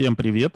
[0.00, 0.54] Всем привет!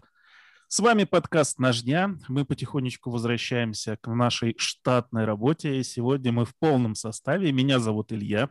[0.69, 2.17] С вами подкаст «Наш дня».
[2.29, 5.85] Мы потихонечку возвращаемся к нашей штатной работе.
[5.85, 7.53] Сегодня мы в полном составе.
[7.53, 8.49] Меня зовут Илья.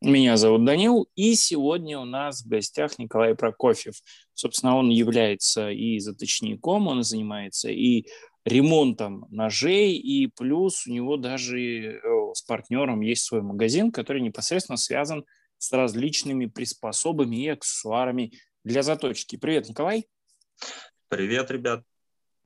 [0.00, 3.94] Меня зовут Данил, и сегодня у нас в гостях Николай Прокофьев.
[4.34, 8.06] Собственно, он является и заточником, он занимается и
[8.44, 12.00] ремонтом ножей, и плюс у него даже э,
[12.34, 15.24] с партнером есть свой магазин, который непосредственно связан
[15.58, 18.32] с различными приспособами и аксессуарами
[18.64, 19.36] для заточки.
[19.36, 20.08] Привет, Николай.
[21.08, 21.84] Привет, ребят.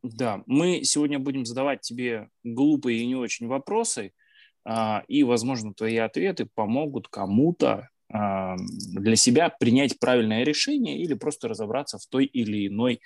[0.02, 4.12] Да, мы сегодня будем задавать тебе глупые и не очень вопросы,
[4.65, 11.48] а, и, возможно, твои ответы помогут кому-то а, для себя принять правильное решение или просто
[11.48, 13.01] разобраться в той или иной,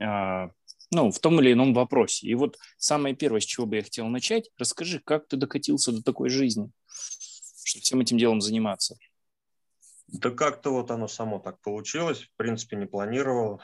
[0.00, 0.50] а,
[0.90, 2.26] ну, в том или ином вопросе.
[2.26, 6.02] И вот самое первое, с чего бы я хотел начать, расскажи, как ты докатился до
[6.02, 6.70] такой жизни,
[7.64, 8.96] чтобы всем этим делом заниматься?
[10.08, 12.22] Да как-то вот оно само так получилось.
[12.22, 13.60] В принципе, не планировал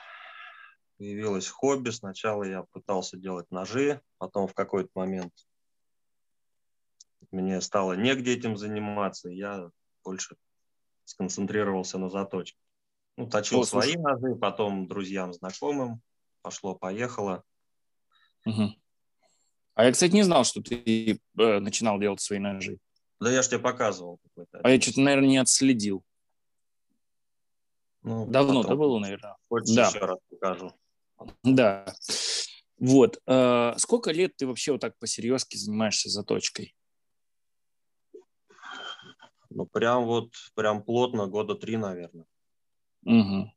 [0.99, 1.91] появилось хобби.
[1.91, 5.33] Сначала я пытался делать ножи, потом в какой-то момент
[7.31, 9.71] мне стало негде этим заниматься, я
[10.05, 10.37] больше
[11.05, 12.59] сконцентрировался на заточке.
[13.17, 14.03] Ну, точил О, свои слушай.
[14.03, 16.01] ножи, потом друзьям, знакомым,
[16.43, 17.43] пошло-поехало.
[18.45, 18.75] Угу.
[19.75, 22.79] А я, кстати, не знал, что ты э, начинал делать свои ножи.
[23.21, 24.21] Да я же тебе показывал.
[24.63, 26.05] А я что-то, наверное, не отследил.
[28.03, 29.37] Ну, Давно это было, наверное.
[29.49, 29.89] Хочешь да.
[29.89, 30.73] еще раз покажу.
[31.43, 31.87] Да.
[32.79, 33.21] Вот.
[33.27, 36.75] Э, сколько лет ты вообще вот так по-серьезки занимаешься заточкой?
[39.51, 42.27] Ну, прям вот, прям плотно, года три, наверное.
[43.05, 43.53] Угу.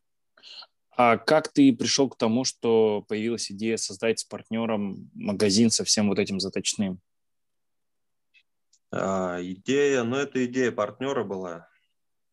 [0.91, 6.07] А как ты пришел к тому, что появилась идея создать с партнером магазин со всем
[6.07, 7.01] вот этим заточным?
[8.91, 11.67] А, идея, ну, это идея партнера была.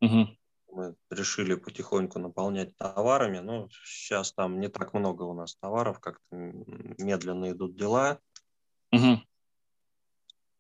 [0.01, 0.37] Угу
[0.77, 3.39] мы решили потихоньку наполнять товарами.
[3.39, 8.21] Но сейчас там не так много у нас товаров, как-то медленно идут дела.
[8.93, 9.23] Угу.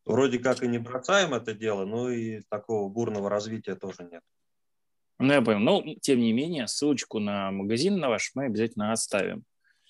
[0.07, 4.23] Вроде как и не бросаем это дело, но и такого бурного развития тоже нет.
[5.19, 5.61] Ну, я понял.
[5.61, 9.45] Но, тем не менее, ссылочку на магазин на ваш мы обязательно оставим.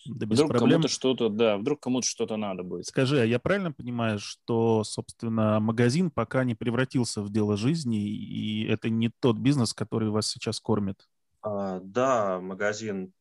[0.09, 0.71] Да без вдруг проблем.
[0.71, 2.87] кому-то что-то, да, вдруг кому-то что-то надо будет.
[2.87, 8.67] Скажи, а я правильно понимаю, что, собственно, магазин пока не превратился в дело жизни, и
[8.67, 11.09] это не тот бизнес, который вас сейчас кормит?
[11.43, 13.13] А, да, магазин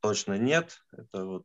[0.00, 0.78] точно нет.
[0.92, 1.44] Это вот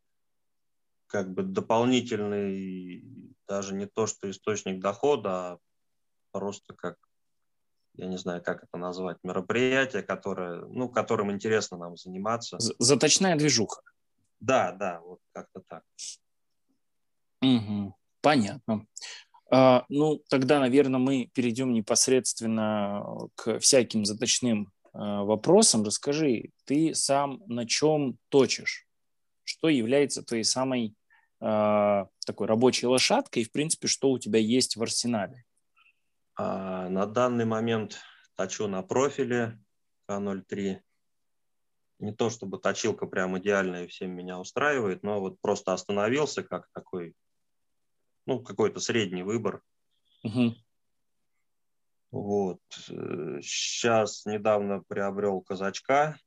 [1.07, 3.05] как бы дополнительный,
[3.47, 5.59] даже не то, что источник дохода, а
[6.31, 6.97] просто как,
[7.93, 12.57] я не знаю, как это назвать, мероприятие, которое, ну, которым интересно нам заниматься.
[12.59, 13.81] Заточная движуха.
[14.43, 15.83] Да, да, вот как-то так.
[17.41, 18.85] Угу, понятно.
[19.49, 23.05] А, ну, тогда, наверное, мы перейдем непосредственно
[23.35, 25.83] к всяким заточным а, вопросам.
[25.83, 28.85] Расскажи, ты сам на чем точишь?
[29.45, 30.93] Что является твоей самой
[31.39, 35.45] а, такой рабочей лошадкой и, в принципе, что у тебя есть в арсенале?
[36.35, 38.01] А, на данный момент
[38.35, 39.57] точу на профиле
[40.09, 40.81] К03
[41.99, 46.67] не то чтобы точилка прям идеальная и всем меня устраивает, но вот просто остановился как
[46.73, 47.15] такой,
[48.25, 49.61] ну, какой-то средний выбор.
[50.23, 50.55] Угу.
[52.11, 52.59] Вот.
[53.41, 56.17] Сейчас недавно приобрел казачка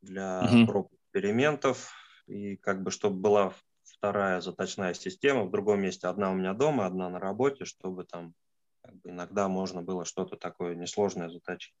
[0.00, 0.66] для угу.
[0.66, 1.92] проб экспериментов.
[2.26, 6.86] И как бы, чтобы была вторая заточная система, в другом месте одна у меня дома,
[6.86, 8.34] одна на работе, чтобы там
[8.82, 11.74] как бы, иногда можно было что-то такое несложное заточить.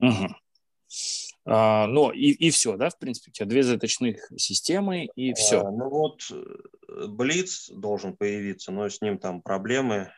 [0.00, 0.34] Угу.
[1.46, 5.60] А, но и, и все, да, в принципе, у тебя две заточных системы и все.
[5.60, 10.10] А, ну вот э, Блиц должен появиться, но с ним там проблемы.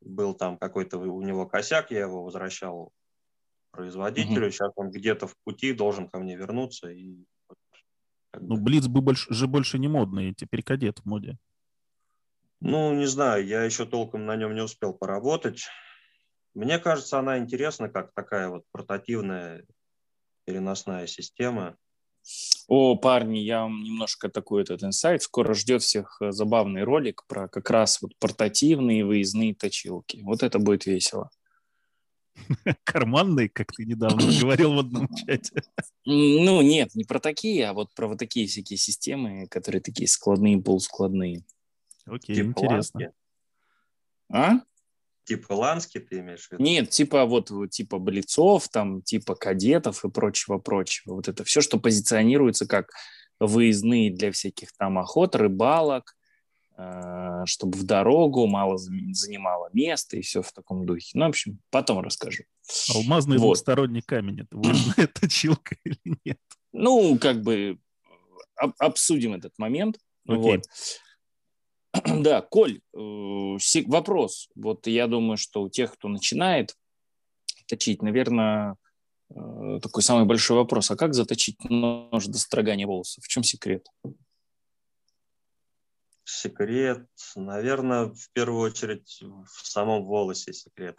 [0.00, 2.92] Был там какой-то у него косяк, я его возвращал
[3.70, 4.46] производителю.
[4.46, 4.50] Угу.
[4.50, 6.90] Сейчас он где-то в пути должен ко мне вернуться.
[6.90, 7.24] И,
[8.34, 11.38] ну, Блиц бы больше, же больше не модный, теперь кадет в моде.
[12.60, 15.66] Ну, не знаю, я еще толком на нем не успел поработать.
[16.54, 19.64] Мне кажется, она интересна, как такая вот портативная
[20.44, 21.76] переносная система.
[22.68, 25.22] О, парни, я вам немножко такой этот инсайт.
[25.22, 30.20] Скоро ждет всех э, забавный ролик про как раз вот портативные выездные точилки.
[30.22, 31.30] Вот это будет весело.
[32.84, 35.62] Карманные, как ты недавно говорил в одном чате.
[36.04, 40.62] Ну, нет, не про такие, а вот про вот такие всякие системы, которые такие складные,
[40.62, 41.44] полускладные.
[42.06, 43.12] Окей, типа интересно.
[44.32, 44.60] А?
[45.24, 46.62] Типа Лански ты имеешь в виду?
[46.62, 51.14] Нет, типа вот типа блицов, там, типа кадетов и прочего-прочего.
[51.14, 52.90] Вот это все, что позиционируется как
[53.38, 56.14] выездные для всяких там охот, рыбалок,
[56.76, 61.10] э, чтобы в дорогу мало занимало места и все в таком духе.
[61.14, 62.44] Ну, в общем, потом расскажу.
[62.94, 63.46] Алмазный вот.
[63.46, 66.38] двухсторонний камень– это выездная точилка или нет?
[66.72, 67.78] Ну, как бы
[68.56, 69.98] об, обсудим этот момент.
[70.28, 70.36] Okay.
[70.36, 70.64] Вот.
[72.22, 73.56] Да, Коль, э,
[73.86, 74.48] вопрос.
[74.54, 76.76] Вот я думаю, что у тех, кто начинает
[77.66, 78.76] точить, наверное,
[79.30, 80.90] э, такой самый большой вопрос.
[80.90, 83.24] А как заточить нож до строгания волосов?
[83.24, 83.86] В чем секрет?
[86.24, 87.06] Секрет,
[87.36, 90.96] наверное, в первую очередь в самом волосе секрет.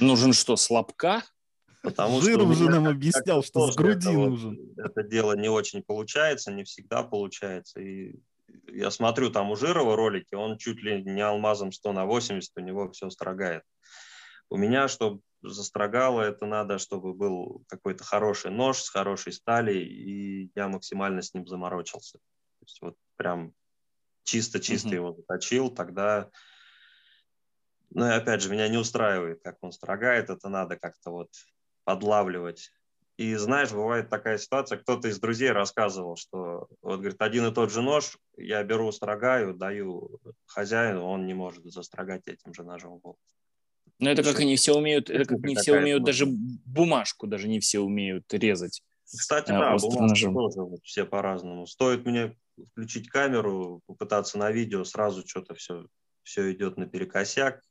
[0.00, 1.22] Нужен что, слабка?
[1.82, 4.56] Потому Жир что уже нам объяснял, что с груди это нужен.
[4.56, 7.80] Вот, это дело не очень получается, не всегда получается.
[7.80, 8.14] И
[8.74, 12.60] я смотрю там у Жирова ролики, он чуть ли не алмазом 100 на 80, у
[12.60, 13.62] него все строгает.
[14.50, 20.50] У меня, чтобы застрогало, это надо, чтобы был какой-то хороший нож с хорошей стали, и
[20.54, 22.18] я максимально с ним заморочился.
[22.18, 23.52] То есть вот прям
[24.24, 24.94] чисто-чисто mm-hmm.
[24.94, 26.30] его заточил, тогда
[27.94, 31.30] ну и опять же, меня не устраивает, как он строгает, это надо как-то вот
[31.84, 32.72] подлавливать.
[33.16, 37.70] И знаешь, бывает такая ситуация, кто-то из друзей рассказывал, что вот, говорит, один и тот
[37.70, 43.18] же нож, я беру, строгаю, даю хозяину, он не может застрогать этим же ножом волос.
[44.00, 47.60] Ну, это как они все умеют, это как не все умеют даже бумажку, даже не
[47.60, 48.82] все умеют резать.
[49.04, 51.66] Кстати, а, да, бумажку тоже вот, все по-разному.
[51.66, 52.36] Стоит мне
[52.72, 55.86] включить камеру, попытаться на видео, сразу что-то все,
[56.24, 57.62] все идет наперекосяк,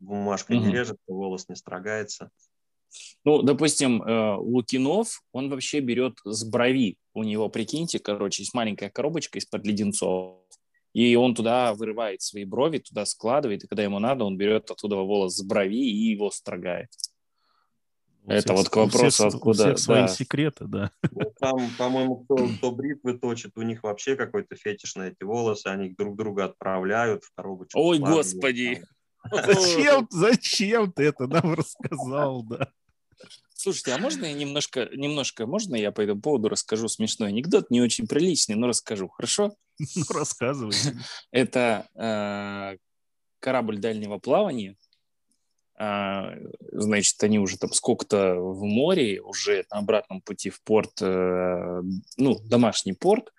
[0.00, 0.64] бумажка угу.
[0.64, 2.30] не режется, волос не строгается.
[3.24, 6.96] Ну, допустим, э, Лукинов, он вообще берет с брови.
[7.14, 10.38] У него, прикиньте, короче, есть маленькая коробочка из-под леденцов.
[10.92, 14.96] И он туда вырывает свои брови, туда складывает, и когда ему надо, он берет оттуда
[14.96, 16.88] волос с брови и его строгает.
[18.24, 19.62] У Это всех, вот к вопросу, всех, откуда...
[19.62, 20.08] У всех свои да.
[20.08, 20.90] секреты, да.
[21.10, 25.68] Ну, там, по-моему, кто, кто бритвы точит, у них вообще какой-то фетиш на эти волосы,
[25.68, 27.80] они друг друга отправляют в коробочку.
[27.80, 28.82] Ой, господи!
[29.30, 32.70] Зачем, зачем ты это нам рассказал, да?
[33.62, 37.82] Слушайте, а можно я немножко, немножко, можно я по этому поводу расскажу смешной анекдот, не
[37.82, 39.54] очень приличный, но расскажу, хорошо?
[39.96, 40.72] Ну, рассказывай.
[41.30, 42.78] Это э,
[43.38, 44.76] корабль дальнего плавания,
[45.78, 46.22] э,
[46.72, 51.82] значит, они уже там сколько-то в море, уже на обратном пути в порт, э,
[52.16, 53.30] ну, домашний порт,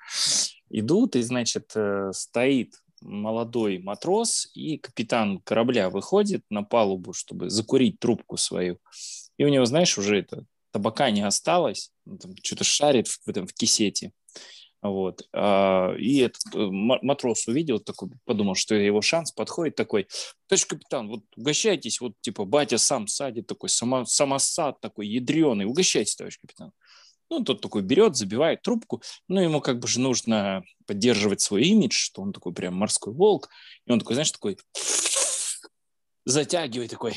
[0.69, 7.99] идут, и, значит, э, стоит молодой матрос, и капитан корабля выходит на палубу, чтобы закурить
[7.99, 8.77] трубку свою.
[9.41, 11.89] И у него, знаешь, уже это табака не осталось,
[12.43, 14.11] что-то шарит в, этом, в кисете.
[14.83, 15.27] Вот.
[15.33, 20.07] А, и этот э, матрос увидел, такой, подумал, что его шанс подходит такой,
[20.45, 26.15] товарищ капитан, вот угощайтесь, вот типа батя сам садит такой, само, самосад такой ядреный, угощайтесь,
[26.15, 26.71] товарищ капитан.
[27.31, 31.95] Ну, тот такой берет, забивает трубку, ну, ему как бы же нужно поддерживать свой имидж,
[31.95, 33.49] что он такой прям морской волк,
[33.87, 34.59] и он такой, знаешь, такой
[36.25, 37.15] затягивает такой,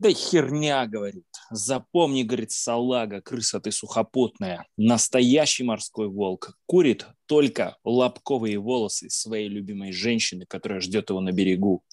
[0.00, 1.26] да херня, говорит.
[1.50, 4.66] Запомни, говорит, салага, крыса ты сухопутная.
[4.76, 11.84] Настоящий морской волк курит только лобковые волосы своей любимой женщины, которая ждет его на берегу.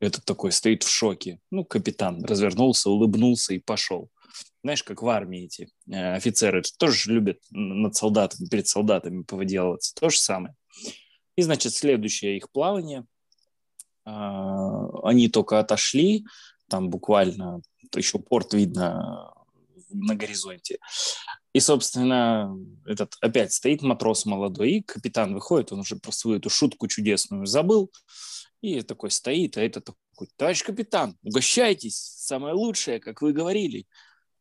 [0.00, 1.38] Этот такой стоит в шоке.
[1.50, 4.10] Ну, капитан развернулся, улыбнулся и пошел
[4.62, 9.94] знаешь, как в армии эти э, офицеры тоже любят над солдатами, перед солдатами повыделываться.
[9.94, 10.54] То же самое.
[11.36, 13.04] И, значит, следующее их плавание.
[14.06, 14.10] Э,
[15.02, 16.24] они только отошли,
[16.72, 17.60] там буквально
[17.94, 19.30] еще порт видно
[19.90, 20.78] на горизонте.
[21.52, 26.48] И, собственно, этот опять стоит матрос молодой, и капитан выходит, он уже про свою эту
[26.48, 27.92] шутку чудесную забыл,
[28.62, 33.86] и такой стоит, а это такой, товарищ капитан, угощайтесь, самое лучшее, как вы говорили.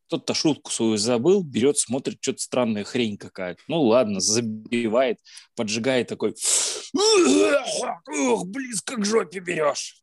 [0.07, 3.61] Кто-то шутку свою забыл, берет, смотрит, что-то странная хрень какая-то.
[3.67, 5.19] Ну ладно, забивает,
[5.57, 6.33] поджигает такой.
[6.93, 10.00] Ох, близко к жопе берешь.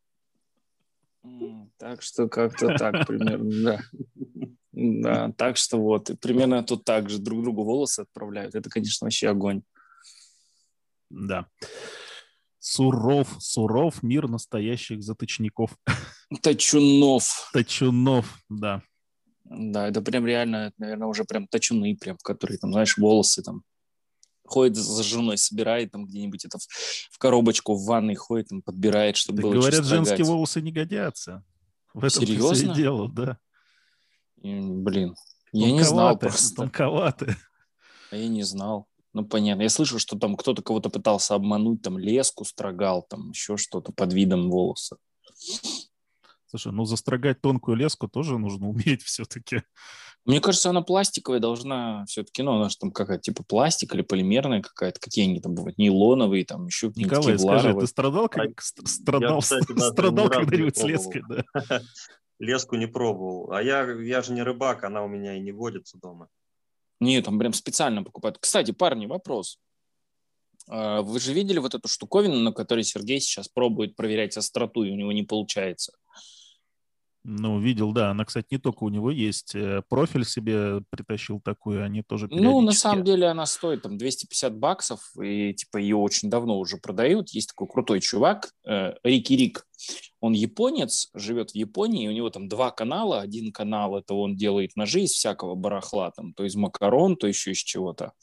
[1.77, 3.79] Так что как-то так примерно, да.
[4.71, 8.55] Да, так что вот, примерно тут так же друг другу волосы отправляют.
[8.55, 9.61] Это, конечно, вообще огонь.
[11.09, 11.47] Да.
[12.59, 15.77] Суров, суров мир настоящих заточников.
[16.41, 17.49] Точунов.
[17.51, 18.83] Точунов, да.
[19.43, 23.63] Да, это прям реально, наверное, уже прям точуны, прям, которые там, знаешь, волосы там
[24.49, 29.15] ходит за женой, собирает там где-нибудь это в, в коробочку в ванной ходит, там подбирает,
[29.15, 31.43] чтобы так было Говорят, женские волосы не годятся.
[31.93, 32.55] В этом Серьезно?
[32.55, 33.37] все дело, да.
[34.41, 35.15] И, блин,
[35.51, 36.55] я не знал просто.
[36.55, 37.35] Тонковаты.
[38.11, 38.87] А я не знал.
[39.13, 39.63] Ну, понятно.
[39.63, 44.13] Я слышал, что там кто-то кого-то пытался обмануть, там леску строгал, там еще что-то под
[44.13, 44.97] видом волоса.
[46.49, 49.61] Слушай, ну застрогать тонкую леску тоже нужно уметь все-таки.
[50.25, 54.61] Мне кажется, она пластиковая должна все-таки, ну, она же там какая-то типа пластик или полимерная
[54.61, 59.35] какая-то, какие они там бывают, нейлоновые, там еще Николай, скажи, ты страдал, как, а, страдал,
[59.35, 61.43] я, кстати, страдал когда-нибудь с леской, да?
[62.39, 63.51] Леску не пробовал.
[63.51, 66.29] А я, я же не рыбак, она у меня и не водится дома.
[66.99, 68.37] Не, там прям специально покупают.
[68.39, 69.59] Кстати, парни, вопрос.
[70.67, 74.91] А, вы же видели вот эту штуковину, на которой Сергей сейчас пробует проверять остроту, и
[74.91, 75.93] у него не получается?
[77.23, 78.11] Ну, видел, да.
[78.11, 79.53] Она, кстати, не только у него есть.
[79.53, 84.57] Э, профиль себе притащил такую, они тоже Ну, на самом деле она стоит там 250
[84.57, 87.29] баксов, и типа ее очень давно уже продают.
[87.29, 89.67] Есть такой крутой чувак, э, Рики Рик.
[90.21, 93.21] Он японец, живет в Японии, у него там два канала.
[93.21, 97.51] Один канал это он делает ножи из всякого барахла, там, то из макарон, то еще
[97.51, 98.13] из чего-то.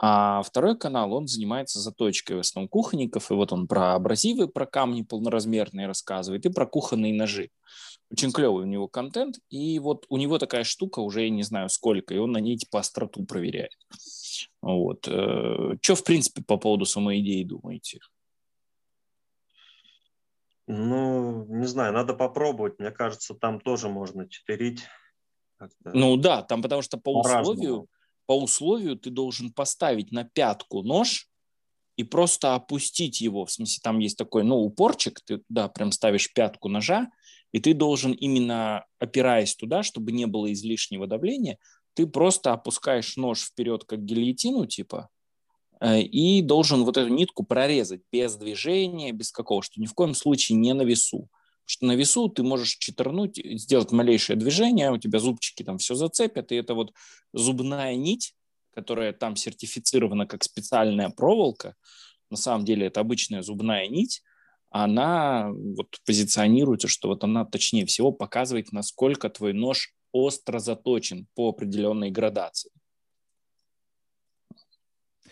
[0.00, 4.64] А второй канал, он занимается заточкой в основном кухонников, и вот он про абразивы, про
[4.64, 7.50] камни полноразмерные рассказывает, и про кухонные ножи.
[8.10, 11.68] Очень клевый у него контент, и вот у него такая штука уже, я не знаю
[11.68, 13.76] сколько, и он на ней типа остроту проверяет.
[14.62, 15.06] Вот.
[15.06, 18.00] Э, Что, в принципе, по поводу самой идеи думаете?
[20.66, 22.78] Ну, не знаю, надо попробовать.
[22.78, 24.82] Мне кажется, там тоже можно читерить.
[25.84, 27.88] Ну да, там потому что по условию,
[28.26, 31.28] по условию ты должен поставить на пятку нож
[31.96, 33.44] и просто опустить его.
[33.44, 37.08] В смысле, там есть такой, ну, упорчик, ты туда прям ставишь пятку ножа,
[37.52, 41.58] и ты должен именно, опираясь туда, чтобы не было излишнего давления,
[41.94, 45.08] ты просто опускаешь нож вперед, как гильотину, типа,
[45.80, 50.14] э, и должен вот эту нитку прорезать без движения, без какого, что ни в коем
[50.14, 51.28] случае не на весу.
[51.64, 56.52] Что на весу ты можешь читернуть, сделать малейшее движение, у тебя зубчики там все зацепят,
[56.52, 56.92] и это вот
[57.32, 58.34] зубная нить,
[58.72, 61.74] которая там сертифицирована как специальная проволока,
[62.30, 64.22] на самом деле это обычная зубная нить,
[64.70, 71.50] она вот позиционируется, что вот она точнее всего показывает, насколько твой нож остро заточен по
[71.50, 72.70] определенной градации.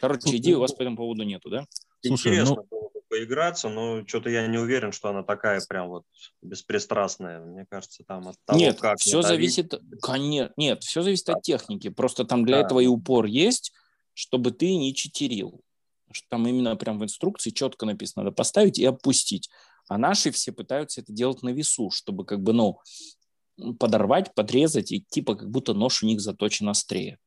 [0.01, 1.67] Короче, идеи у вас по этому поводу нету, да?
[2.05, 2.67] Слушай, Интересно ну...
[2.71, 6.05] было бы поиграться, но что-то я не уверен, что она такая прям вот
[6.43, 7.41] беспристрастная.
[7.41, 11.89] Мне кажется, там от того, нет, как все зависит, конечно, нет, все зависит от техники.
[11.89, 12.67] Просто там для да.
[12.67, 13.73] этого и упор есть,
[14.13, 15.63] чтобы ты не читерил.
[16.13, 19.51] Что там именно прям в инструкции четко написано, надо поставить и опустить.
[19.89, 22.81] А наши все пытаются это делать на весу, чтобы как бы, ну,
[23.79, 27.19] подорвать, подрезать, и типа как будто нож у них заточен острее.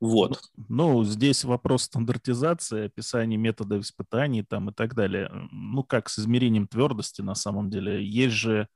[0.00, 0.40] Вот.
[0.68, 5.30] Ну, здесь вопрос стандартизации, описания методов испытаний там и так далее.
[5.50, 8.04] Ну, как с измерением твердости на самом деле.
[8.04, 8.68] Есть же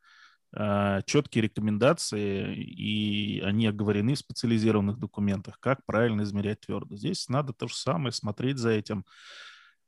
[1.07, 7.01] четкие рекомендации, и они оговорены в специализированных документах, как правильно измерять твердость.
[7.01, 9.05] Здесь надо то же самое, смотреть за этим.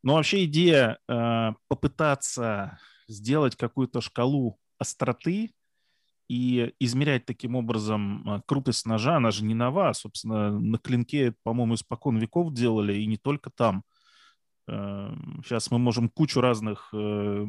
[0.02, 2.78] Но вообще идея э, попытаться
[3.08, 5.50] сделать какую-то шкалу остроты,
[6.28, 11.74] и измерять таким образом а, крутость ножа, она же не нова, собственно, на клинке, по-моему,
[11.74, 13.84] испокон веков делали, и не только там.
[14.66, 17.46] Сейчас эм, мы можем кучу разных э,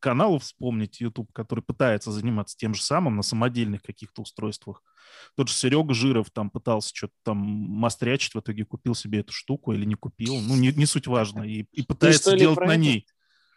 [0.00, 4.82] каналов вспомнить, YouTube, который пытается заниматься тем же самым на самодельных каких-то устройствах.
[5.36, 9.72] Тот же Серега Жиров там пытался что-то там мастерячить, в итоге купил себе эту штуку
[9.72, 10.40] или не купил.
[10.40, 11.42] Ну, не, не суть важно.
[11.44, 13.06] И, и пытается делать на ней.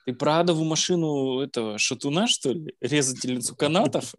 [0.06, 2.76] Ты про адову машину этого шатуна, что ли?
[2.80, 4.14] Резательницу канатов?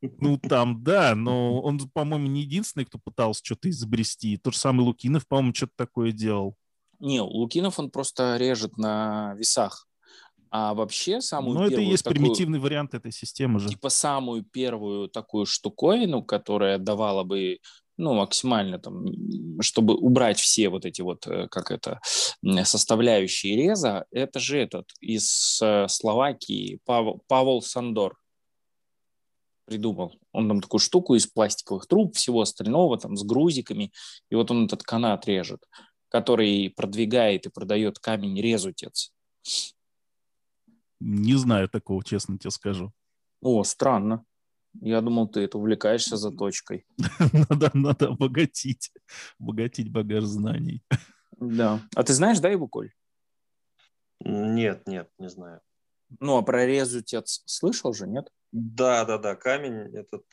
[0.00, 4.38] Ну, там, да, но он, по-моему, не единственный, кто пытался что-то изобрести.
[4.38, 6.56] Тот же самый Лукинов, по-моему, что-то такое делал.
[7.00, 9.86] Не, Лукинов, он просто режет на весах.
[10.52, 13.68] А вообще самую Ну, это и есть такую, примитивный вариант этой системы же.
[13.68, 17.58] Типа самую первую такую штуковину, которая давала бы
[18.00, 19.04] ну, максимально там,
[19.60, 22.00] чтобы убрать все вот эти вот, э, как это,
[22.64, 28.16] составляющие реза, это же этот из э, Словакии Павел, Павел Сандор
[29.66, 30.14] придумал.
[30.32, 33.92] Он там такую штуку из пластиковых труб, всего остального, там, с грузиками,
[34.30, 35.60] и вот он этот канат режет,
[36.10, 39.12] который продвигает и продает камень резутец.
[41.00, 42.92] Не знаю такого, честно тебе скажу.
[43.40, 44.24] О, странно.
[44.80, 46.84] Я думал, ты это увлекаешься заточкой.
[47.48, 48.92] надо, надо обогатить,
[49.38, 50.82] обогатить багаж знаний.
[51.38, 51.80] Да.
[51.94, 52.92] А ты знаешь, да, его, Коль?
[54.20, 55.60] Нет, нет, не знаю.
[56.20, 58.30] Ну, а про резутец слышал же, нет?
[58.52, 60.24] Да, да, да, камень этот,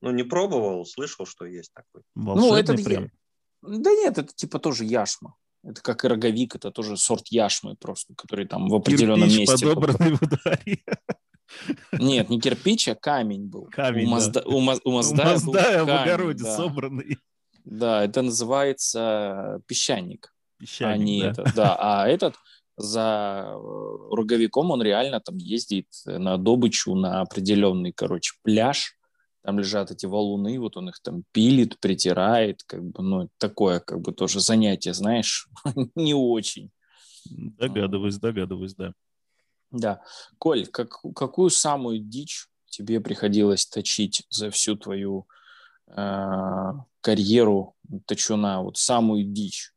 [0.00, 2.02] ну, не пробовал, слышал, что есть такой.
[2.14, 3.10] Волшебный ну, это прям.
[3.66, 5.34] Да нет, это типа тоже яшма.
[5.62, 9.66] Это как и роговик, это тоже сорт яшмы просто, который там в определенном Кирпич месте.
[9.66, 10.82] подобранный в ударе.
[11.92, 13.68] Нет, не кирпич, а камень был.
[13.70, 14.48] Камень, у, Мазда, да.
[14.48, 16.56] у, Маз, у Маздая, у Маздая в огороде да.
[16.56, 17.18] собранный.
[17.64, 20.32] Да, это называется песчаник.
[20.58, 21.30] Песчаник, а не да.
[21.30, 21.52] это.
[21.54, 22.34] Да, а этот
[22.76, 28.95] за руговиком он реально там ездит на добычу на определенный, короче, пляж.
[29.46, 34.00] Там лежат эти валуны, вот он их там пилит, притирает, как бы, ну, такое, как
[34.00, 35.48] бы, тоже занятие, знаешь,
[35.94, 36.72] не очень.
[37.30, 38.92] Догадываюсь, догадываюсь, да.
[39.70, 40.02] Да.
[40.38, 45.28] Коль, как, какую самую дичь тебе приходилось точить за всю твою
[45.86, 47.76] э, карьеру
[48.06, 49.72] точуна, вот самую дичь?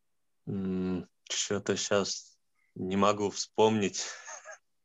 [1.30, 2.40] Что-то сейчас
[2.74, 4.04] не могу вспомнить.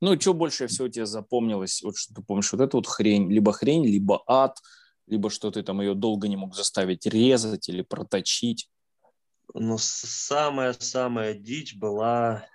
[0.04, 1.82] Ну, что больше всего тебе запомнилось?
[1.82, 4.58] Вот что ты помнишь, вот эту вот хрень, либо хрень, либо ад,
[5.06, 8.68] либо что ты там ее долго не мог заставить резать или проточить?
[9.54, 12.46] Ну, самая-самая дичь была,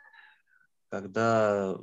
[0.89, 1.75] когда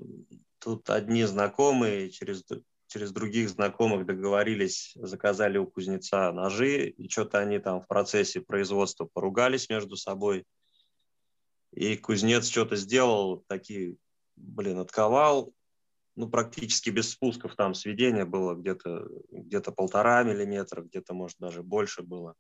[0.61, 2.45] тут одни знакомые через,
[2.87, 9.09] через других знакомых договорились, заказали у кузнеца ножи, и что-то они там в процессе производства
[9.13, 10.45] поругались между собой.
[11.73, 13.97] И кузнец что-то сделал, такие,
[14.37, 15.53] блин, отковал,
[16.17, 22.03] ну, практически без спусков там сведение было где-то где полтора миллиметра, где-то, может, даже больше
[22.03, 22.35] было.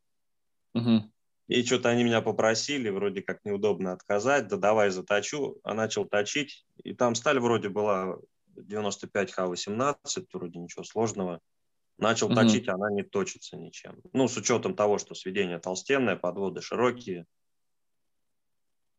[0.74, 1.12] Угу.
[1.48, 5.60] И что-то они меня попросили, вроде как неудобно отказать, да давай заточу.
[5.62, 8.18] А начал точить, и там сталь вроде была
[8.56, 9.96] 95Х18,
[10.32, 11.40] вроде ничего сложного.
[11.98, 12.34] Начал угу.
[12.34, 14.00] точить, она не точится ничем.
[14.12, 17.26] Ну, с учетом того, что сведение толстенное, подводы широкие.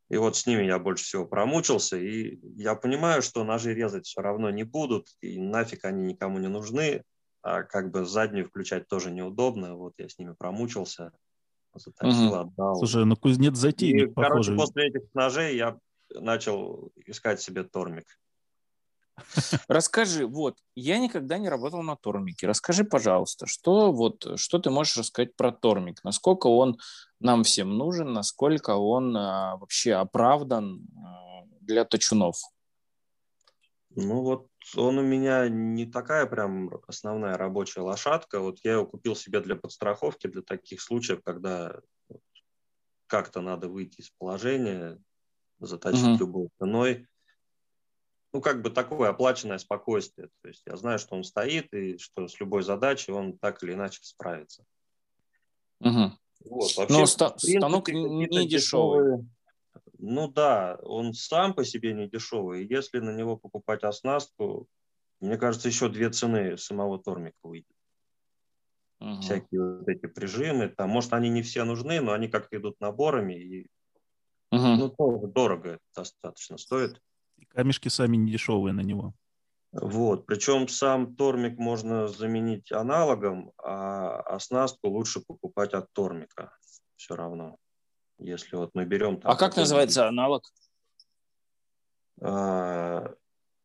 [0.10, 1.98] И вот с ними я больше всего промучился.
[1.98, 6.48] И я понимаю, что ножи резать все равно не будут, и нафиг они никому не
[6.48, 7.04] нужны.
[7.42, 9.76] А как бы заднюю включать тоже неудобно.
[9.76, 11.12] Вот я с ними промучился,
[11.74, 12.36] заточил, угу.
[12.36, 12.76] отдал.
[12.78, 14.30] Слушай, ну кузнец затейник, и, похоже.
[14.30, 15.78] Короче, после этих ножей я
[16.14, 18.06] начал искать себе тормик.
[19.68, 22.48] Расскажи, вот, я никогда не работал на Тормике.
[22.48, 26.04] Расскажи, пожалуйста, что вот, что ты можешь рассказать про Тормик?
[26.04, 26.78] Насколько он
[27.20, 32.38] нам всем нужен, насколько он а, вообще оправдан а, для точунов?
[33.96, 38.40] Ну вот он у меня не такая прям основная рабочая лошадка.
[38.40, 41.80] Вот я его купил себе для подстраховки, для таких случаев, когда
[43.08, 45.00] как-то надо выйти из положения,
[45.60, 46.18] заточить угу.
[46.20, 47.08] любой ценой
[48.38, 50.30] ну, как бы такое оплаченное спокойствие.
[50.44, 53.74] То есть я знаю, что он стоит и что с любой задачей он так или
[53.74, 54.64] иначе справится.
[55.80, 56.12] Угу.
[56.46, 56.78] Вот.
[56.78, 59.28] Вообще, Но ста- принципе, станок не, дешевый.
[59.98, 62.68] Ну да, он сам по себе не дешевый.
[62.68, 64.68] Если на него покупать оснастку,
[65.20, 67.76] мне кажется, еще две цены самого тормика выйдет.
[69.00, 69.22] Угу.
[69.22, 70.70] Всякие вот эти прижимы.
[70.70, 73.34] Там, может, они не все нужны, но они как идут наборами.
[73.34, 73.62] И,
[74.52, 74.62] угу.
[74.62, 77.02] Ну, тоже дорого достаточно стоит.
[77.38, 79.14] И камешки сами не дешевые на него.
[79.72, 80.26] Вот.
[80.26, 86.52] Причем сам тормик можно заменить аналогом, а оснастку лучше покупать от тормика
[86.96, 87.58] все равно.
[88.20, 89.20] Если вот мы берем...
[89.20, 90.44] Там, а как называется аналог?
[92.20, 93.14] А,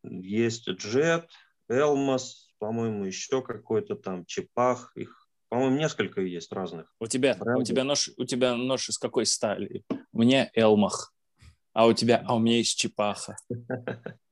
[0.02, 1.26] есть Jet,
[1.70, 4.92] Elmas, по-моему, еще какой-то там Чепах.
[4.94, 6.94] Их, по-моему, несколько есть разных.
[7.00, 9.84] У тебя, у тебя нож, у тебя нож из какой стали?
[10.12, 11.11] У меня Элмах.
[11.72, 13.36] А у тебя, а у меня есть чепаха.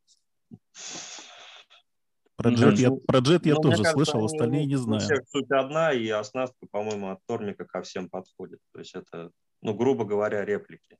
[2.36, 5.02] Про джет, я, про джет я ну, тоже кажется, слышал, остальные не знаю.
[5.28, 8.60] Суть одна, и оснастка, по-моему, от Тормика ко всем подходит.
[8.72, 10.96] То есть это, ну, грубо говоря, реплики.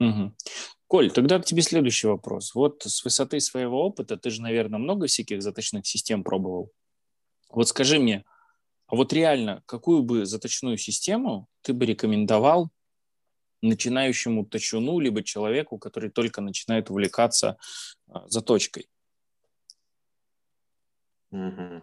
[0.00, 0.34] Угу.
[0.88, 2.54] Коль, тогда к тебе следующий вопрос.
[2.54, 6.70] Вот с высоты своего опыта ты же, наверное, много всяких заточных систем пробовал.
[7.48, 8.22] Вот скажи мне,
[8.86, 12.68] а вот реально, какую бы заточную систему ты бы рекомендовал
[13.62, 17.56] начинающему точуну, либо человеку, который только начинает увлекаться
[18.08, 18.88] а, заточкой.
[21.30, 21.82] Угу.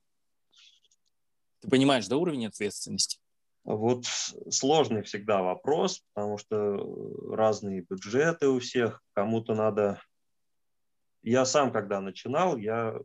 [1.62, 3.20] Ты понимаешь, да, уровень ответственности?
[3.64, 4.06] Вот
[4.50, 6.56] сложный всегда вопрос, потому что
[7.34, 10.02] разные бюджеты у всех, кому-то надо...
[11.22, 12.96] Я сам, когда начинал, я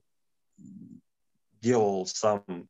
[1.60, 2.68] делал сам,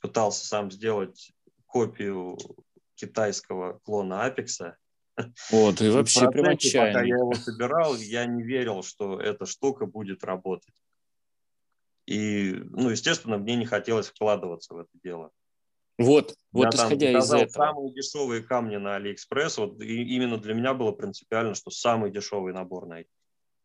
[0.00, 1.32] пытался сам сделать
[1.66, 2.36] копию
[2.98, 4.76] китайского клона Апекса.
[5.50, 6.92] Вот, и вообще прям отчаянно.
[6.92, 10.74] Пока я его собирал, я не верил, что эта штука будет работать.
[12.06, 15.30] И, ну, естественно, мне не хотелось вкладываться в это дело.
[15.98, 17.48] Вот, вот я исходя из этого.
[17.48, 22.52] самые дешевые камни на Алиэкспресс, вот и именно для меня было принципиально, что самый дешевый
[22.52, 23.10] набор найти.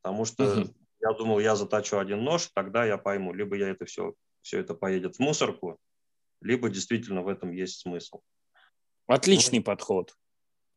[0.02, 0.74] Потому что угу.
[1.00, 4.74] я думал, я заточу один нож, тогда я пойму, либо я это все, все это
[4.74, 5.78] поедет в мусорку,
[6.42, 8.22] либо действительно в этом есть смысл.
[9.08, 10.16] Отличный ну, подход.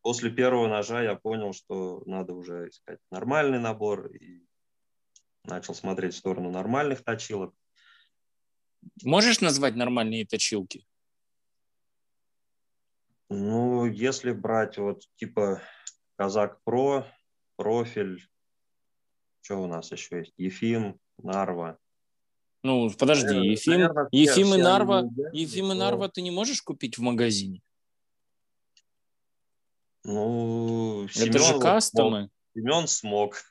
[0.02, 4.46] После первого ножа я понял, что надо уже искать нормальный набор и
[5.44, 7.54] начал смотреть в сторону нормальных точилок.
[9.02, 10.86] Можешь назвать нормальные точилки?
[13.28, 15.60] Ну, если брать вот типа
[16.16, 17.06] Казак Про,
[17.56, 18.28] профиль,
[19.42, 20.34] что у нас еще есть?
[20.36, 21.78] Ефим, Нарва.
[22.62, 26.98] Ну, подожди, наверное, Ефим, наверное, Ефим и Нарва, Ефим и Нарва ты не можешь купить
[26.98, 27.62] в магазине?
[30.06, 32.30] Ну, Семен это же кастомы.
[32.54, 33.42] Семен смог.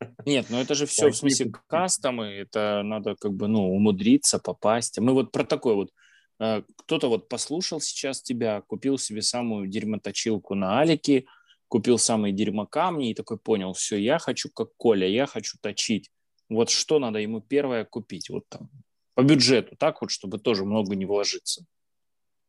[0.26, 4.98] Нет, ну это же все, в смысле, кастомы, это надо как бы, ну, умудриться, попасть.
[4.98, 5.90] Мы вот про такой вот
[6.38, 11.24] э, кто-то вот послушал сейчас тебя, купил себе самую дерьмоточилку на Алике,
[11.68, 16.10] купил самые дерьмокамни и такой понял, все, я хочу как Коля, я хочу точить.
[16.50, 18.28] Вот что надо ему первое купить?
[18.28, 18.68] Вот там
[19.14, 21.64] по бюджету, так вот, чтобы тоже много не вложиться.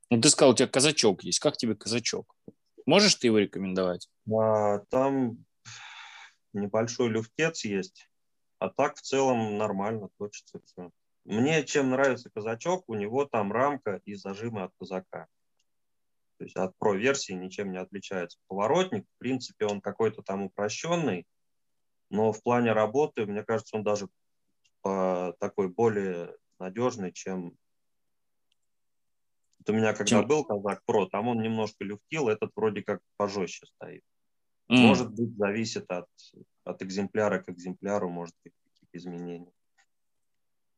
[0.09, 1.39] Ну, ты сказал, у тебя казачок есть.
[1.39, 2.35] Как тебе казачок?
[2.85, 4.09] Можешь ты его рекомендовать?
[4.31, 5.45] А, там
[6.53, 8.09] небольшой люфтец есть,
[8.59, 10.91] а так в целом нормально точится все.
[11.25, 15.27] Мне чем нравится казачок, у него там рамка и зажимы от казака.
[16.37, 18.37] То есть от про версии ничем не отличается.
[18.47, 21.25] Поворотник, в принципе, он какой-то там упрощенный,
[22.09, 24.09] но в плане работы, мне кажется, он даже
[24.81, 27.55] такой более надежный, чем
[29.65, 30.27] вот у меня когда чем?
[30.27, 34.03] был Казак Про, там он немножко люфтил, этот вроде как пожестче стоит.
[34.69, 34.77] Mm.
[34.77, 36.07] Может быть, зависит от,
[36.63, 39.51] от экземпляра к экземпляру, может быть, какие-то изменения.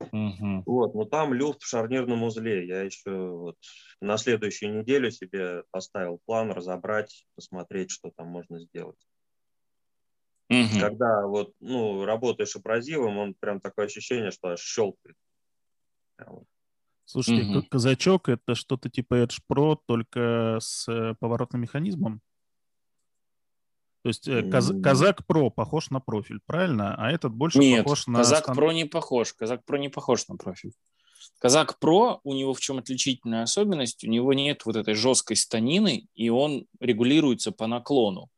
[0.01, 0.63] Mm-hmm.
[0.65, 2.67] Вот, но там люфт в шарнирном узле.
[2.67, 3.57] Я еще вот
[4.01, 8.99] на следующую неделю себе поставил план разобрать, посмотреть, что там можно сделать.
[10.51, 10.79] Mm-hmm.
[10.79, 15.15] Когда вот, ну, работаешь абразивом, он прям такое ощущение, что аж щелкает.
[17.05, 17.67] Слушайте, угу.
[17.69, 22.21] казачок это что-то типа Edge Pro, только с э, поворотным механизмом?
[24.01, 26.95] То есть э, каз, Казак Pro похож на профиль, правильно?
[26.95, 28.19] А этот больше Нет, похож на...
[28.19, 28.57] Казак стан...
[28.57, 29.33] Pro не похож.
[29.33, 30.73] Казак Pro не похож на профиль.
[31.39, 34.03] Казак Pro, у него в чем отличительная особенность?
[34.03, 38.29] У него нет вот этой жесткой станины, и он регулируется по наклону.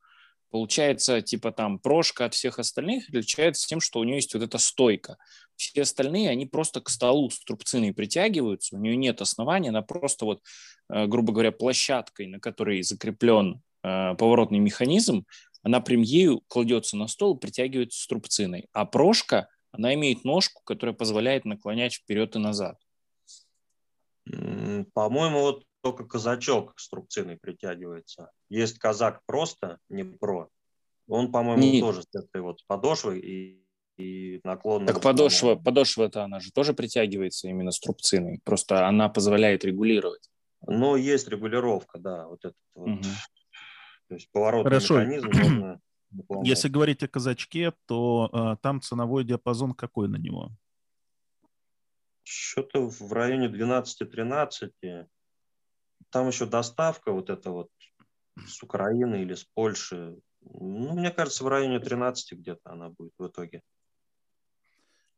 [0.50, 4.56] Получается, типа там прошка от всех остальных отличается тем, что у нее есть вот эта
[4.58, 5.18] стойка.
[5.56, 10.24] Все остальные, они просто к столу с трубциной притягиваются, у нее нет основания, она просто
[10.24, 10.42] вот,
[10.88, 15.26] э, грубо говоря, площадкой, на которой закреплен э, поворотный механизм,
[15.62, 18.68] она прям ею кладется на стол и притягивается с трубциной.
[18.72, 22.78] А прошка, она имеет ножку, которая позволяет наклонять вперед и назад.
[24.24, 28.30] По-моему, вот только казачок с трубциной притягивается.
[28.48, 30.48] Есть казак просто, не про.
[31.06, 31.80] Он, по-моему, не...
[31.80, 33.64] тоже с этой вот подошвой и,
[33.96, 34.88] и наклонной.
[34.88, 38.40] Так подошва, подошва-то она же тоже притягивается именно с трубциной.
[38.44, 40.28] Просто она позволяет регулировать.
[40.66, 42.88] Но есть регулировка, да, вот этот вот.
[42.88, 43.02] Угу.
[44.08, 44.98] То есть поворотный Хорошо.
[44.98, 45.80] механизм можно
[46.42, 50.50] Если говорить о казачке, то э, там ценовой диапазон какой на него?
[52.22, 55.06] Что-то в районе 12-13
[56.10, 57.70] там еще доставка вот эта вот
[58.46, 60.16] с Украины или с Польши.
[60.40, 63.62] Ну, мне кажется, в районе 13 где-то она будет в итоге.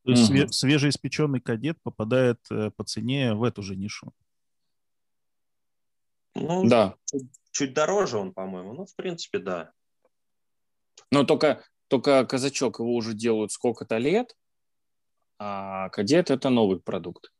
[0.04, 0.48] То есть угу.
[0.48, 4.12] свежеиспеченный кадет попадает э, по цене в эту же нишу?
[6.34, 6.96] Ну, да.
[7.04, 8.72] Чуть, чуть дороже он, по-моему.
[8.72, 9.72] Ну, в принципе, да.
[11.10, 14.34] Но только, только казачок его уже делают сколько-то лет,
[15.38, 17.30] а кадет– это новый продукт.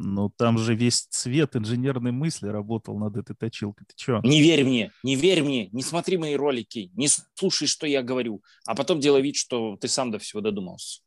[0.00, 3.84] Ну, там же весь цвет инженерной мысли работал над этой точилкой.
[3.88, 4.20] Ты что?
[4.22, 8.40] Не верь мне, не верь мне, не смотри мои ролики, не слушай, что я говорю,
[8.64, 11.02] а потом делай вид, что ты сам до всего додумался.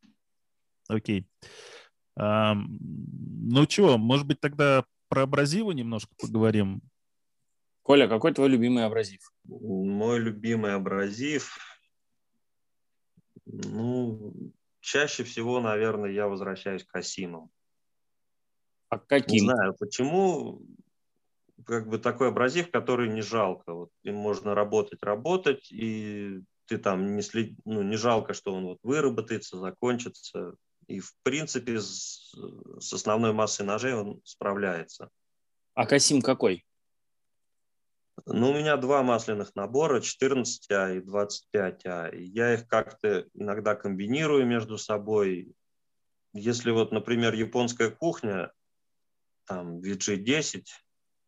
[0.90, 1.26] Окей.
[2.18, 6.82] А, ну чего, может быть, тогда про абразивы немножко поговорим?
[7.84, 9.32] Коля, какой твой любимый абразив?
[9.46, 11.58] Мой любимый абразив,
[13.46, 14.34] ну,
[14.82, 17.50] чаще всего, наверное, я возвращаюсь к Асимам.
[18.92, 19.34] А каким?
[19.34, 20.62] Не знаю, почему
[21.66, 23.74] как бы такой абразив, который не жалко.
[23.74, 27.54] Вот им можно работать, работать, и ты там не, след...
[27.64, 30.56] ну, не жалко, что он вот выработается, закончится.
[30.88, 32.36] И в принципе с,
[32.80, 35.10] с основной массой ножей он справляется.
[35.74, 36.66] А Касим какой?
[38.26, 42.14] Ну, у меня два масляных набора, 14А и 25А.
[42.14, 45.56] Я их как-то иногда комбинирую между собой.
[46.34, 48.52] Если вот, например, японская кухня,
[49.46, 50.66] там VG10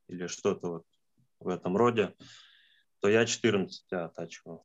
[0.09, 0.85] или что-то вот
[1.39, 2.13] в этом роде,
[2.99, 4.63] то я 14 оттачиваю.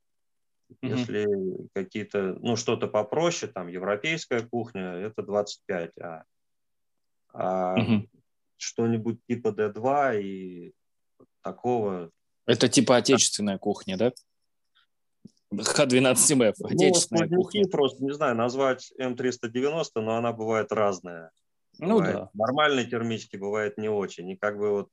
[0.71, 0.97] Mm-hmm.
[0.97, 1.27] Если
[1.75, 6.25] какие-то, ну, что-то попроще, там, европейская кухня, это 25, а,
[7.33, 8.09] а mm-hmm.
[8.59, 10.75] что-нибудь типа D2 и
[11.43, 12.11] такого...
[12.47, 14.13] Это типа отечественная кухня, да?
[15.51, 17.65] Х-12МФ, отечественная ну, кухня.
[17.69, 21.31] Просто, не знаю, назвать М390, но она бывает разная.
[21.79, 22.31] Ну бывает да.
[22.35, 24.29] Нормальные термички бывает не очень.
[24.31, 24.91] И как бы вот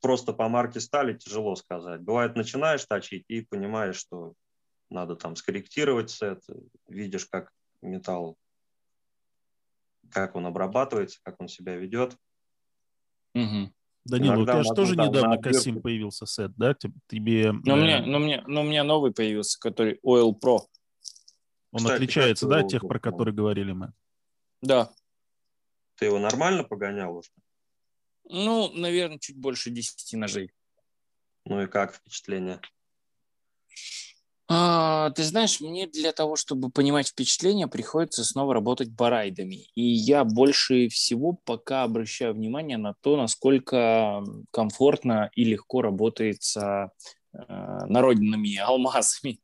[0.00, 2.00] просто по марке стали тяжело сказать.
[2.00, 4.34] Бывает, начинаешь точить и понимаешь, что
[4.90, 6.42] надо там скорректировать сет,
[6.88, 7.50] видишь, как
[7.82, 8.36] металл,
[10.10, 12.16] как он обрабатывается, как он себя ведет.
[13.34, 13.72] Угу.
[14.04, 16.74] Данила, Иногда у тебя же тоже недавно Касим появился сет, да?
[17.08, 17.52] Тебе...
[17.52, 17.80] Но, э...
[17.80, 20.60] мне, но, мне, но у меня новый появился, который Oil Pro.
[21.72, 23.92] Он Кстати, отличается, да, от тех, про которые говорили мы?
[24.62, 24.90] Да.
[25.96, 27.30] Ты его нормально погонял уже?
[28.28, 30.52] Ну, наверное, чуть больше 10 ножей.
[31.44, 32.60] Ну и как впечатление?
[34.48, 39.68] А, ты знаешь, мне для того, чтобы понимать впечатление, приходится снова работать барайдами.
[39.74, 46.92] И я больше всего пока обращаю внимание на то, насколько комфортно и легко работается
[47.88, 49.40] народными алмазами.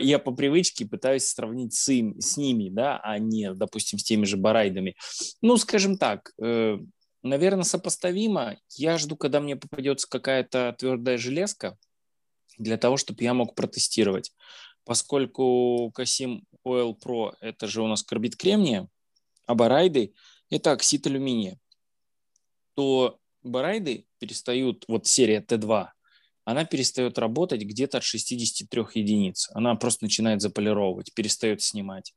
[0.00, 4.24] Я по привычке пытаюсь сравнить с, им, с ними, да, а не, допустим, с теми
[4.24, 4.96] же барайдами.
[5.42, 6.78] Ну, скажем так, э,
[7.22, 8.56] наверное, сопоставимо.
[8.76, 11.76] Я жду, когда мне попадется какая-то твердая железка,
[12.58, 14.32] для того, чтобы я мог протестировать.
[14.84, 18.88] Поскольку Касим Oil Pro– это же у нас карбид кремния,
[19.46, 20.14] а барайды–
[20.50, 21.58] это оксид алюминия,
[22.74, 25.88] то барайды перестают, вот серия Т2,
[26.48, 29.50] она перестает работать где-то от 63 единиц.
[29.52, 32.14] Она просто начинает заполировать, перестает снимать.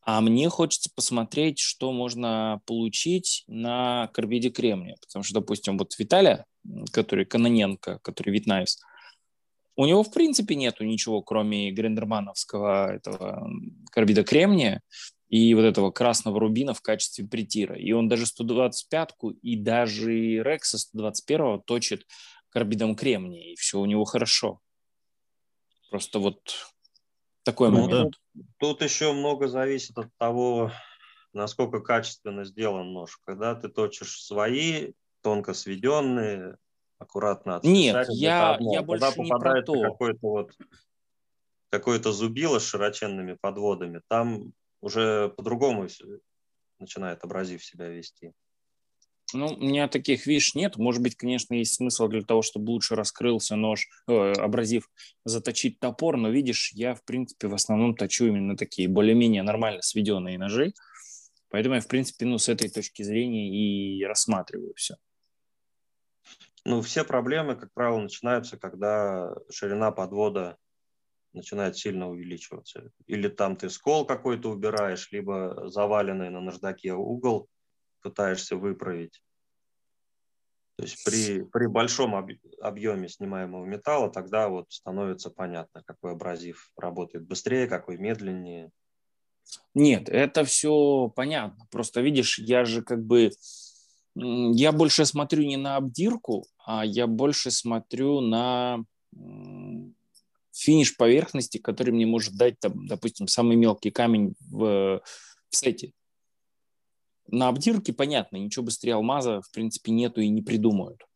[0.00, 4.96] А мне хочется посмотреть, что можно получить на карбиде кремния.
[5.00, 6.44] Потому что, допустим, вот Виталя,
[6.90, 8.80] который Каноненко, который Витнайвс,
[9.76, 13.48] у него, в принципе, нету ничего, кроме грендермановского этого
[13.92, 14.82] карбида кремния
[15.28, 17.76] и вот этого красного рубина в качестве притира.
[17.78, 22.08] И он даже 125-ку и даже Рекса 121 точит
[22.52, 24.60] карбидом кремния, и все у него хорошо.
[25.90, 26.40] Просто вот
[27.42, 28.14] такой ну, момент.
[28.34, 28.42] Да.
[28.58, 30.70] Тут еще много зависит от того,
[31.32, 33.18] насколько качественно сделан нож.
[33.24, 36.56] Когда ты точишь свои, тонко сведенные,
[36.98, 38.72] аккуратно Нет, я, одно.
[38.72, 39.80] я больше не про то.
[39.80, 40.52] какой-то вот
[41.70, 45.88] какое-то зубило с широченными подводами, там уже по-другому
[46.78, 48.32] начинает абразив себя вести.
[49.34, 50.76] Ну, у меня таких виш нет.
[50.76, 54.88] Может быть, конечно, есть смысл для того, чтобы лучше раскрылся нож, э, абразив,
[55.24, 60.38] заточить топор, но видишь, я, в принципе, в основном точу именно такие более-менее нормально сведенные
[60.38, 60.72] ножи.
[61.50, 64.96] Поэтому я, в принципе, ну, с этой точки зрения и рассматриваю все.
[66.64, 70.56] Ну, все проблемы, как правило, начинаются, когда ширина подвода
[71.32, 72.90] начинает сильно увеличиваться.
[73.06, 77.48] Или там ты скол какой-то убираешь, либо заваленный на наждаке угол
[78.02, 79.20] пытаешься выправить.
[80.76, 82.14] То есть при, при большом
[82.60, 88.70] объеме снимаемого металла тогда вот становится понятно, какой абразив работает быстрее, какой медленнее.
[89.74, 91.66] Нет, это все понятно.
[91.70, 93.30] Просто видишь, я же как бы
[94.14, 98.84] я больше смотрю не на обдирку, а я больше смотрю на
[100.52, 105.02] финиш поверхности, который мне может дать, там, допустим, самый мелкий камень в,
[105.50, 105.92] в сете.
[107.28, 111.06] На обдирке, понятно, ничего быстрее алмаза, в принципе, нету и не придумают.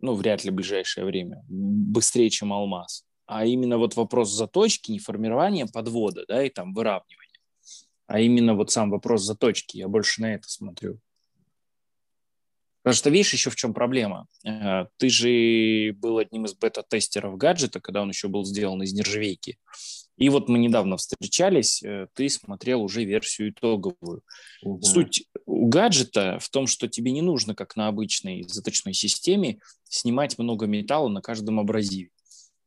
[0.00, 1.44] Ну, вряд ли в ближайшее время.
[1.48, 3.04] Быстрее, чем алмаз.
[3.26, 7.40] А именно вот вопрос заточки, не формирования подвода, да, и там выравнивания,
[8.06, 9.78] а именно вот сам вопрос заточки.
[9.78, 10.98] Я больше на это смотрю.
[12.82, 14.26] Потому что видишь еще в чем проблема.
[14.46, 19.58] Э, ты же был одним из бета-тестеров гаджета, когда он еще был сделан из нержавейки.
[20.16, 24.22] И вот мы недавно встречались, э, ты смотрел уже версию итоговую.
[24.62, 24.82] Угу.
[24.82, 30.66] Суть гаджета в том, что тебе не нужно, как на обычной заточной системе, снимать много
[30.66, 32.10] металла на каждом абразиве.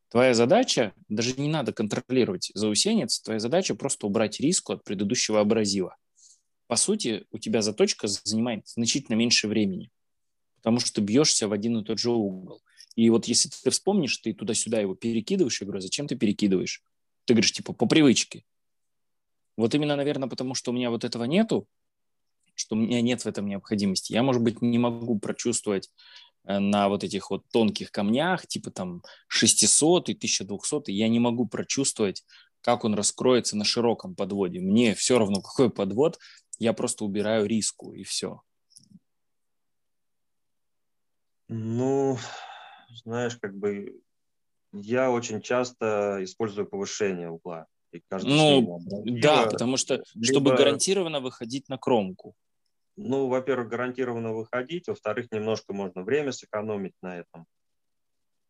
[0.10, 5.96] Твоя задача, даже не надо контролировать заусенец, твоя задача просто убрать риску от предыдущего абразива.
[6.68, 9.90] По сути, у тебя заточка занимает значительно меньше времени
[10.68, 12.62] потому что бьешься в один и тот же угол.
[12.96, 16.84] И вот если ты вспомнишь, ты туда-сюда его перекидываешь, я говорю, «А зачем ты перекидываешь?
[17.28, 18.46] Ты говоришь, типа, по привычке.
[19.58, 21.68] Вот именно, наверное, потому что у меня вот этого нету,
[22.56, 24.14] что у меня нет в этом необходимости.
[24.14, 25.92] Я, может быть, не могу прочувствовать
[26.46, 31.46] э, на вот этих вот тонких камнях, типа там 600 и 1200, я не могу
[31.46, 32.24] прочувствовать,
[32.62, 34.62] как он раскроется на широком подводе.
[34.62, 36.20] Мне все равно, какой подвод,
[36.60, 38.42] я просто убираю риску, и все.
[41.50, 42.18] Ну,
[43.04, 44.02] знаешь, как бы
[44.82, 47.68] я очень часто использую повышение угла.
[47.92, 50.26] И ну, да, потому что, либо...
[50.26, 52.36] чтобы гарантированно выходить на кромку.
[52.98, 57.46] Ну, во-первых, гарантированно выходить, во-вторых, немножко можно время сэкономить на этом.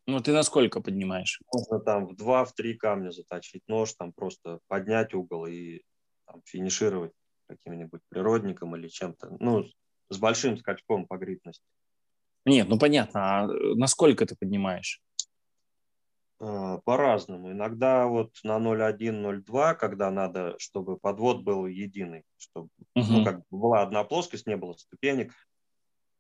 [0.07, 1.41] Ну, ты насколько поднимаешь?
[1.53, 5.81] Можно там в два, в три камня заточить нож, там просто поднять угол и
[6.25, 7.11] там, финишировать
[7.47, 9.35] каким-нибудь природником или чем-то.
[9.39, 9.65] Ну,
[10.09, 11.65] с большим скачком по грипности.
[12.45, 13.19] Нет, ну понятно.
[13.41, 15.01] А э, насколько ты поднимаешь?
[16.39, 17.51] А, по-разному.
[17.51, 23.05] Иногда вот на 0,1-0,2, когда надо, чтобы подвод был единый, чтобы угу.
[23.09, 25.33] ну, как была одна плоскость, не было ступенек.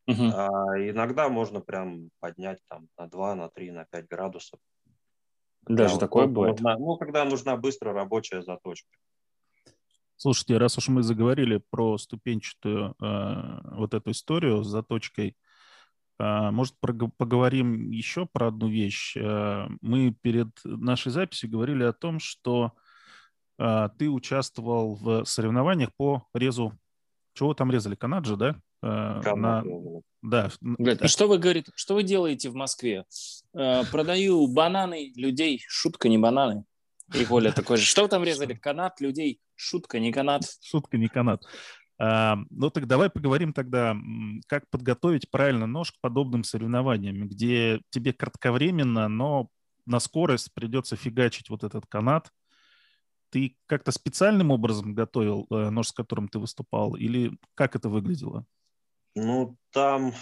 [0.07, 0.23] Угу.
[0.33, 4.59] А иногда можно прям поднять там на 2, на 3, на 5 градусов.
[5.67, 6.59] Даже когда такое бывает?
[6.59, 8.89] Нужна, ну, когда нужна быстро рабочая заточка.
[10.15, 15.35] Слушайте, раз уж мы заговорили про ступенчатую э, вот эту историю с заточкой,
[16.19, 19.15] может, поговорим еще про одну вещь.
[19.17, 22.73] А, мы перед нашей записью говорили о том, что
[23.57, 26.73] а, ты участвовал в соревнованиях по резу.
[27.33, 27.95] Чего там резали?
[27.95, 28.55] Канаджи, да?
[28.81, 29.63] На...
[30.21, 30.51] Да.
[30.99, 33.05] А что вы говорите, что вы делаете в Москве?
[33.53, 36.63] Продаю бананы людей, шутка не бананы.
[37.13, 38.53] И Коля такой же, что вы там резали?
[38.53, 40.43] Канат людей, шутка не канат.
[40.61, 41.41] Шутка не канат.
[41.99, 43.95] А, ну так давай поговорим тогда,
[44.47, 49.49] как подготовить правильно нож к подобным соревнованиям, где тебе кратковременно, но
[49.85, 52.31] на скорость придется фигачить вот этот канат.
[53.29, 58.45] Ты как-то специальным образом готовил э, нож, с которым ты выступал, или как это выглядело?
[59.15, 60.13] Ну, там,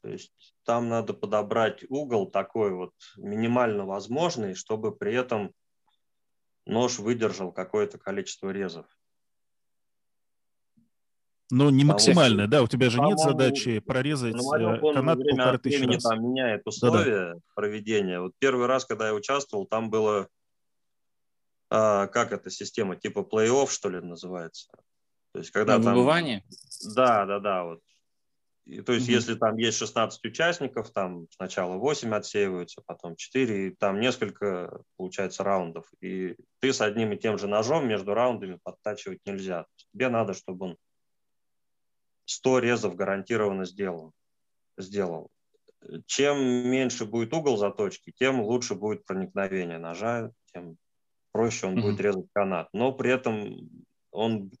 [0.00, 5.52] то есть, там надо подобрать угол такой вот минимально возможный, чтобы при этом
[6.64, 8.86] нож выдержал какое-то количество резов.
[11.54, 12.62] Но не максимальная, да?
[12.62, 16.02] У тебя же нет задачи прорезать ну, канат полторы тысячи раз.
[16.02, 17.40] Там меняет условия Да-да.
[17.54, 18.20] проведения.
[18.20, 20.28] Вот первый раз, когда я участвовал, там было,
[21.68, 24.68] а, как эта система, типа плей-офф, что ли, называется.
[25.34, 25.94] То есть, когда ну, там...
[25.94, 26.42] Выбывание?
[26.96, 27.64] Да, да, да.
[27.64, 27.80] Вот.
[28.64, 29.12] И, то есть, угу.
[29.12, 35.44] если там есть 16 участников, там сначала 8 отсеиваются, потом 4, и там несколько, получается,
[35.44, 35.84] раундов.
[36.00, 39.66] И ты с одним и тем же ножом между раундами подтачивать нельзя.
[39.92, 40.76] Тебе надо, чтобы он
[42.32, 44.12] 100 резов гарантированно сделал.
[44.76, 45.28] сделал.
[46.06, 46.38] Чем
[46.70, 50.76] меньше будет угол заточки, тем лучше будет проникновение ножа, тем
[51.32, 51.82] проще он mm-hmm.
[51.82, 52.68] будет резать канат.
[52.72, 53.68] Но при этом
[54.10, 54.52] он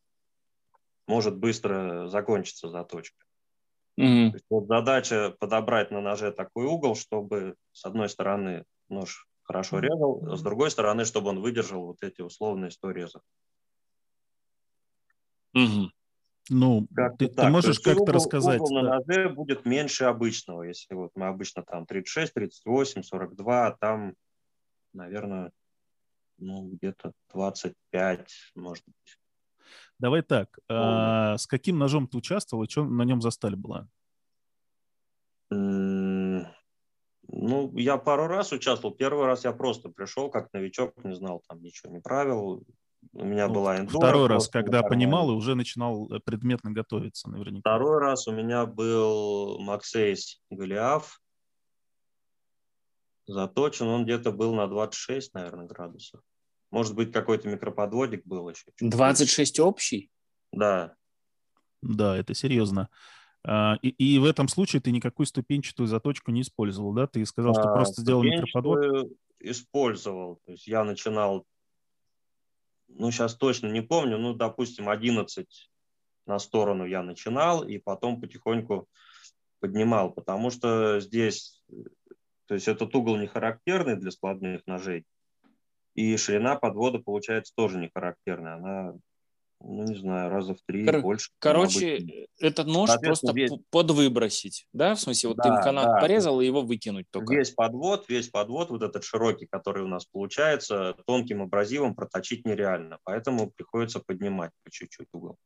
[1.06, 3.24] может быстро закончиться заточка.
[4.00, 4.40] Mm-hmm.
[4.48, 10.36] вот задача подобрать на ноже такой угол, чтобы с одной стороны нож хорошо резал, а
[10.36, 13.22] с другой стороны, чтобы он выдержал вот эти условные 100 резов.
[15.54, 15.90] Угу.
[16.50, 18.60] Ну, как ты, ты можешь как-то рассказать?
[18.60, 20.62] Угол на ноже будет меньше обычного.
[20.62, 24.14] Если вот мы обычно там 36, 38, 42, там,
[24.92, 25.52] наверное,
[26.38, 29.18] ну, где-то 25, может быть.
[29.98, 33.88] Давай так, а, с каким ножом ты участвовал и что на нем за сталь была?
[37.34, 38.94] Ну, я пару раз участвовал.
[38.94, 42.64] Первый раз я просто пришел как новичок, не знал там ничего, не правил.
[43.12, 44.06] У меня ну, была эндура.
[44.06, 47.60] Второй раз, когда понимал и уже начинал э, предметно готовиться наверняка.
[47.60, 51.20] Второй раз у меня был Максейс Голиаф.
[53.26, 56.20] Заточен он где-то был на 26, наверное, градусов.
[56.70, 58.70] Может быть, какой-то микроподводик был еще.
[58.80, 60.10] 26 общий?
[60.52, 60.94] Да.
[61.82, 62.88] Да, это серьезно.
[63.44, 67.06] А, и, и в этом случае ты никакую ступенчатую заточку не использовал, да?
[67.06, 69.10] Ты сказал, что а, просто сделал микроподвод?
[69.40, 70.40] Использовал.
[70.46, 71.44] То есть я начинал
[72.94, 75.70] ну, сейчас точно не помню, ну, допустим, 11
[76.26, 78.88] на сторону я начинал, и потом потихоньку
[79.60, 81.62] поднимал, потому что здесь,
[82.46, 85.04] то есть этот угол не характерный для складных ножей,
[85.94, 88.94] и ширина подвода получается тоже не характерная, она
[89.64, 91.30] ну, не знаю, раза в три Кор- больше.
[91.38, 93.52] Короче, этот нож просто весь...
[93.70, 94.94] подвыбросить, да?
[94.94, 96.00] В смысле, вот да, ты канат да.
[96.00, 97.34] порезал и его выкинуть только.
[97.34, 102.98] Весь подвод, весь подвод, вот этот широкий, который у нас получается, тонким абразивом проточить нереально,
[103.04, 105.36] поэтому приходится поднимать по чуть-чуть угол.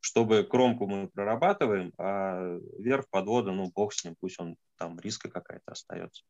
[0.00, 5.30] Чтобы кромку мы прорабатываем, а верх подвода, ну, бог с ним, пусть он там риска
[5.30, 6.24] какая-то остается.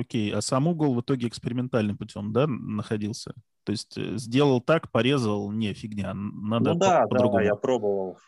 [0.00, 3.34] Окей, а сам угол в итоге экспериментальным путем, да, находился?
[3.64, 7.38] То есть э, сделал так, порезал, не, фигня, надо ну, да, по- по-другому.
[7.40, 8.18] да, я пробовал,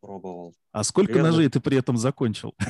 [0.00, 0.54] пробовал.
[0.72, 1.26] А сколько Резал.
[1.26, 2.54] ножей ты при этом закончил?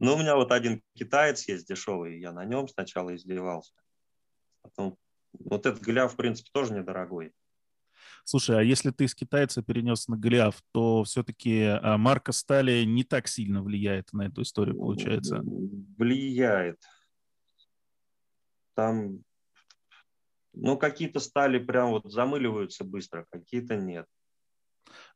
[0.00, 3.72] Ну, у меня вот один китаец есть дешевый, я на нем сначала издевался.
[4.62, 4.96] Потом,
[5.32, 7.32] вот этот гляв, в принципе, тоже недорогой.
[8.24, 13.02] Слушай, а если ты с китайца перенес на Голиаф, то все-таки а, марка стали не
[13.02, 15.42] так сильно влияет на эту историю, получается?
[15.98, 16.80] Влияет.
[18.74, 19.24] Там,
[20.52, 24.06] ну, какие-то стали прям вот замыливаются быстро, какие-то нет.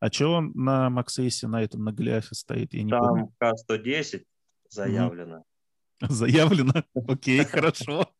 [0.00, 2.74] А что на Максейсе, на этом, на Голиафе стоит?
[2.74, 4.24] Я не Там К-110
[4.68, 5.44] заявлено.
[6.00, 6.84] Заявлено?
[7.06, 8.12] Окей, хорошо.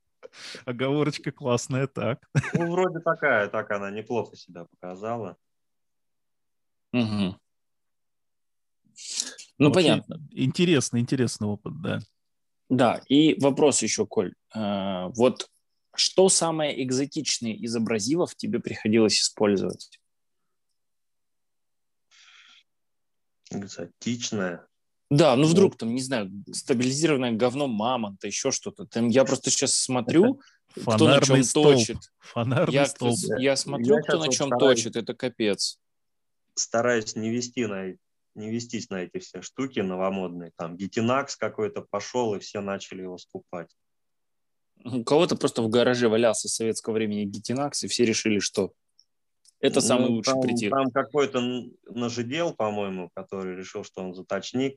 [0.64, 2.24] Оговорочка классная, так.
[2.54, 5.36] Ну, вроде такая, так она неплохо себя показала.
[6.92, 7.36] Угу.
[9.58, 10.20] Ну, Очень понятно.
[10.30, 12.00] Интересный, интересный опыт, да.
[12.68, 14.34] Да, и вопрос еще, Коль.
[14.54, 15.50] А, вот
[15.94, 20.00] что самое экзотичное из абразивов тебе приходилось использовать?
[23.50, 24.66] Экзотичное?
[25.10, 28.86] Да, ну вдруг там, не знаю, стабилизированное говно мамонта, еще что-то.
[28.86, 30.40] Там я просто сейчас смотрю,
[30.74, 31.66] кто на чем столб.
[31.66, 31.98] точит.
[32.18, 33.18] Фонарный я, столб.
[33.38, 35.78] Я смотрю, я кто на чем стараюсь, точит, это капец.
[36.54, 37.92] Стараюсь не вести на
[38.34, 40.52] не вестись на эти все штуки новомодные.
[40.56, 43.70] Там Гетинакс какой-то пошел, и все начали его скупать.
[44.84, 48.72] У кого-то просто в гараже валялся с советского времени Гетинакс, и все решили, что
[49.60, 50.70] это самый ну, лучший там, притир.
[50.70, 51.40] Там какой-то
[51.86, 54.76] нажидел, по-моему, который решил, что он заточник,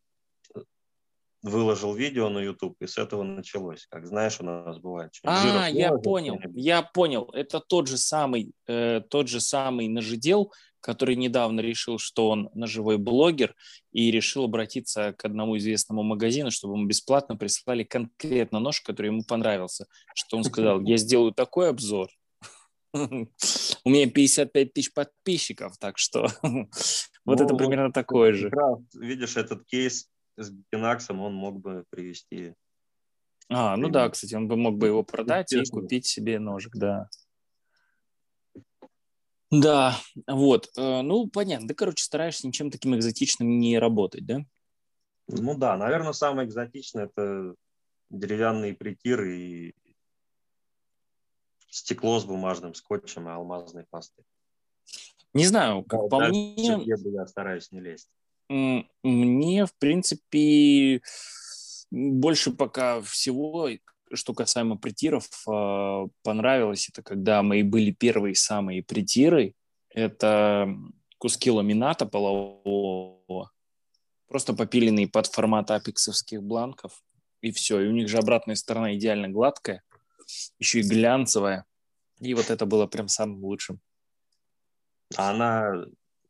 [1.42, 3.88] выложил видео на YouTube, и с этого началось.
[3.90, 5.12] Как знаешь, у нас бывает.
[5.24, 7.30] А, я понял, я понял.
[7.34, 10.52] Это тот же самый, э, тот же самый нажидел,
[10.86, 13.56] который недавно решил, что он ножевой блогер,
[13.92, 19.24] и решил обратиться к одному известному магазину, чтобы ему бесплатно прислали конкретно нож, который ему
[19.24, 19.88] понравился.
[20.14, 22.10] Что он сказал, я сделаю такой обзор,
[22.94, 26.28] у меня 55 тысяч подписчиков, так что
[27.26, 28.52] вот это ну, примерно такое же.
[28.94, 30.08] Видишь, этот кейс
[30.38, 32.54] с Бинаксом он мог бы привести.
[33.50, 37.10] А, ну да, кстати, он бы мог бы его продать и купить себе ножик, да.
[39.52, 40.70] Да, вот.
[40.78, 41.68] Э, ну, понятно.
[41.68, 44.40] Ты, короче, стараешься ничем таким экзотичным не работать, да?
[45.28, 47.56] Ну да, наверное, самое экзотичное– это
[48.10, 49.76] деревянные притиры и
[51.70, 54.24] стекло с бумажным скотчем и алмазной пастой.
[55.34, 56.84] Не знаю, как да, по мне...
[56.86, 58.10] Я стараюсь не лезть.
[58.48, 61.02] Мне, в принципе,
[61.92, 63.68] больше пока всего,
[64.16, 69.54] что касаемо притиров, а, понравилось, это когда мои были первые самые притиры.
[69.90, 70.76] Это
[71.18, 73.52] куски ламината полового,
[74.28, 77.02] просто попиленные под формат апексовских бланков,
[77.42, 77.80] и все.
[77.80, 79.84] И у них же обратная сторона идеально гладкая,
[80.60, 81.66] еще и глянцевая.
[82.20, 83.80] И вот это было прям самым лучшим.
[85.16, 85.86] А она,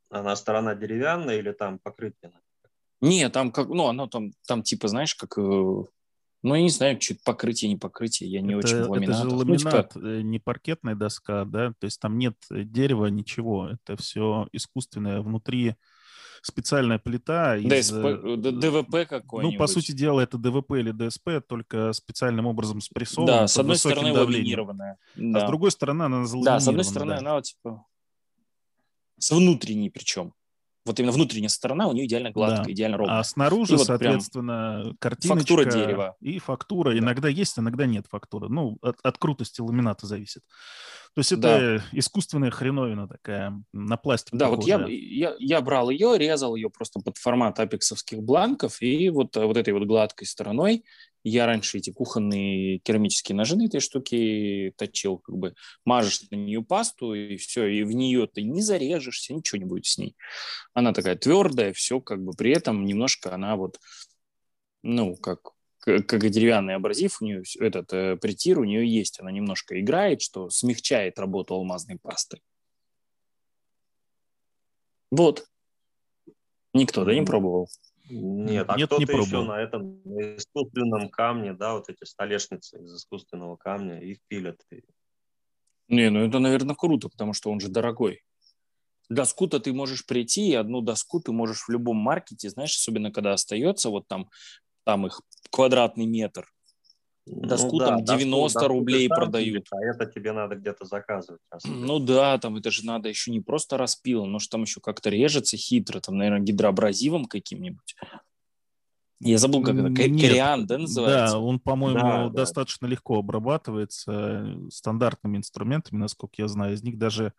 [0.09, 2.31] она сторона деревянная или там покрытие?
[3.01, 5.83] Не, там как, ну, оно там, там типа, знаешь, как, э,
[6.45, 9.19] ну, я не знаю, что покрытие, не покрытие, я не это, очень в ламинатах.
[9.21, 10.07] Это же ламинат, ну, типа...
[10.07, 15.75] Э, не паркетная доска, да, то есть там нет дерева, ничего, это все искусственное внутри,
[16.41, 17.57] специальная плита.
[17.57, 19.53] Из, ДСП, э, ДВП какой-нибудь.
[19.53, 23.25] Ну, по сути дела, это ДВП или ДСП, только специальным образом спрессован.
[23.25, 24.97] Да, с одной стороны ламинированная.
[25.15, 25.39] Да.
[25.39, 26.59] А с другой стороны она заламинирована.
[26.59, 27.17] Да, с одной стороны да.
[27.17, 27.85] она вот, типа
[29.17, 30.33] с внутренней причем
[30.85, 32.71] вот именно внутренняя сторона у нее идеально гладкая, да.
[32.71, 33.19] идеально ровная.
[33.19, 36.15] А снаружи, и соответственно, вот картиночка фактура дерева.
[36.21, 36.91] И фактура.
[36.91, 36.99] Да.
[36.99, 38.49] Иногда есть, иногда нет фактуры.
[38.49, 40.43] Ну, от, от крутости ламината зависит.
[41.15, 41.97] То есть это да.
[41.97, 44.79] искусственная хреновина такая, на пластик Да, похожая.
[44.79, 49.35] вот я, я, я брал ее, резал ее просто под формат апексовских бланков, и вот,
[49.35, 50.83] вот этой вот гладкой стороной
[51.29, 56.63] я раньше эти кухонные керамические ножи на этой штуке точил, как бы мажешь на нее
[56.63, 60.15] пасту, и все, и в нее ты не зарежешься, ничего не будет с ней.
[60.73, 63.79] Она такая твердая, все, как бы при этом немножко она вот,
[64.83, 69.31] ну, как, как и деревянный абразив, у нее этот э, притир у нее есть, она
[69.31, 72.39] немножко играет, что смягчает работу алмазной пасты.
[75.09, 75.47] Вот.
[76.73, 77.67] Никто, да, не пробовал?
[78.07, 82.81] Нет, а Нет, кто-то не еще на этом на искусственном камне, да, вот эти столешницы
[82.81, 84.61] из искусственного камня, их пилят.
[85.87, 88.21] Не, ну это, наверное, круто, потому что он же дорогой.
[89.09, 93.33] Доску-то ты можешь прийти, и одну доску ты можешь в любом маркете, знаешь, особенно когда
[93.33, 94.29] остается вот там,
[94.83, 96.47] там их квадратный метр,
[97.25, 99.67] Доску ну, да, там 90 доску, рублей доску продают.
[99.71, 101.41] А это тебе надо где-то заказывать.
[101.63, 105.09] Ну да, там это же надо еще не просто распил, но что там еще как-то
[105.09, 107.95] режется хитро, там, наверное, гидроабразивом каким-нибудь.
[109.21, 111.35] Я забыл, как это, кориан, да, называется?
[111.35, 112.91] Да, он, по-моему, да, достаточно да.
[112.91, 116.73] легко обрабатывается э, стандартными инструментами, насколько я знаю.
[116.73, 117.33] Из них даже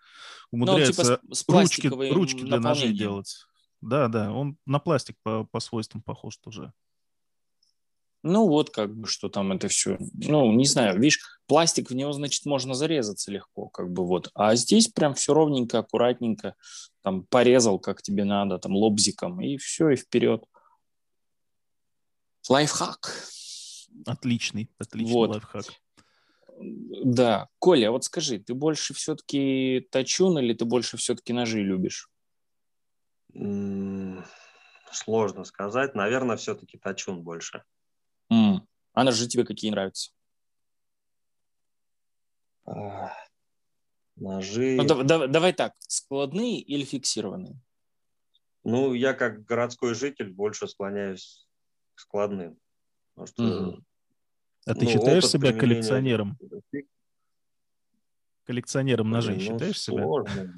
[0.51, 3.47] умудряется ну, типа ручки, ручки для ножей делать.
[3.83, 6.73] Да, да, он на пластик по, по свойствам похож тоже.
[8.29, 12.11] Ну вот как бы, что там это все, ну не знаю, видишь, пластик в него,
[12.11, 14.33] значит, можно зарезаться легко, как бы вот.
[14.35, 16.57] А здесь прям все ровненько, аккуратненько,
[17.03, 20.45] там порезал, как тебе надо, там лобзиком, и все, и вперед.
[22.49, 23.13] Лайфхак.
[24.07, 25.31] Отличный, отличный вот.
[25.31, 25.67] лайфхак.
[26.59, 27.47] Да.
[27.61, 32.11] Коля, вот скажи, ты больше все-таки точун или ты больше все-таки ножи любишь?
[34.91, 35.95] Сложно сказать.
[35.95, 37.63] Наверное, все-таки точун больше.
[38.97, 40.11] А ножи тебе какие нравятся?
[42.65, 43.13] А,
[44.17, 44.75] ножи...
[44.75, 47.61] Ну, да, да, давай так, складные или фиксированные?
[48.65, 51.47] Ну, я как городской житель больше склоняюсь
[51.95, 52.59] к складным.
[53.15, 53.85] Потому что, mm.
[54.65, 55.61] А ты ну, считаешь себя применения...
[55.61, 56.39] коллекционером?
[58.45, 60.31] Коллекционером ножей ну, считаешь сложно.
[60.31, 60.55] себя?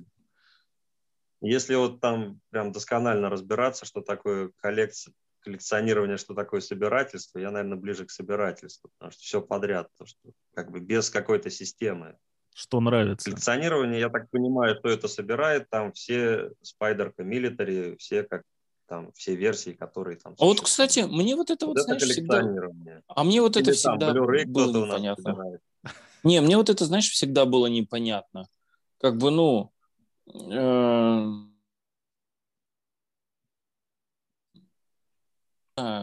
[1.40, 5.12] Если вот там прям досконально разбираться, что такое коллекция,
[5.48, 10.18] коллекционирование, что такое собирательство, я, наверное, ближе к собирательству, потому что все подряд, то, что
[10.54, 12.16] как бы без какой-то системы.
[12.54, 13.30] Что нравится?
[13.30, 18.42] Коллекционирование, я так понимаю, что это собирает, там все Спайдерка, Милитари, все как
[18.88, 20.34] там все версии, которые там.
[20.38, 22.42] А вот, кстати, мне вот это вот, вот знаешь, всегда...
[23.06, 25.60] А мне вот Или это всегда было непонятно.
[26.24, 28.48] Не, мне вот это, знаешь, всегда было непонятно.
[29.00, 29.72] Как бы, ну,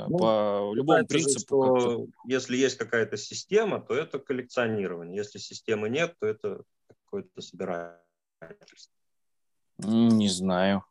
[0.08, 1.80] ну, по любому принципу.
[1.80, 5.16] Что если есть какая-то система, то это коллекционирование.
[5.16, 8.94] Если системы нет, то это какое-то собирательство.
[9.78, 10.84] Не знаю.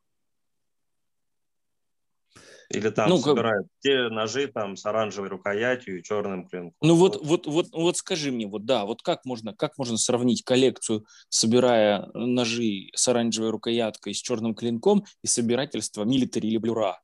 [2.70, 3.80] Или там ну, собирают как...
[3.80, 6.74] те ножи там с оранжевой рукоятью и черным клинком.
[6.80, 10.43] Ну вот, вот, вот, вот скажи мне, вот да, вот как можно, как можно сравнить
[10.45, 17.01] коллекцию, собирая ножи с оранжевой рукояткой и с черным клинком и собирательство милитари или блюра?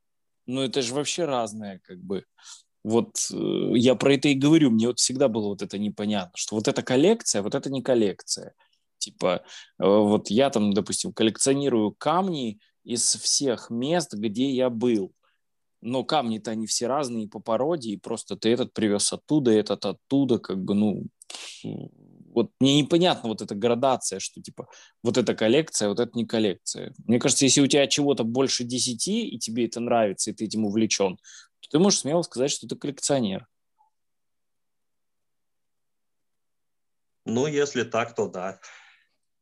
[0.51, 2.25] Ну это же вообще разное, как бы.
[2.83, 6.55] Вот э, я про это и говорю, мне вот всегда было вот это непонятно, что
[6.55, 8.53] вот эта коллекция, вот это не коллекция.
[8.97, 9.43] Типа,
[9.79, 15.13] э, вот я там, допустим, коллекционирую камни из всех мест, где я был
[15.81, 20.37] но камни-то они все разные по породе, и просто ты этот привез оттуда, этот оттуда,
[20.37, 21.07] как бы, ну,
[22.33, 24.67] вот мне непонятно вот эта градация, что типа
[25.03, 26.93] вот эта коллекция, вот это не коллекция.
[27.05, 30.65] Мне кажется, если у тебя чего-то больше десяти, и тебе это нравится, и ты этим
[30.65, 31.17] увлечен,
[31.59, 33.47] то ты можешь смело сказать, что ты коллекционер.
[37.25, 38.59] Ну, если так, то да.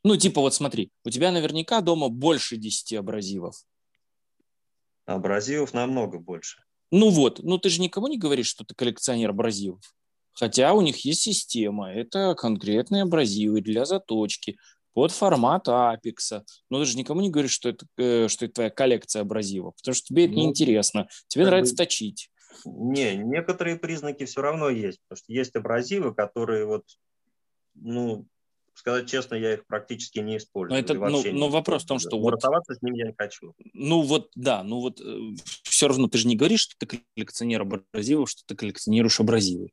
[0.04, 3.56] Ну, типа, вот смотри, у тебя наверняка дома больше десяти абразивов.
[5.06, 6.64] Абразивов намного больше.
[6.92, 9.82] Ну вот, ну ты же никому не говоришь, что ты коллекционер абразивов.
[10.34, 11.92] Хотя у них есть система.
[11.92, 14.58] Это конкретные абразивы для заточки
[14.94, 16.46] под формат апекса.
[16.70, 19.96] Но ты же никому не говоришь, что это, э, что это твоя коллекция абразивов, потому
[19.96, 21.08] что тебе это ну, неинтересно.
[21.28, 21.78] Тебе нравится бы...
[21.78, 22.30] точить.
[22.66, 26.84] Не, некоторые признаки все равно есть, потому что есть абразивы, которые вот,
[27.76, 28.26] ну,
[28.74, 30.78] сказать честно, я их практически не использую.
[30.78, 32.20] Но, это, ну, но вопрос в том, что...
[32.20, 33.54] Вот, с ним я не хочу.
[33.74, 37.62] Ну вот, да, ну вот э, все равно ты же не говоришь, что ты коллекционер
[37.62, 39.70] абразивов, что ты коллекционируешь абразивы.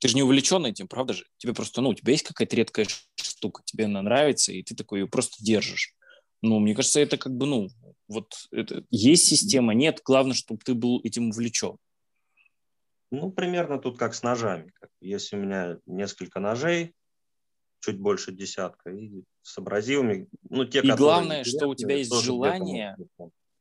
[0.00, 1.24] Ты же не увлечен этим, правда же?
[1.38, 2.86] Тебе просто, ну, у тебя есть какая-то редкая
[3.16, 5.94] штука, тебе она нравится, и ты такой ее просто держишь.
[6.42, 7.68] Ну, мне кажется, это как бы, ну,
[8.08, 11.78] вот это, есть система, нет, главное, чтобы ты был этим увлечен.
[13.10, 14.72] Ну, примерно тут как с ножами.
[15.00, 16.92] Если у меня несколько ножей,
[17.80, 20.26] чуть больше десятка, и с абразивами.
[20.48, 22.96] Ну, те, и главное, что у тебя есть желание,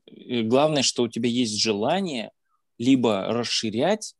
[0.07, 2.31] главное, что у тебя есть желание
[2.77, 4.15] либо расширять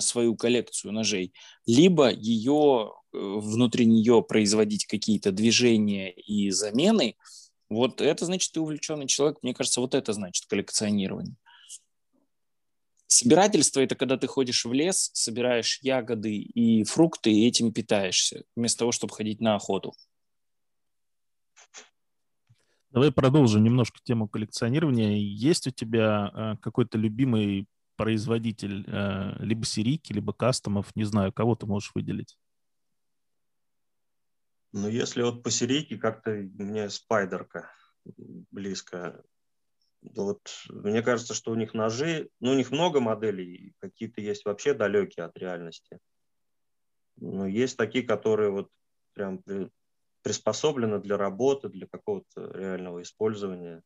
[0.00, 1.32] свою коллекцию ножей,
[1.66, 7.16] либо ее э, внутри нее производить какие-то движения и замены.
[7.68, 9.38] Вот это значит, ты увлеченный человек.
[9.42, 11.34] Мне кажется, вот это значит коллекционирование.
[13.08, 18.80] Собирательство– это когда ты ходишь в лес, собираешь ягоды и фрукты, и этим питаешься, вместо
[18.80, 19.94] того, чтобы ходить на охоту.
[22.90, 25.18] Давай продолжим немножко тему коллекционирования.
[25.18, 27.66] Есть у тебя э, какой-то любимый
[27.96, 30.94] производитель э, либо серийки, либо кастомов?
[30.94, 32.38] Не знаю, кого ты можешь выделить?
[34.72, 37.70] Ну, если вот по серийке, как-то мне спайдерка
[38.50, 39.24] близко
[40.14, 44.74] вот мне кажется, что у них ножи, ну, у них много моделей, какие-то есть вообще
[44.74, 45.98] далекие от реальности.
[47.16, 48.70] Но есть такие, которые вот
[49.14, 49.70] прям при,
[50.22, 53.82] приспособлены для работы, для какого-то реального использования.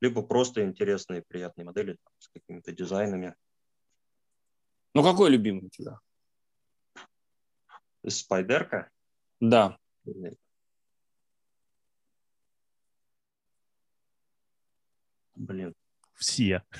[0.00, 3.34] Либо просто интересные, приятные модели там, с какими-то дизайнами.
[4.94, 5.98] Ну, какой любимый у тебя?
[8.06, 8.90] Спайдерка?
[9.40, 9.78] Да.
[15.34, 15.74] Блин.
[16.14, 16.62] Все.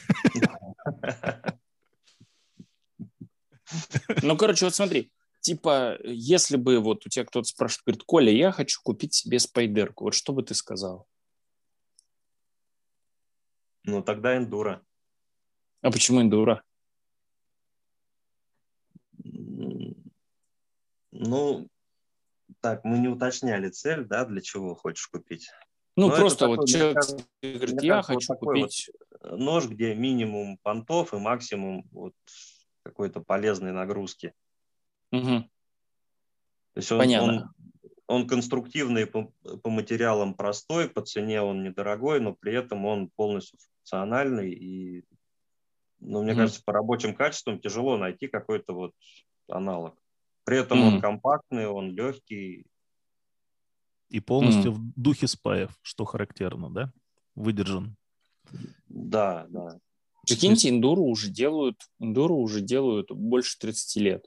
[4.23, 8.51] Ну, короче, вот смотри, типа, если бы вот у тебя кто-то спрашивает, говорит, Коля, я
[8.51, 11.07] хочу купить себе спайдерку, вот что бы ты сказал?
[13.89, 14.83] Ну, тогда эндура.
[15.81, 16.63] А почему эндура?
[21.11, 21.69] Ну,
[22.61, 25.51] так, мы не уточняли цель, да, для чего хочешь купить.
[25.97, 28.91] Ну, Но просто вот такой, человек кажется, говорит, я хочу вот купить...
[29.23, 32.15] Вот нож, где минимум понтов и максимум вот
[32.83, 34.35] какой-то полезной нагрузки.
[35.13, 35.25] Угу.
[35.25, 35.49] То
[36.77, 37.55] есть он, Понятно.
[38.07, 39.33] Он, он конструктивный по,
[39.63, 43.59] по материалам простой, по цене он недорогой, но при этом он полностью
[43.89, 44.53] функциональный.
[44.53, 45.05] И,
[46.01, 46.41] ну, мне угу.
[46.41, 48.93] кажется, по рабочим качествам тяжело найти какой-то вот
[49.49, 49.97] аналог.
[50.45, 50.89] При этом угу.
[50.89, 52.67] он компактный, он легкий,
[54.11, 54.75] и полностью mm.
[54.75, 56.91] в духе спаев, что характерно, да?
[57.35, 57.95] Выдержан.
[58.89, 59.79] Да, да.
[60.27, 64.27] Прикиньте, индуру уже делают, индуру уже делают больше 30 лет.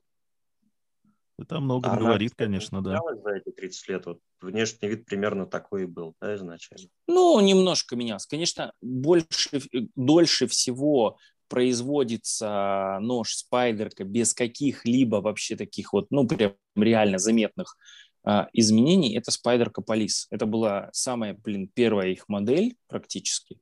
[1.41, 2.99] Это много Она, говорит, конечно, да.
[3.23, 4.05] за эти 30 лет?
[4.05, 6.87] Вот внешний вид примерно такой и был, да, изначально?
[7.07, 8.27] Ну, немножко менялся.
[8.29, 9.61] Конечно, больше,
[9.95, 11.17] дольше всего
[11.47, 17.75] производится нож спайдерка без каких-либо вообще таких вот, ну, прям реально заметных
[18.23, 20.27] а, изменений, это спайдерка Полис.
[20.29, 23.57] Это была самая, блин, первая их модель практически,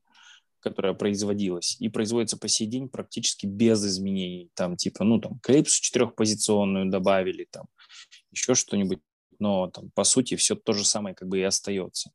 [0.59, 4.49] которая производилась и производится по сей день практически без изменений.
[4.53, 7.67] Там типа, ну, там, клипсу четырехпозиционную добавили, там,
[8.31, 8.99] еще что-нибудь,
[9.39, 12.11] но там, по сути, все то же самое как бы и остается.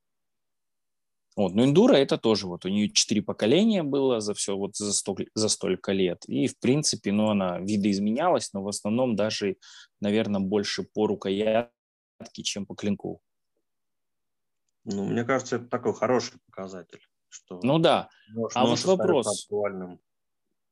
[1.37, 1.55] Вот.
[1.55, 5.17] Но Индура это тоже вот у нее четыре поколения было за все вот за, сто,
[5.35, 6.25] за столько лет.
[6.29, 9.57] И в принципе, ну, она видоизменялась, но в основном даже,
[10.01, 11.73] наверное, больше по рукоятке,
[12.43, 13.21] чем по клинку.
[14.85, 17.01] Ну, мне кажется, это такой хороший показатель.
[17.35, 18.09] Что ну да.
[18.55, 19.45] А вот вопрос.
[19.45, 20.01] Актуальным.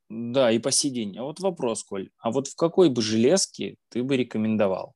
[0.09, 1.19] Да, и по сей день.
[1.19, 4.95] А вот вопрос, Коль, а вот в какой бы железке ты бы рекомендовал?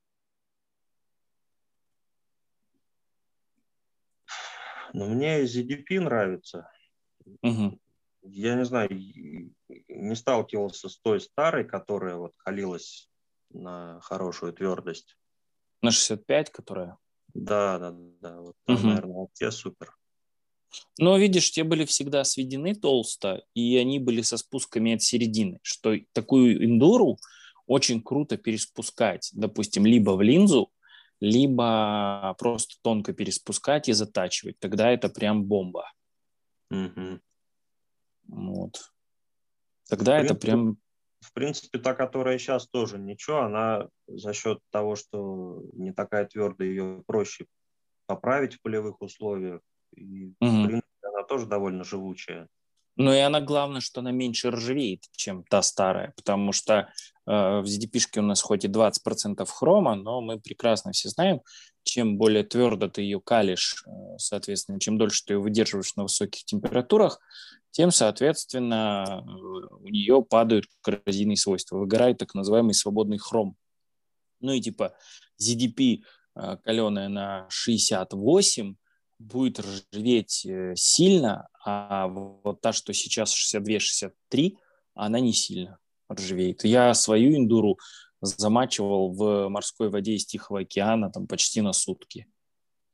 [4.93, 6.71] Но мне ZDP нравится.
[7.43, 7.81] Угу.
[8.23, 8.89] Я не знаю,
[9.89, 13.11] не сталкивался с той старой, которая вот халилась
[13.51, 15.17] на хорошую твердость.
[15.83, 16.97] На 65, которая?
[17.35, 18.41] Да, да, да.
[18.41, 18.87] Вот там, угу.
[18.87, 19.97] наверное, вообще супер.
[20.99, 25.95] Но, видишь, те были всегда сведены толсто, и они были со спусками от середины, что
[26.13, 27.19] такую эндуру
[27.67, 30.71] очень круто переспускать, допустим, либо в линзу,
[31.21, 34.59] либо просто тонко переспускать и затачивать.
[34.59, 35.93] Тогда это прям бомба.
[36.71, 37.21] Угу.
[38.29, 38.93] Вот.
[39.89, 40.79] Тогда принципе, это прям...
[41.21, 46.69] В принципе, та, которая сейчас тоже ничего, она за счет того, что не такая твердая,
[46.69, 47.47] ее проще
[48.07, 49.61] поправить в полевых условиях.
[49.95, 50.51] И, угу.
[50.51, 52.49] в принципе, она тоже довольно живучая.
[52.97, 57.65] Ну и она, главное, что она меньше ржавеет, чем та старая, потому что э, в
[57.65, 61.43] ZDP у нас хоть и 20% хрома, но мы прекрасно все знаем,
[61.83, 66.45] чем более твердо ты ее калишь, э, соответственно, чем дольше ты ее выдерживаешь на высоких
[66.47, 67.21] температурах,
[67.71, 73.57] тем, соответственно, э, у нее падают коррозийные свойства, выгорает так называемый свободный хром.
[74.41, 74.97] Ну и типа
[75.39, 76.01] ZDP
[76.35, 78.75] э, каленая на 68,
[79.19, 84.57] будет ржаветь э, сильно, а вот та, что сейчас 62-63,
[84.95, 85.79] она не сильно
[86.13, 86.65] ржавеет.
[86.65, 87.79] Я свою индуру
[88.21, 92.27] замачивал в морской воде из Тихого океана там почти на сутки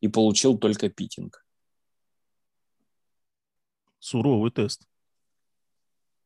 [0.01, 1.45] и получил только питинг.
[3.99, 4.87] Суровый тест.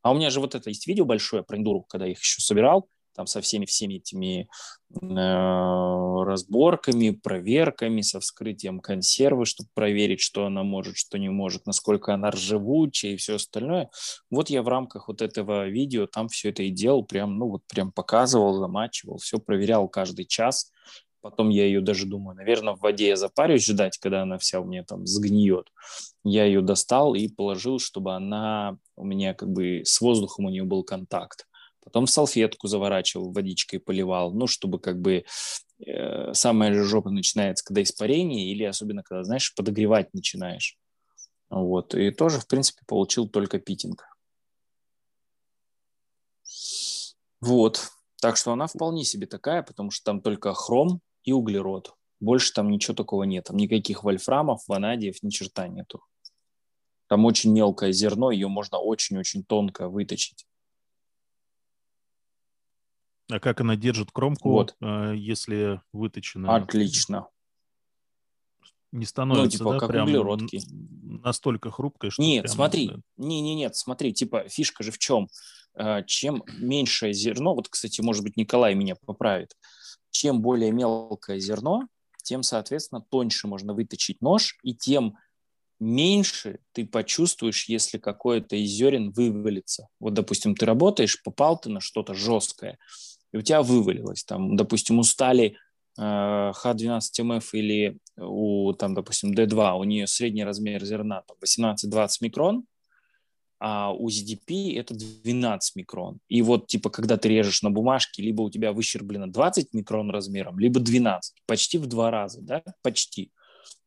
[0.03, 2.41] А у меня же вот это есть видео большое про индуру, когда я их еще
[2.41, 4.49] собирал там со всеми всеми этими
[4.95, 12.13] э, разборками, проверками, со вскрытием консервы, чтобы проверить, что она может, что не может, насколько
[12.15, 13.91] она ржавучая и все остальное.
[14.31, 17.63] Вот я в рамках вот этого видео там все это и делал, прям, ну вот
[17.67, 20.71] прям показывал, замачивал, все проверял каждый час.
[21.23, 24.65] Потом я ее даже думаю, наверное, в воде я запарюсь ждать, когда она вся у
[24.65, 25.67] меня там сгниет.
[26.23, 30.63] Я ее достал и положил, чтобы она у меня как бы с воздухом у нее
[30.63, 31.47] был контакт
[31.87, 35.25] потом в салфетку заворачивал, водичкой поливал, ну, чтобы как бы
[35.87, 40.77] э, самая же жопа начинается, когда испарение, или особенно, когда, знаешь, подогревать начинаешь.
[41.49, 44.05] Вот, и тоже, в принципе, получил только питинг.
[47.41, 47.89] Вот,
[48.21, 51.95] так что она вполне себе такая, потому что там только хром и углерод.
[52.19, 53.45] Больше там ничего такого нет.
[53.45, 56.03] Там никаких вольфрамов, ванадиев, ни черта нету.
[57.07, 60.47] Там очень мелкое зерно, ее можно очень-очень тонко выточить.
[63.31, 64.77] А как она держит кромку, вот.
[64.81, 66.55] А, если выточена?
[66.55, 67.29] Отлично.
[68.93, 70.63] Не становится, ну, типа, да, как прям углеродки.
[70.71, 75.29] настолько хрупкой, что Нет, прям, смотри, не, не, нет, смотри, типа фишка же в чем?
[75.75, 79.57] А, чем меньшее зерно, вот, кстати, может быть, Николай меня поправит,
[80.11, 81.89] чем более мелкое зерно,
[82.23, 85.17] тем, соответственно, тоньше можно выточить нож, и тем
[85.79, 89.89] меньше ты почувствуешь, если какое-то из зерен вывалится.
[90.01, 92.79] Вот, допустим, ты работаешь, попал ты на что-то жесткое,
[93.33, 94.25] и у тебя вывалилось.
[94.25, 95.57] Там, допустим, у стали
[95.99, 102.65] э, Х12МФ или у, там, допустим, D2, у нее средний размер зерна 18-20 микрон,
[103.59, 106.19] а у ZDP это 12 микрон.
[106.29, 110.59] И вот, типа, когда ты режешь на бумажке, либо у тебя выщерблено 20 микрон размером,
[110.59, 113.33] либо 12, почти в два раза, да, почти,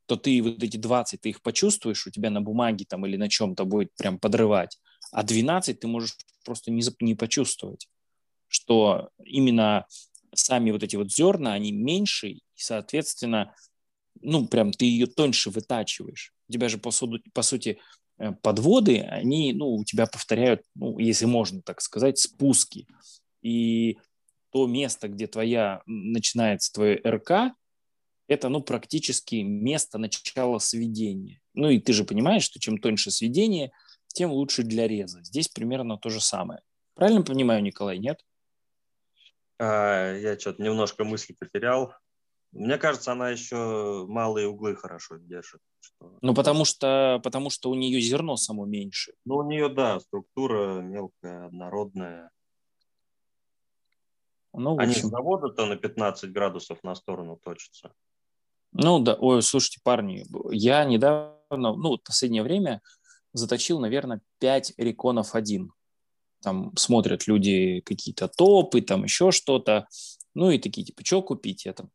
[0.07, 3.29] то ты вот эти 20, ты их почувствуешь, у тебя на бумаге там или на
[3.29, 4.79] чем-то будет прям подрывать,
[5.11, 7.87] а 12 ты можешь просто не, не почувствовать
[8.49, 9.85] что именно
[10.33, 13.55] сами вот эти вот зерна, они меньше, и, соответственно,
[14.21, 16.33] ну, прям ты ее тоньше вытачиваешь.
[16.49, 17.79] У тебя же, по, суду, по сути,
[18.17, 22.87] э, подводы, они, ну, у тебя повторяют, ну, если можно так сказать, спуски.
[23.41, 23.97] И
[24.51, 27.53] то место, где твоя начинается твое РК,
[28.27, 31.39] это, ну, практически место начала сведения.
[31.53, 33.71] Ну, и ты же понимаешь, что чем тоньше сведение,
[34.07, 35.23] тем лучше для реза.
[35.23, 36.61] Здесь примерно то же самое.
[36.95, 38.23] Правильно понимаю, Николай, нет?
[39.59, 41.93] А, я что-то немножко мысли потерял.
[42.51, 45.61] Мне кажется, она еще малые углы хорошо держит.
[45.81, 46.17] Что...
[46.21, 49.13] Ну, потому что, потому что у нее зерно само меньше.
[49.25, 52.31] Ну, у нее, да, структура мелкая, однородная.
[54.53, 55.09] Ну, Они общем...
[55.09, 57.93] с завода-то на 15 градусов на сторону точатся.
[58.71, 62.81] Ну да, ой, слушайте, парни, я недавно, ну, в последнее время
[63.33, 65.71] заточил, наверное, 5 реконов один.
[66.41, 69.87] Там смотрят люди какие-то топы, там еще что-то.
[70.33, 71.65] Ну и такие, типа, что купить?
[71.65, 71.89] Я там,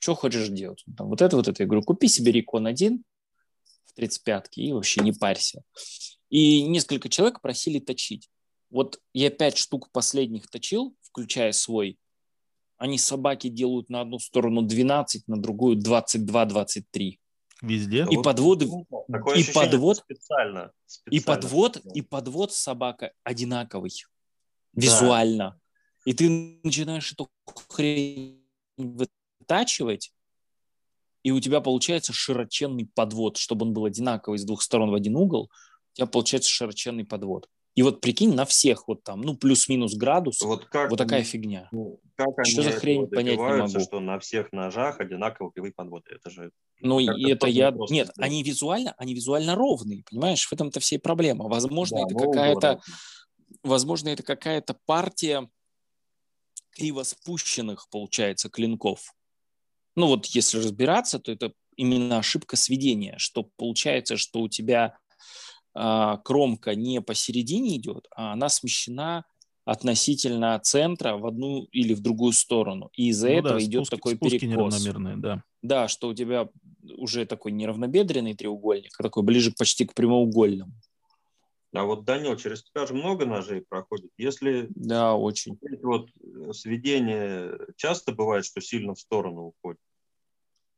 [0.00, 0.84] что хочешь делать?
[0.96, 1.62] Там, вот это, вот это.
[1.62, 3.04] Я говорю, купи себе рекон один
[3.84, 5.62] в 35-ке и вообще не парься.
[6.30, 8.28] И несколько человек просили точить.
[8.70, 11.98] Вот я пять штук последних точил, включая свой.
[12.78, 17.18] Они собаки делают на одну сторону 12, на другую 22-23.
[17.66, 18.06] Везде.
[18.10, 21.16] И подводы, и подвод, специально, специально.
[21.16, 23.92] И подвод, и подвод собака одинаковый
[24.72, 25.50] визуально.
[25.50, 25.60] Да.
[26.04, 27.28] И ты начинаешь эту
[27.68, 28.44] хрень
[28.76, 30.12] вытачивать,
[31.24, 35.16] и у тебя получается широченный подвод, чтобы он был одинаковый с двух сторон в один
[35.16, 35.50] угол,
[35.92, 37.48] у тебя получается широченный подвод.
[37.76, 41.28] И вот прикинь, на всех вот там, ну, плюс-минус градус, вот, как вот такая они,
[41.28, 41.68] фигня.
[41.72, 43.80] Ну, как что за хрень, понять не могу.
[43.80, 46.14] что на всех ножах одинаковые кривые подводы.
[46.14, 46.52] Это же...
[46.80, 47.70] Ну, и это я...
[47.70, 48.10] Нет, сделать.
[48.16, 50.46] они визуально, они визуально ровные, понимаешь?
[50.46, 51.48] В этом-то вся и проблема.
[51.48, 52.80] Возможно, да, это какая-то...
[53.62, 55.46] Возможно, это какая-то партия
[56.70, 59.12] криво спущенных, получается, клинков.
[59.96, 64.96] Ну, вот если разбираться, то это именно ошибка сведения, что получается, что у тебя
[66.24, 69.24] кромка не посередине идет, а она смещена
[69.66, 72.90] относительно центра в одну или в другую сторону.
[72.94, 74.86] И из-за ну, этого да, идет спуски, такой спуски перекос.
[75.16, 75.42] да.
[75.62, 76.48] Да, что у тебя
[76.96, 80.72] уже такой неравнобедренный треугольник, а такой ближе почти к прямоугольному.
[81.74, 84.10] А вот, Данил, через тебя же много ножей проходит.
[84.16, 85.58] Если да, очень.
[85.82, 89.80] Вот э, сведение часто бывает, что сильно в сторону уходит.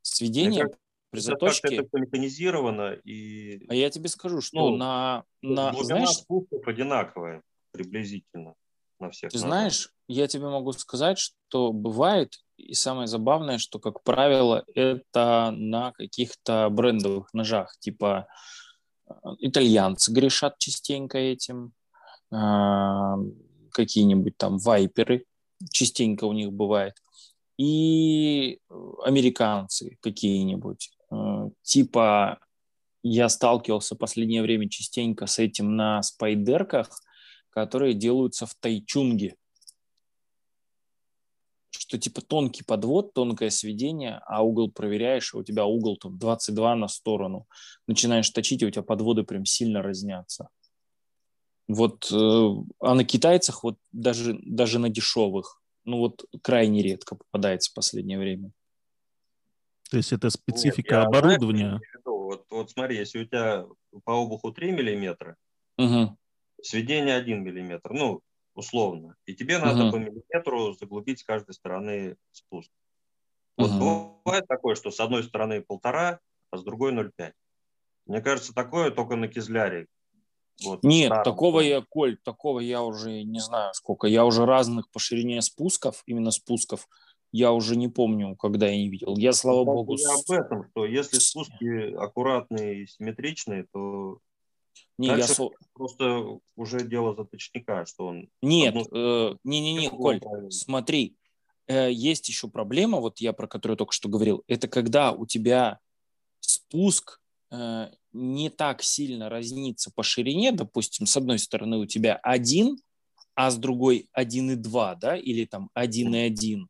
[0.03, 0.67] Сведение?
[1.11, 1.77] При заточке...
[1.77, 3.67] Это механизировано и...
[3.69, 5.25] А я тебе скажу, что ну, на...
[5.43, 6.11] на знаешь...
[6.11, 7.43] спусков одинаковая
[7.73, 8.55] приблизительно
[9.01, 9.31] на всех.
[9.31, 15.53] Ты знаешь, я тебе могу сказать, что бывает, и самое забавное, что, как правило, это
[15.57, 18.27] на каких-то брендовых ножах, типа
[19.09, 21.73] э, итальянцы грешат частенько этим,
[22.31, 23.17] а,
[23.71, 25.25] какие-нибудь там вайперы
[25.71, 26.95] частенько у них бывает,
[27.57, 28.61] и
[29.05, 30.91] американцы какие-нибудь.
[31.11, 32.41] Э, типа
[33.03, 36.89] я сталкивался в последнее время частенько с этим на спайдерках,
[37.51, 39.37] которые делаются в тайчунге.
[41.71, 46.75] Что типа тонкий подвод, тонкое сведение, а угол проверяешь, и у тебя угол там 22
[46.77, 47.47] на сторону.
[47.87, 50.49] Начинаешь точить, и у тебя подводы прям сильно разнятся.
[51.69, 52.51] Вот, э,
[52.81, 58.19] а на китайцах вот даже, даже на дешевых, ну вот крайне редко попадается в последнее
[58.19, 58.53] время.
[59.91, 61.81] То есть это специфика Нет, оборудования.
[62.05, 63.67] вот, вот смотри, если у тебя
[64.05, 65.37] по обуху 3 миллиметра,
[65.79, 66.17] угу.
[66.63, 68.21] сведение 1 миллиметр, ну,
[68.55, 69.93] условно, и тебе надо угу.
[69.93, 72.71] по миллиметру заглубить с каждой стороны спуск.
[73.57, 74.23] Вот угу.
[74.25, 76.21] бывает такое, что с одной стороны полтора,
[76.51, 77.33] а с другой 0,5.
[78.07, 79.87] Мне кажется, такое только на кизляре.
[80.65, 81.25] Вот, Нет, старом.
[81.25, 84.07] такого я, Коль, такого я уже не знаю сколько.
[84.07, 86.89] Я уже разных по ширине спусков, именно спусков,
[87.33, 89.17] я уже не помню, когда я не видел.
[89.17, 89.97] Я, слава ну, богу...
[89.97, 94.21] Я об этом, что если спуски аккуратные и симметричные, то
[94.97, 95.27] не, я
[95.75, 98.29] просто уже дело заточника, что он...
[98.43, 100.51] Нет, э, не-не-не, Коль, правильно.
[100.51, 101.17] смотри,
[101.67, 105.79] э, есть еще проблема, вот я про которую только что говорил, это когда у тебя
[106.41, 107.21] спуск
[107.51, 112.79] э, не так сильно разнится по ширине, допустим, с одной стороны у тебя один,
[113.35, 116.67] а с другой 1,2, да, или там 1,1,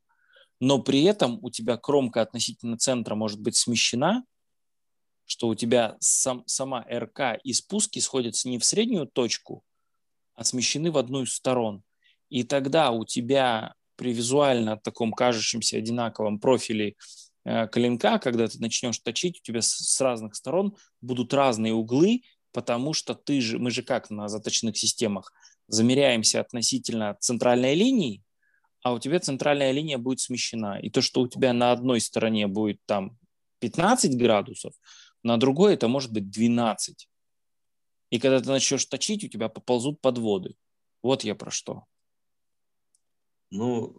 [0.61, 4.25] но при этом у тебя кромка относительно центра может быть смещена,
[5.25, 9.63] что у тебя сам, сама РК и спуски сходятся не в среднюю точку,
[10.35, 11.83] а смещены в одну из сторон.
[12.31, 16.95] И тогда у тебя при визуально таком кажущемся одинаковом профиле
[17.45, 22.95] э, клинка, когда ты начнешь точить, у тебя с, разных сторон будут разные углы, потому
[22.95, 25.33] что ты же, мы же как на заточных системах,
[25.67, 28.23] замеряемся относительно центральной линии,
[28.83, 30.79] а у тебя центральная линия будет смещена.
[30.81, 33.19] И то, что у тебя на одной стороне будет там
[33.61, 34.75] 15 градусов,
[35.23, 37.09] на другой это может быть 12.
[38.11, 40.55] И когда ты начнешь точить, у тебя поползут подводы.
[41.03, 41.85] Вот я про что.
[43.51, 43.97] Ну,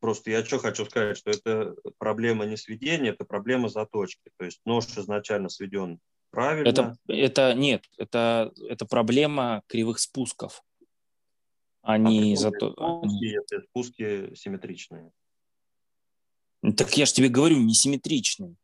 [0.00, 4.30] просто я что хочу сказать, что это проблема не сведения, это проблема заточки.
[4.38, 6.00] То есть нож изначально сведен
[6.30, 6.68] правильно.
[6.68, 10.62] Это, это нет, это, это проблема кривых спусков.
[11.82, 12.72] Они а зато...
[12.72, 15.10] Спуски, это спуски симметричные.
[16.76, 18.54] Так я же тебе говорю, не симметричные.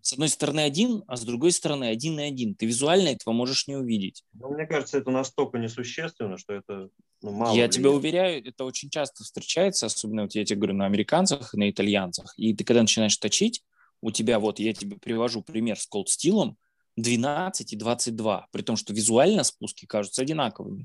[0.00, 2.54] С одной стороны один, а с другой стороны один и один.
[2.54, 4.22] Ты визуально этого можешь не увидеть.
[4.34, 6.90] Ну, мне кажется, это настолько несущественно, что это
[7.22, 7.48] ну, мало.
[7.48, 7.72] Я влияет.
[7.72, 11.68] тебя уверяю, это очень часто встречается, особенно вот я тебе говорю на американцах и на
[11.68, 12.34] итальянцах.
[12.36, 13.64] И ты когда начинаешь точить,
[14.00, 16.54] у тебя вот, я тебе привожу пример с Steel,
[16.96, 20.84] 12 и 22, при том, что визуально спуски кажутся одинаковыми.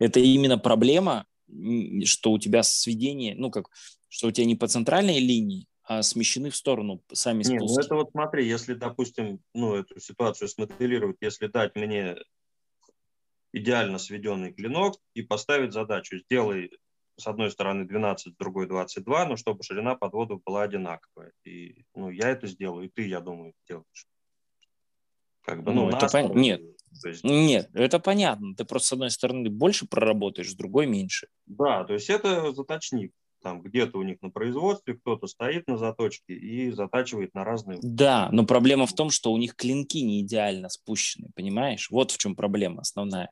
[0.00, 1.26] Это именно проблема,
[2.04, 3.68] что у тебя сведение, ну как,
[4.08, 7.62] что у тебя не по центральной линии, а смещены в сторону сами спуски.
[7.62, 12.16] Не, ну это вот смотри, если, допустим, ну эту ситуацию смоделировать, если дать мне
[13.52, 16.70] идеально сведенный клинок и поставить задачу, сделай
[17.16, 21.32] с одной стороны 12, с другой 22, но чтобы ширина подвода была одинаковая.
[21.44, 24.06] И ну, я это сделаю, и ты, я думаю, сделаешь.
[25.42, 26.36] Как бы, ну, ну это пон...
[26.36, 26.62] Нет,
[27.04, 27.24] есть...
[27.24, 28.54] нет, это понятно.
[28.54, 31.28] Ты просто с одной стороны больше проработаешь, с другой меньше.
[31.46, 33.12] Да, то есть это заточник.
[33.42, 37.78] Там где-то у них на производстве кто-то стоит на заточке и затачивает на разные...
[37.82, 41.90] Да, но проблема в том, что у них клинки не идеально спущены, понимаешь?
[41.90, 43.30] Вот в чем проблема основная.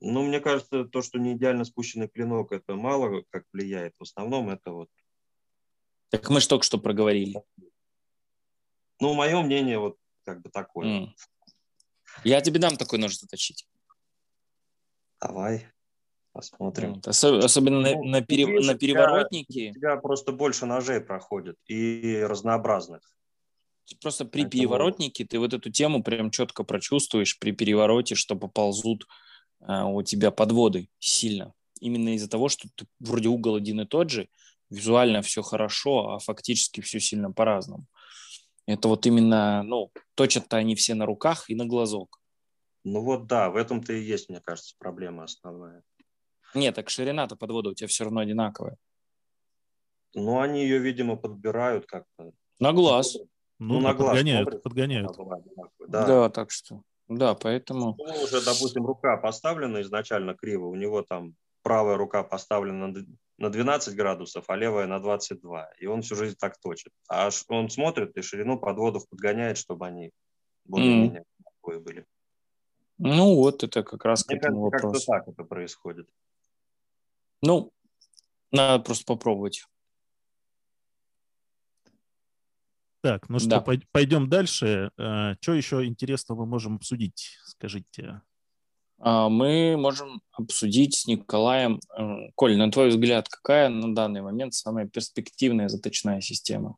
[0.00, 3.94] Ну, мне кажется, то, что не идеально спущенный клинок, это мало как влияет.
[3.98, 4.88] В основном это вот...
[6.08, 7.42] Так мы же только что проговорили.
[9.00, 10.86] Ну, мое мнение вот как бы такое.
[10.86, 11.08] Mm.
[12.24, 13.66] Я тебе дам такой нож заточить.
[15.20, 15.66] Давай,
[16.32, 16.94] посмотрим.
[16.94, 17.08] Вот.
[17.08, 19.70] Особ- особенно ну, на, на, пере- на переворотнике.
[19.70, 23.02] У тебя просто больше ножей проходит и разнообразных.
[24.00, 24.50] Просто при Поэтому...
[24.50, 29.06] переворотнике ты вот эту тему прям четко прочувствуешь при перевороте, что поползут
[29.60, 31.54] а, у тебя подводы сильно.
[31.80, 34.28] Именно из-за того, что ты, вроде угол один и тот же,
[34.70, 37.86] визуально все хорошо, а фактически все сильно по-разному.
[38.68, 42.20] Это вот именно, ну, точат-то они все на руках и на глазок.
[42.84, 45.82] Ну вот да, в этом-то и есть, мне кажется, проблема основная.
[46.54, 48.76] Нет, так ширина-то подвода у тебя все равно одинаковая.
[50.14, 52.32] Ну, они ее, видимо, подбирают как-то.
[52.60, 53.16] На глаз.
[53.58, 54.10] Ну, ну на глаз.
[54.10, 55.16] Подгоняют, смотрят, подгоняют.
[55.88, 56.06] Да.
[56.06, 57.96] да, так что, да, поэтому...
[57.96, 62.92] Ну, уже, допустим, рука поставлена изначально криво, у него там правая рука поставлена
[63.38, 65.70] на 12 градусов, а левая на 22.
[65.78, 66.92] И он всю жизнь так точит.
[67.08, 70.10] А он смотрит и ширину подводов подгоняет, чтобы они
[70.64, 71.24] более-менее
[71.64, 71.80] mm.
[71.80, 72.04] были.
[72.98, 75.06] Ну вот, это как раз Мне к этому кажется, вопросу.
[75.06, 76.08] Как-то так это происходит.
[77.40, 77.72] Ну,
[78.50, 79.64] надо просто попробовать.
[83.00, 83.64] Так, ну что, да.
[83.92, 84.90] пойдем дальше.
[84.98, 87.38] Э, что еще интересного мы можем обсудить?
[87.44, 88.20] Скажите.
[88.98, 91.80] А, мы можем обсудить с Николаем.
[91.96, 96.76] Э, Коль, на твой взгляд, какая на данный момент самая перспективная заточная система?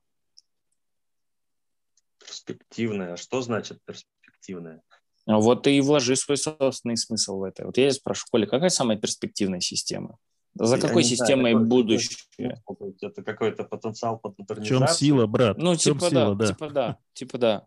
[2.19, 3.17] Перспективная?
[3.17, 4.83] Что значит перспективная?
[5.27, 7.67] А вот и вложи свой собственный смысл в это.
[7.67, 10.19] Вот я спрошу, Коля, какая самая перспективная система?
[10.55, 12.61] За я какой системой знаю, будущее?
[13.01, 14.79] Это какой-то потенциал под модернизацию.
[14.79, 15.59] В чем сила, брат?
[15.59, 17.67] Ну, типа сила, да, да, типа да, типа да.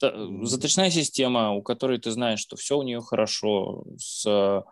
[0.00, 4.62] Заточная система, у которой ты знаешь, что все у нее хорошо с э,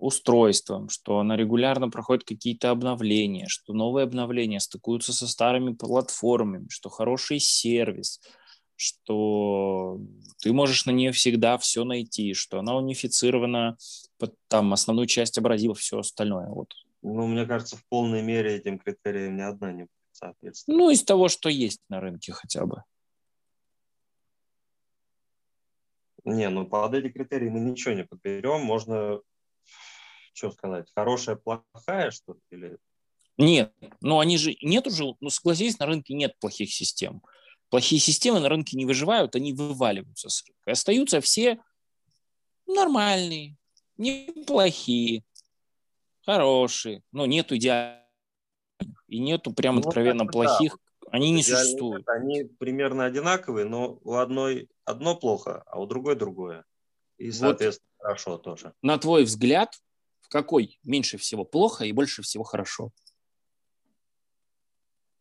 [0.00, 6.90] устройством, что она регулярно проходит какие-то обновления, что новые обновления стыкуются со старыми платформами, что
[6.90, 8.20] хороший сервис,
[8.76, 10.00] что
[10.42, 13.76] ты можешь на нее всегда все найти, что она унифицирована
[14.18, 16.48] под там основную часть абразива, все остальное.
[16.48, 16.74] Вот.
[17.02, 20.78] Ну, мне кажется, в полной мере этим критериям ни одна не будет соответствовать.
[20.78, 22.82] Ну, из того, что есть на рынке хотя бы.
[26.24, 28.62] Не, ну под эти критерии мы ничего не подберем.
[28.62, 29.20] Можно,
[30.32, 32.40] что сказать, хорошая, плохая, что ли?
[32.50, 32.78] Или...
[33.36, 37.22] Нет, ну они же, нет уже, ну согласись, на рынке нет плохих систем.
[37.68, 40.70] Плохие системы на рынке не выживают, они вываливаются с рынка.
[40.70, 41.60] Остаются все
[42.66, 43.56] нормальные,
[43.96, 45.24] неплохие,
[46.24, 48.04] хорошие, но нету идеальных.
[49.08, 50.78] И нету прям ну, откровенно плохих,
[51.14, 52.08] они не существуют.
[52.08, 56.64] Они примерно одинаковые, но у одной одно плохо, а у другой другое.
[57.18, 58.72] И, соответственно, вот хорошо тоже.
[58.82, 59.78] На твой взгляд,
[60.22, 62.90] в какой меньше всего плохо и больше всего хорошо?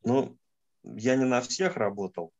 [0.03, 0.35] Ну,
[0.83, 2.33] я не на всех работал.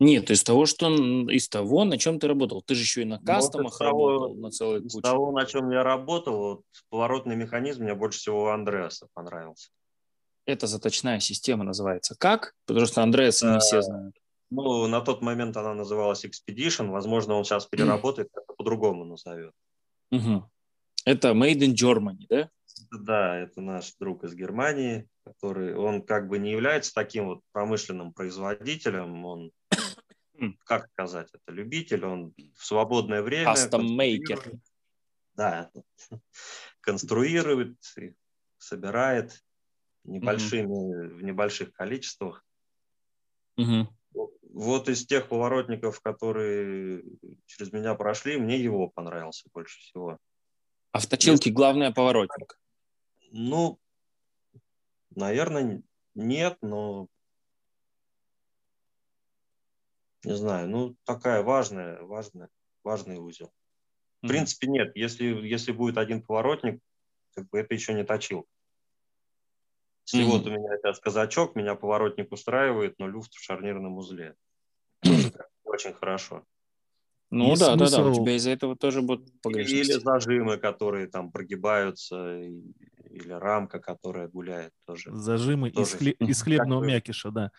[0.00, 0.92] Нет, из того, что
[1.30, 2.62] из того, на чем ты работал.
[2.62, 4.98] Ты же еще и на ну, кастомах вот работал, на целой куче.
[4.98, 9.70] Из того, на чем я работал, вот поворотный механизм мне больше всего у Андреаса понравился.
[10.46, 12.14] Это заточная система называется.
[12.18, 12.54] Как?
[12.66, 14.16] Потому что Андреас не все знают.
[14.50, 16.90] Ну, на тот момент она называлась Expedition.
[16.90, 19.52] Возможно, он сейчас переработает, это по-другому назовет.
[20.12, 20.48] Угу.
[21.04, 22.50] Это Made in Germany, да?
[22.92, 28.12] Да, это наш друг из Германии, который, он как бы не является таким вот промышленным
[28.12, 29.50] производителем, он,
[30.38, 30.56] хм.
[30.64, 33.52] как сказать, это любитель, он в свободное время...
[33.52, 34.58] Custom maker.
[35.34, 35.70] Да,
[36.80, 37.76] конструирует,
[38.58, 39.42] собирает
[40.06, 41.14] небольшими, угу.
[41.16, 42.44] в небольших количествах.
[43.56, 43.88] Угу.
[44.52, 47.02] Вот из тех поворотников, которые
[47.46, 50.18] через меня прошли, мне его понравился больше всего.
[50.92, 52.58] А в точилке главное поворотник?
[53.32, 53.78] Ну,
[55.14, 55.82] наверное,
[56.14, 57.08] нет, но
[60.24, 62.48] не знаю, ну такая важная, важная,
[62.82, 63.52] важный узел.
[64.22, 64.28] В mm-hmm.
[64.28, 64.96] принципе, нет.
[64.96, 66.80] Если, если будет один поворотник,
[67.34, 68.48] как бы это еще не точилка.
[70.06, 70.30] Если mm-hmm.
[70.30, 74.34] вот у меня сейчас казачок, меня поворотник устраивает, но люфт в шарнирном узле.
[75.64, 76.44] Очень хорошо.
[77.30, 77.96] Ну Есть да, смысл...
[77.96, 79.92] да, да, у тебя из-за этого тоже будут погрешности.
[79.92, 85.10] Или зажимы, которые там прогибаются, или рамка, которая гуляет тоже.
[85.12, 85.88] Зажимы тоже.
[85.88, 86.12] Из, хле...
[86.20, 87.50] из хлебного как мякиша, да.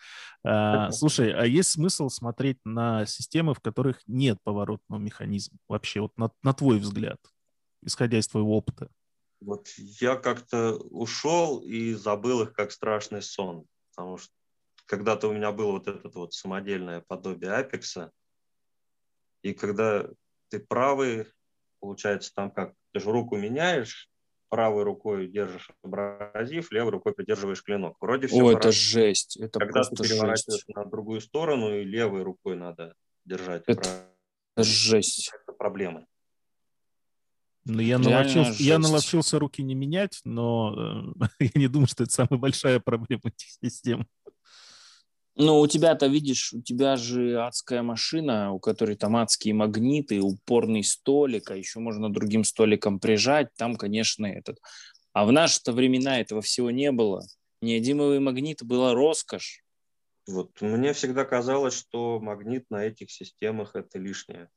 [0.42, 5.58] А, слушай, а есть смысл смотреть на системы, в которых нет поворотного механизма?
[5.68, 7.18] Вообще, вот на, на твой взгляд,
[7.82, 8.88] исходя из твоего опыта.
[9.40, 14.32] Вот я как-то ушел и забыл их как страшный сон, потому что
[14.86, 18.10] когда-то у меня было вот это вот самодельное подобие Апекса,
[19.42, 20.08] и когда
[20.48, 21.26] ты правый,
[21.78, 24.10] получается там как, ты же руку меняешь,
[24.48, 27.96] правой рукой держишь абразив, левой рукой придерживаешь клинок.
[28.00, 29.36] Вроде все О, это жесть.
[29.36, 30.74] Это Когда ты переворачиваешь жесть.
[30.74, 33.62] на другую сторону, и левой рукой надо держать.
[33.66, 34.06] Это,
[34.56, 35.30] это жесть.
[35.42, 36.06] Это проблема.
[37.64, 42.12] Ну, я, наловчился, я наловчился руки не менять, но э, я не думаю, что это
[42.12, 44.06] самая большая проблема этих систем.
[45.40, 50.82] Ну, у тебя-то, видишь, у тебя же адская машина, у которой там адские магниты, упорный
[50.82, 54.58] столик, а еще можно другим столиком прижать, там, конечно, этот.
[55.12, 57.24] А в наши-то времена этого всего не было.
[57.60, 59.62] Неодимовый магнит была роскошь.
[60.26, 64.50] Вот мне всегда казалось, что магнит на этих системах это лишнее.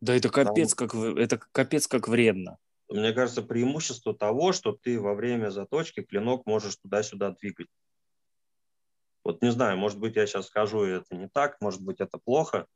[0.00, 0.88] Да это капец, Там...
[0.88, 2.58] как, это капец как вредно.
[2.88, 7.68] Мне кажется, преимущество того, что ты во время заточки клинок можешь туда-сюда двигать.
[9.24, 12.18] Вот не знаю, может быть, я сейчас скажу, и это не так, может быть, это
[12.18, 12.66] плохо,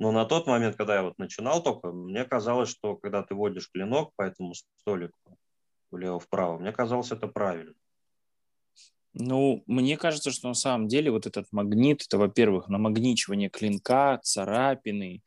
[0.00, 3.70] но на тот момент, когда я вот начинал только, мне казалось, что когда ты водишь
[3.70, 5.38] клинок по этому столику
[5.90, 7.74] влево-вправо, мне казалось это правильно.
[9.12, 15.22] Ну, мне кажется, что на самом деле вот этот магнит, это, во-первых, намагничивание клинка, царапины,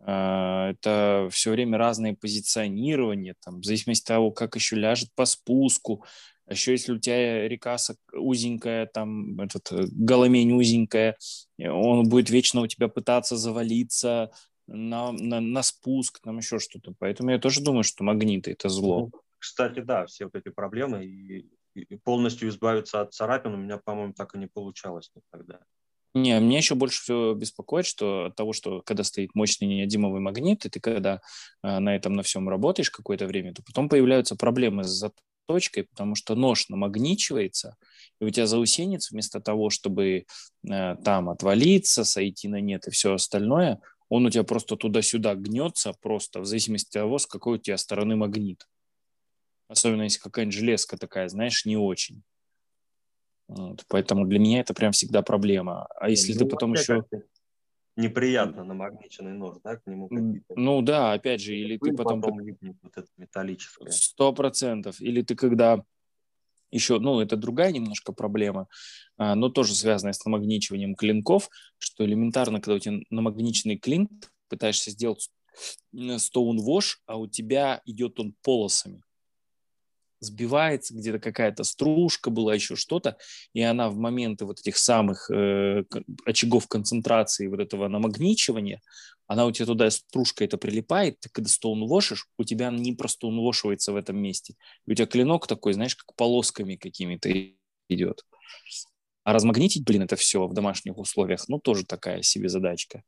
[0.00, 6.04] это все время разные позиционирования, там, в зависимости от того, как еще ляжет по спуску,
[6.48, 7.76] а еще если у тебя река
[8.12, 11.16] узенькая, там этот э, голомень узенькая,
[11.58, 14.30] он будет вечно у тебя пытаться завалиться
[14.66, 16.94] на, на, на спуск, там еще что-то.
[16.98, 19.10] Поэтому я тоже думаю, что магниты– это зло.
[19.12, 23.76] Ну, кстати, да, все вот эти проблемы, и, и полностью избавиться от царапин у меня,
[23.76, 25.60] по-моему, так и не получалось никогда.
[26.22, 30.64] Не, мне еще больше всего беспокоит, что от того, что когда стоит мощный неодимовый магнит,
[30.66, 31.20] и ты когда
[31.62, 35.10] э, на этом на всем работаешь какое-то время, то потом появляются проблемы с
[35.46, 37.76] точкой, потому что нож намагничивается,
[38.20, 40.24] и у тебя заусенец вместо того, чтобы
[40.68, 45.92] э, там отвалиться, сойти на нет и все остальное, он у тебя просто туда-сюда гнется,
[46.00, 48.66] просто в зависимости от того, с какой у тебя стороны магнит.
[49.68, 52.22] Особенно если какая-нибудь железка такая, знаешь, не очень.
[53.48, 55.86] Вот, поэтому для меня это прям всегда проблема.
[55.96, 57.04] А если ну, ты потом еще
[57.96, 60.08] неприятно намагниченный нож, да, к нему
[60.54, 62.20] Ну да, опять же, или ты потом...
[62.20, 62.38] потом
[62.82, 63.90] вот это металлическое.
[63.90, 65.00] Сто процентов.
[65.00, 65.82] Или ты когда
[66.70, 68.68] еще, ну, это другая немножко проблема,
[69.16, 74.08] а, но тоже связанная с намагничиванием клинков, что элементарно, когда у тебя намагниченный клин,
[74.48, 75.30] пытаешься сделать
[75.94, 79.02] stone wash, а у тебя идет он полосами
[80.20, 83.16] сбивается, где-то какая-то стружка была, еще что-то,
[83.52, 85.84] и она в моменты вот этих самых э,
[86.24, 88.80] очагов концентрации вот этого намагничивания,
[89.26, 93.92] она у тебя туда стружка это прилипает, ты когда стоунвошишь, у тебя не просто унвошивается
[93.92, 94.54] в этом месте,
[94.86, 97.30] и у тебя клинок такой, знаешь, как полосками какими-то
[97.88, 98.24] идет.
[99.24, 103.02] А размагнитить, блин, это все в домашних условиях, ну, тоже такая себе задачка.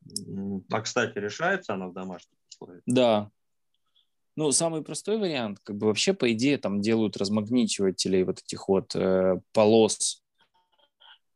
[0.71, 2.83] А, кстати, решается она в домашних условиях?
[2.85, 3.31] Да,
[4.37, 8.95] ну, самый простой вариант, как бы вообще, по идее, там делают размагничиватели вот этих вот
[8.95, 10.23] э, полос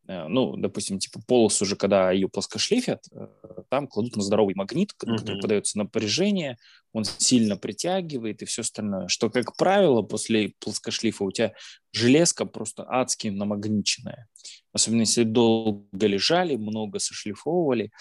[0.07, 3.27] ну, допустим, типа полосу уже, когда ее плоскошлифят, э,
[3.69, 5.17] там кладут на здоровый магнит, mm-hmm.
[5.17, 6.57] который подается напряжение,
[6.93, 9.07] он сильно притягивает и все остальное.
[9.07, 11.53] Что, как правило, после плоскошлифа у тебя
[11.91, 14.27] железка просто адски намагниченная.
[14.71, 17.91] Особенно если долго лежали, много сошлифовывали.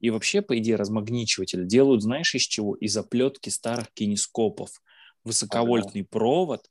[0.00, 2.74] И вообще, по идее, размагничиватель делают, знаешь, из чего?
[2.74, 4.70] Из оплетки старых кинескопов.
[5.24, 6.08] Высоковольтный ага.
[6.10, 6.66] провод,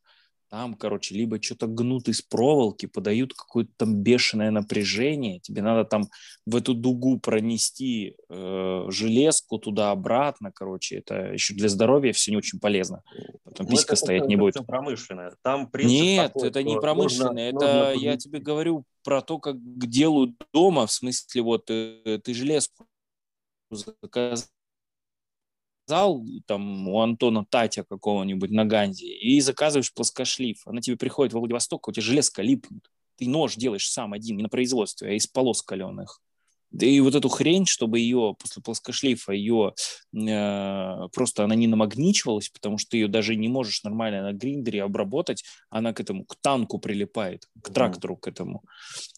[0.54, 6.04] там, короче, либо что-то гнут из проволоки, подают какое-то там бешеное напряжение, тебе надо там
[6.46, 12.60] в эту дугу пронести э, железку туда-обратно, короче, это еще для здоровья все не очень
[12.60, 13.02] полезно.
[13.44, 14.54] Потом ну, писька стоять не будет.
[14.68, 15.34] промышленное.
[15.42, 19.58] Там Нет, такой, это не промышленное, нужно, это нужно я тебе говорю про то, как
[19.58, 22.86] делают дома, в смысле вот э, ты железку
[23.72, 24.46] заказал,
[25.86, 30.62] зал там у Антона Татя какого-нибудь на Ганзе и заказываешь плоскошлиф.
[30.66, 32.90] Она тебе приходит в Владивосток, у тебя железка липнет.
[33.18, 36.22] Ты нож делаешь сам один, не на производстве, а из полос каленых.
[36.74, 39.76] Да и вот эту хрень, чтобы ее после плоскошлифа, ее
[40.12, 44.82] э, просто она не намагничивалась, потому что ты ее даже не можешь нормально на гриндере
[44.82, 48.64] обработать, она к этому, к танку прилипает, к трактору к этому.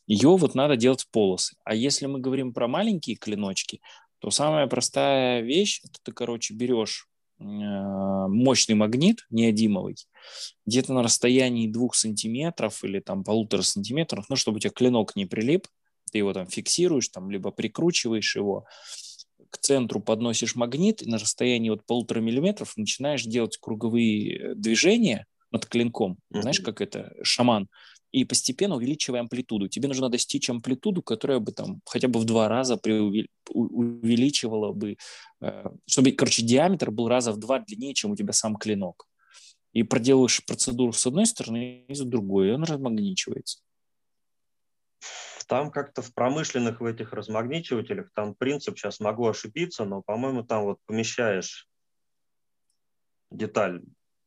[0.05, 1.55] Ее вот надо делать полосы.
[1.63, 3.79] А если мы говорим про маленькие клиночки,
[4.19, 7.07] то самая простая вещь, это ты, короче, берешь
[7.39, 9.95] э, мощный магнит неодимовый,
[10.65, 15.25] где-то на расстоянии двух сантиметров или там полутора сантиметров, ну, чтобы у тебя клинок не
[15.25, 15.67] прилип,
[16.11, 18.65] ты его там фиксируешь, там, либо прикручиваешь его,
[19.49, 25.25] к центру подносишь магнит, и на расстоянии вот полутора миллиметров начинаешь делать круговые э, движения
[25.51, 26.13] над клинком.
[26.13, 26.41] Mm-hmm.
[26.41, 27.69] Знаешь, как это шаман
[28.15, 29.67] и постепенно увеличивая амплитуду.
[29.67, 32.79] Тебе нужно достичь амплитуду, которая бы там хотя бы в два раза
[33.49, 34.95] увеличивала бы,
[35.41, 39.05] э, чтобы, короче, диаметр был раза в два длиннее, чем у тебя сам клинок.
[39.73, 43.59] И проделываешь процедуру с одной стороны и с другой, и он размагничивается.
[45.47, 50.63] Там как-то в промышленных в этих размагничивателях, там принцип, сейчас могу ошибиться, но, по-моему, там
[50.63, 51.67] вот помещаешь
[53.29, 53.81] деталь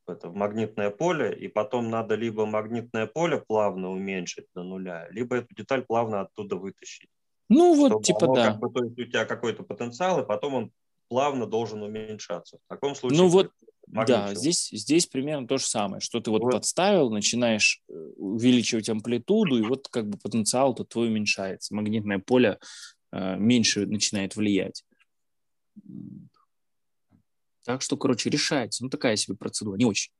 [0.08, 5.36] это, в магнитное поле, и потом надо либо магнитное поле плавно уменьшить до нуля, либо
[5.36, 7.08] эту деталь плавно оттуда вытащить.
[7.48, 8.46] Ну вот, типа оно, да.
[8.52, 10.72] Как бы, то есть у тебя какой-то потенциал, и потом он
[11.08, 12.58] плавно должен уменьшаться.
[12.58, 13.18] В таком случае...
[13.18, 13.50] Ну вот,
[13.86, 18.88] да, здесь, здесь примерно то же самое, что ты вот, вот подставил, начинаешь э, увеличивать
[18.90, 21.74] амплитуду, и вот как бы потенциал-то твой уменьшается.
[21.74, 22.58] Магнитное поле
[23.12, 24.84] э, меньше начинает влиять.
[27.68, 28.82] Так что, короче, решается.
[28.82, 30.10] Ну, такая себе процедура, не очень.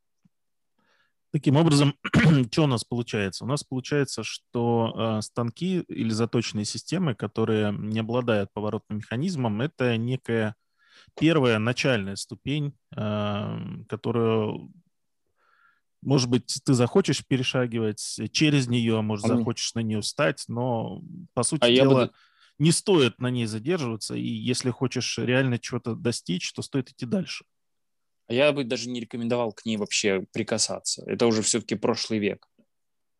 [1.33, 1.95] Таким образом,
[2.53, 3.45] что у нас получается?
[3.45, 9.97] У нас получается, что э, станки или заточенные системы, которые не обладают поворотным механизмом, это
[9.97, 10.57] некая
[11.19, 14.71] первая начальная ступень, э, которую,
[16.03, 21.01] может быть, ты захочешь перешагивать через нее, может, захочешь на нее встать, но,
[21.33, 22.13] по сути а дела, бы
[22.59, 27.45] не стоит на ней задерживаться, и если хочешь реально чего-то достичь, то стоит идти дальше.
[28.27, 31.03] А я бы даже не рекомендовал к ней вообще прикасаться.
[31.07, 32.47] Это уже все-таки прошлый век.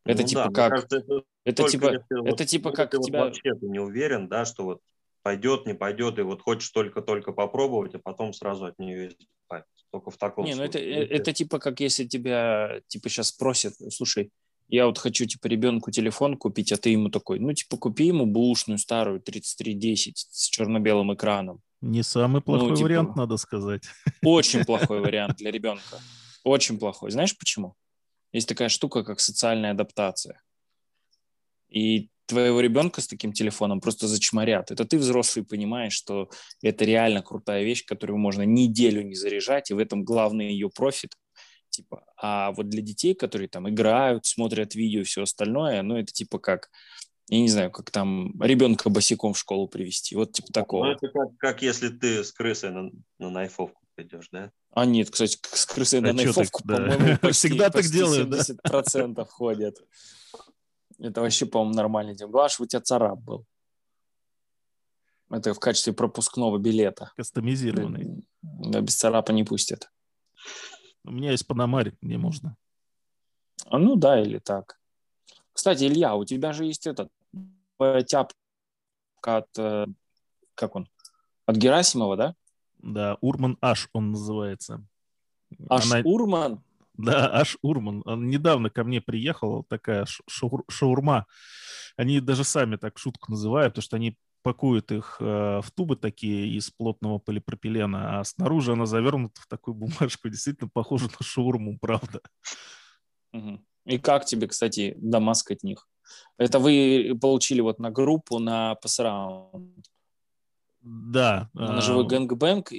[0.05, 0.71] Это ну, типа да, как...
[0.71, 3.19] Кажется, это, это типа, это вот, типа как ты тебя...
[3.19, 4.81] Вот вообще ты не уверен, да, что вот
[5.21, 9.85] пойдет, не пойдет, и вот хочешь только-только попробовать, а потом сразу от нее избавиться.
[9.91, 10.95] Только в таком Не, случае.
[10.95, 14.31] ну это, это типа как если тебя типа сейчас спросят, слушай,
[14.69, 18.25] я вот хочу, типа, ребенку телефон купить, а ты ему такой, ну, типа, купи ему
[18.25, 21.61] бушную старую 3310 с черно-белым экраном.
[21.81, 23.83] Не самый плохой ну, типа, вариант, надо сказать.
[24.23, 25.99] Очень плохой вариант для ребенка.
[26.43, 27.09] Очень плохой.
[27.09, 27.75] Знаешь почему?
[28.31, 30.41] Есть такая штука, как социальная адаптация.
[31.67, 34.69] И твоего ребенка с таким телефоном просто зачморят.
[34.69, 36.29] Это ты, взрослый, понимаешь, что
[36.61, 41.15] это реально крутая вещь, которую можно неделю не заряжать, и в этом главный ее профит
[41.79, 42.03] типа.
[42.17, 46.39] А вот для детей, которые там играют, смотрят видео и все остальное, ну, это типа
[46.39, 46.69] как,
[47.29, 50.85] я не знаю, как там ребенка босиком в школу привести, вот типа такого.
[50.85, 54.51] Ну, это как, как если ты с крысой на, на найфовку пойдешь, да?
[54.71, 57.17] А нет, кстати, с крысой а на найфовку, так, по-моему, да.
[57.21, 59.25] почти, Всегда почти так делают, 70% да?
[59.29, 59.77] ходят.
[60.99, 62.27] Это вообще, по-моему, нормальный день.
[62.27, 63.45] Главное, у тебя царап был.
[65.29, 67.11] Это в качестве пропускного билета.
[67.15, 68.25] Кастомизированный.
[68.41, 69.89] Да, без царапа не пустят.
[71.09, 72.55] У меня есть Панамарик, мне можно.
[73.65, 74.79] А, ну да, или так.
[75.53, 77.09] Кстати, Илья, у тебя же есть этот
[78.05, 78.35] тяпка
[79.23, 79.87] от, э,
[80.53, 80.87] как он,
[81.47, 82.35] от Герасимова, да?
[82.77, 84.85] Да, Урман Аш он называется.
[85.67, 86.01] Аш Она...
[86.05, 86.63] Урман?
[86.93, 88.03] Да, Аш Урман.
[88.05, 90.63] Он недавно ко мне приехал, такая шаур...
[90.69, 91.25] шаурма.
[91.97, 96.47] Они даже сами так шутку называют, потому что они пакуют их э, в тубы такие
[96.57, 102.21] из плотного полипропилена, а снаружи она завернута в такую бумажку, действительно похожа на шаурму, правда.
[103.85, 105.87] И как тебе, кстати, Дамаск от них?
[106.37, 109.85] Это вы получили вот на группу на passaround?
[110.81, 111.49] Да.
[111.53, 112.71] На ножевой gangbang?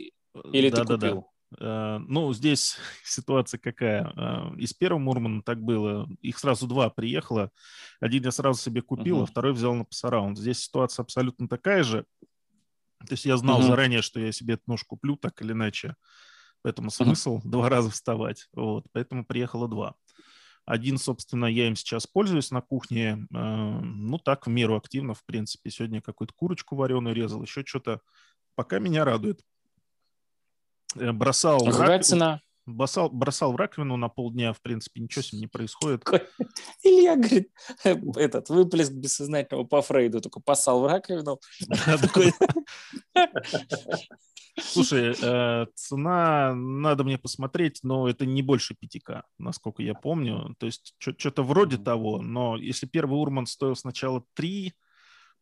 [0.53, 1.15] Или да, ты купил?
[1.15, 1.27] Да, да.
[1.59, 4.13] Э, ну, здесь ситуация какая.
[4.17, 6.09] Э, из первого Мурмана так было.
[6.21, 7.51] Их сразу два приехало.
[8.01, 9.25] Один я сразу себе купил, uh-huh.
[9.25, 10.39] а второй взял на пасараунд.
[10.39, 12.05] Здесь ситуация абсолютно такая же.
[13.01, 13.67] То есть я знал uh-huh.
[13.67, 15.97] заранее, что я себе эту нож куплю, так или иначе.
[16.63, 17.43] Поэтому смысл uh-huh.
[17.51, 18.49] два раза вставать.
[18.53, 18.87] Вот.
[18.93, 19.95] Поэтому приехало два.
[20.67, 23.27] Один, собственно, я им сейчас пользуюсь на кухне.
[23.35, 25.71] Э, ну, так, в меру активно, в принципе.
[25.71, 28.01] Сегодня какую-то курочку вареную резал, еще что-то.
[28.55, 29.41] Пока меня радует.
[30.97, 31.67] Э, бросал...
[31.67, 32.41] А какая цена?
[32.67, 36.05] Бросал, бросал в раковину на полдня, в принципе, ничего с ним не происходит.
[36.83, 37.51] Илья говорит,
[38.17, 41.41] этот выплеск бессознательного по Фрейду, только посал в раковину.
[44.59, 50.55] Слушай, э, цена, надо мне посмотреть, но это не больше 5К, насколько я помню.
[50.59, 54.75] То есть что-то вроде того, но если первый Урман стоил сначала 3,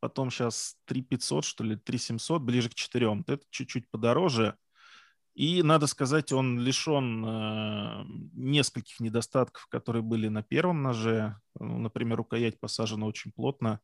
[0.00, 4.56] потом сейчас 3 500, что ли, 3 700, ближе к 4, то это чуть-чуть подороже.
[5.38, 11.36] И, надо сказать, он лишен э, нескольких недостатков, которые были на первом ноже.
[11.60, 13.78] Ну, например, рукоять посажена очень плотно.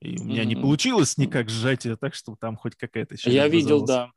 [0.00, 0.46] И у меня mm-hmm.
[0.46, 3.32] не получилось никак сжать ее так, чтобы там хоть какая-то еще...
[3.32, 4.12] Я видел, да.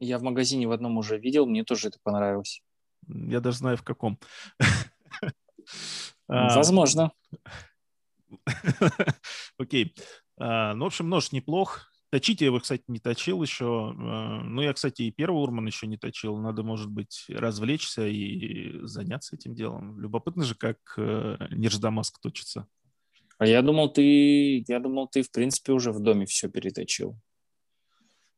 [0.00, 2.60] Я в магазине в одном уже видел, мне тоже это понравилось.
[3.06, 4.18] Я даже знаю, в каком.
[6.32, 7.12] А, Возможно.
[9.58, 9.94] Окей.
[10.38, 11.89] А, ну, в общем, нож неплох.
[12.10, 13.94] Точить я его, кстати, не точил еще.
[13.96, 16.36] А, ну, я, кстати, и первый Урман еще не точил.
[16.38, 20.00] Надо, может быть, развлечься и заняться этим делом.
[20.00, 22.66] Любопытно же, как э, Нерждамаск точится.
[23.38, 27.16] А я думал, ты, я думал, ты, в принципе, уже в доме все переточил.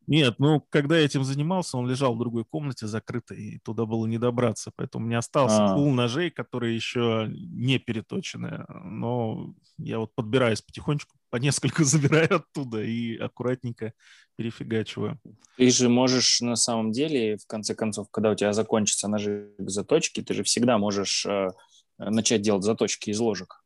[0.06, 4.06] Нет, ну, когда я этим занимался, он лежал в другой комнате закрытой, и туда было
[4.06, 4.72] не добраться.
[4.74, 5.74] Поэтому у меня остался а.
[5.74, 8.64] пул ножей, которые еще не переточены.
[8.84, 13.94] Но я вот подбираюсь потихонечку, по несколько забираю оттуда и аккуратненько
[14.36, 15.20] перефигачиваю.
[15.56, 20.22] Ты же можешь на самом деле, в конце концов, когда у тебя закончатся ножи заточки,
[20.22, 21.48] ты же всегда можешь э,
[21.98, 23.61] начать делать заточки из ложек.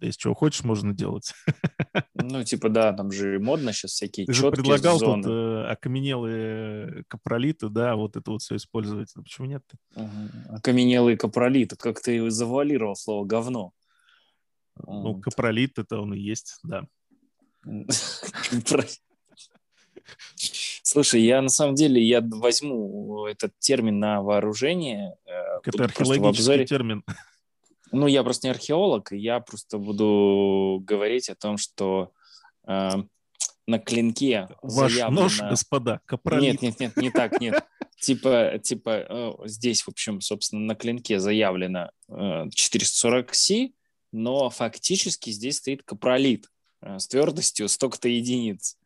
[0.00, 1.32] Если чего хочешь, можно делать.
[2.26, 5.22] Ну, типа, да, там же модно сейчас всякие Ты же предлагал зоны.
[5.24, 9.10] тут э, окаменелые капролиты, да, вот это вот все использовать.
[9.14, 9.62] Ну, почему нет
[9.94, 10.56] Угу.
[10.56, 11.76] Окаменелые капролиты.
[11.76, 13.72] Как ты завуалировал слово «говно».
[14.86, 16.84] Ну, капролит это он и есть, да.
[20.82, 25.16] Слушай, я на самом деле я возьму этот термин на вооружение.
[25.26, 27.04] Э, это археологический термин.
[27.94, 32.12] Ну, я просто не археолог, я просто буду говорить о том, что
[32.66, 32.90] э,
[33.66, 35.22] на клинке Ваш заявлено...
[35.22, 36.60] нож, господа, капролит.
[36.60, 37.64] Нет, нет, нет, не так, нет.
[38.00, 43.72] Типа, типа э, здесь, в общем, собственно, на клинке заявлено э, 440C,
[44.12, 46.50] но фактически здесь стоит капролит
[46.82, 48.76] э, с твердостью столько-то единиц.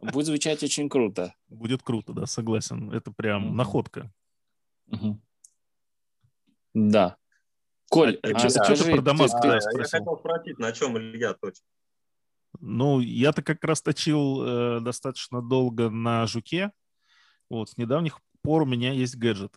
[0.00, 1.34] Будет звучать очень круто.
[1.48, 2.92] Будет круто, да, согласен.
[2.92, 3.54] Это прям mm-hmm.
[3.54, 4.12] находка.
[4.90, 5.16] Mm-hmm.
[6.74, 7.16] Да.
[7.88, 11.34] Коль, а, а, что ты про Дамаск ты, а, Я хотел спросить, на чем Илья
[11.34, 11.64] точно?
[12.60, 16.72] Ну, я-то как раз точил э, достаточно долго на жуке.
[17.50, 19.52] Вот, с недавних пор у меня есть гаджет.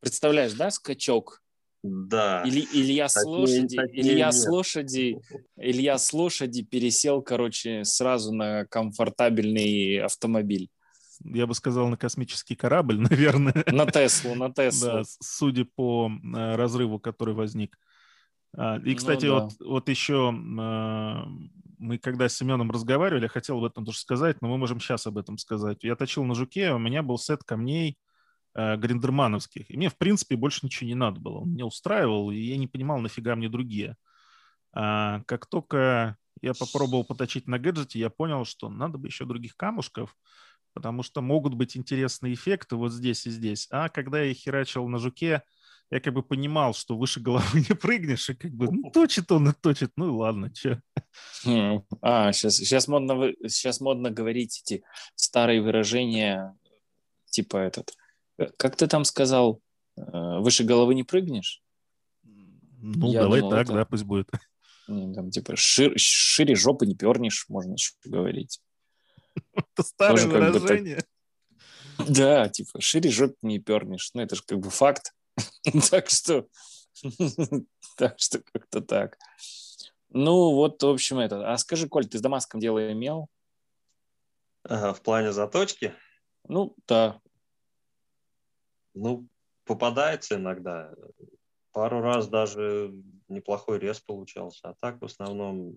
[0.00, 1.42] Представляешь, да, скачок?
[1.82, 2.42] Да.
[2.44, 5.18] Или Илья с лошади, Илья с лошади,
[5.56, 10.68] Илья с лошади пересел, короче, сразу на комфортабельный автомобиль
[11.24, 13.64] я бы сказал, на космический корабль, наверное.
[13.66, 14.88] На Теслу, на Теслу.
[14.88, 17.78] Да, судя по э, разрыву, который возник.
[18.56, 19.44] А, и, кстати, ну, да.
[19.44, 21.26] вот, вот еще а,
[21.78, 25.06] мы когда с Семеном разговаривали, я хотел об этом тоже сказать, но мы можем сейчас
[25.06, 25.82] об этом сказать.
[25.82, 27.98] Я точил на жуке, у меня был сет камней
[28.54, 31.38] э, гриндермановских, и мне, в принципе, больше ничего не надо было.
[31.38, 33.96] Он меня устраивал, и я не понимал, нафига мне другие.
[34.72, 39.56] А, как только я попробовал поточить на гаджете, я понял, что надо бы еще других
[39.56, 40.14] камушков,
[40.72, 43.66] потому что могут быть интересные эффекты вот здесь и здесь.
[43.70, 45.42] А когда я херачил на жуке,
[45.90, 49.48] я как бы понимал, что выше головы не прыгнешь, и как бы ну, точит он
[49.48, 50.80] и точит, ну ладно, что.
[51.44, 51.82] Хм.
[52.00, 54.84] А, сейчас, сейчас, модно, сейчас модно говорить эти
[55.16, 56.56] старые выражения,
[57.26, 57.92] типа этот,
[58.38, 59.60] э, как ты там сказал,
[59.96, 60.02] э,
[60.38, 61.62] выше головы не прыгнешь?
[62.82, 63.72] Ну, я давай думал, так, это...
[63.74, 64.30] да, пусть будет.
[64.86, 68.60] Там, типа, шир, шире жопы не пернешь, можно еще говорить.
[69.54, 71.04] Это старое выражение.
[72.08, 74.10] Да, типа, шире жопу не пернешь.
[74.14, 75.14] Ну, это же как бы факт.
[75.90, 76.46] так что,
[77.96, 79.18] так что как-то так.
[80.08, 81.52] Ну, вот, в общем, это.
[81.52, 83.28] А скажи, Коль, ты с Дамаском дело имел?
[84.64, 85.94] Ага, в плане заточки?
[86.48, 87.20] Ну, да.
[88.94, 89.28] Ну,
[89.64, 90.92] попадается иногда.
[91.72, 92.92] Пару раз даже
[93.28, 94.70] неплохой рез получался.
[94.70, 95.74] А так в основном...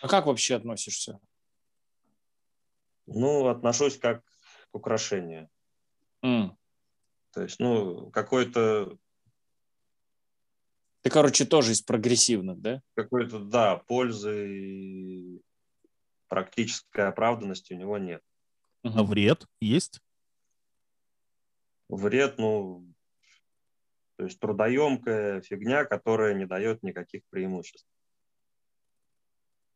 [0.00, 1.18] А как вообще относишься?
[3.06, 5.48] Ну, отношусь как к украшению.
[6.24, 6.50] Mm.
[7.32, 8.96] То есть, ну, какой-то...
[11.02, 12.80] Ты, короче, тоже из прогрессивных, да?
[12.94, 15.42] Какой-то, да, пользы и
[16.28, 18.22] практической оправданности у него нет.
[18.84, 20.00] А вред есть?
[21.88, 22.86] Вред, ну,
[24.16, 27.86] то есть трудоемкая фигня, которая не дает никаких преимуществ.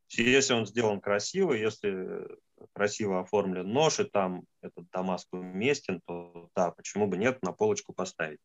[0.08, 2.26] Если он сделан красиво, если
[2.72, 7.92] красиво оформлен нож, и там этот Дамаск уместен, то да, почему бы нет, на полочку
[7.92, 8.40] поставить.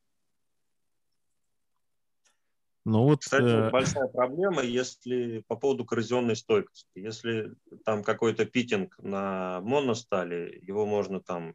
[2.83, 3.69] Ну вот, Кстати, э...
[3.69, 6.89] большая проблема, если по поводу коррозионной стойкости.
[6.95, 7.53] Если
[7.85, 11.53] там какой-то питинг на моностали, его можно там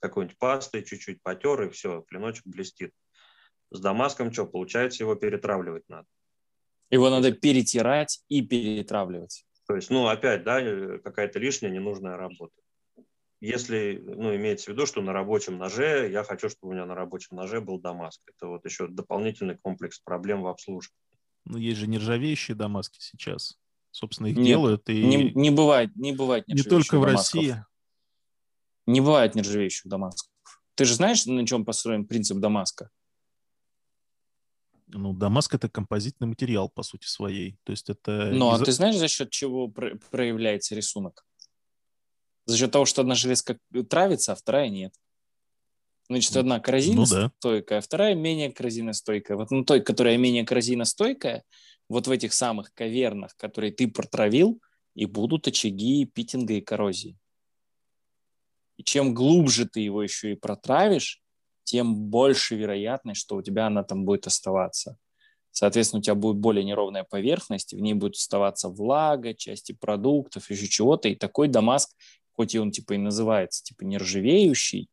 [0.00, 2.94] какой-нибудь пастой чуть-чуть потер, и все, клиночек блестит.
[3.70, 6.06] С Дамаском что, получается, его перетравливать надо.
[6.90, 9.44] Его надо перетирать и перетравливать.
[9.66, 12.54] То есть, ну, опять, да, э, какая-то лишняя ненужная работа.
[13.40, 16.94] Если, ну, имеется в виду, что на рабочем ноже, я хочу, чтобы у меня на
[16.94, 18.20] рабочем ноже был Дамаск.
[18.26, 20.96] Это вот еще дополнительный комплекс проблем в обслуживании.
[21.44, 23.58] Ну, есть же нержавеющие Дамаски сейчас.
[23.90, 24.88] Собственно, их Нет, делают.
[24.88, 25.04] И...
[25.04, 27.40] Не, не бывает, не бывает Не только в Дамасков.
[27.42, 27.64] России.
[28.86, 30.30] Не бывает нержавеющих Дамасков.
[30.74, 32.90] Ты же знаешь, на чем построен принцип Дамаска?
[34.90, 37.58] Ну, Дамаск это композитный материал по сути своей.
[37.64, 38.30] То есть это...
[38.32, 41.24] Ну, а ты знаешь, за счет чего проявляется рисунок?
[42.46, 43.58] За счет того, что одна железка
[43.88, 44.94] травится, а вторая нет.
[46.08, 47.76] Значит, одна коррозиностойкая, ну, да.
[47.76, 49.36] а вторая менее коррозиностойкая.
[49.36, 51.44] Вот на той, которая менее коррозиностойкая,
[51.90, 54.58] вот в этих самых кавернах, которые ты протравил,
[54.94, 57.18] и будут очаги питинга и коррозии.
[58.78, 61.20] И чем глубже ты его еще и протравишь,
[61.68, 64.96] тем больше вероятность, что у тебя она там будет оставаться.
[65.50, 70.66] Соответственно, у тебя будет более неровная поверхность, в ней будет оставаться влага, части продуктов, еще
[70.66, 71.08] чего-то.
[71.08, 71.94] И такой Дамаск,
[72.32, 74.88] хоть и он типа и называется типа нержавеющий,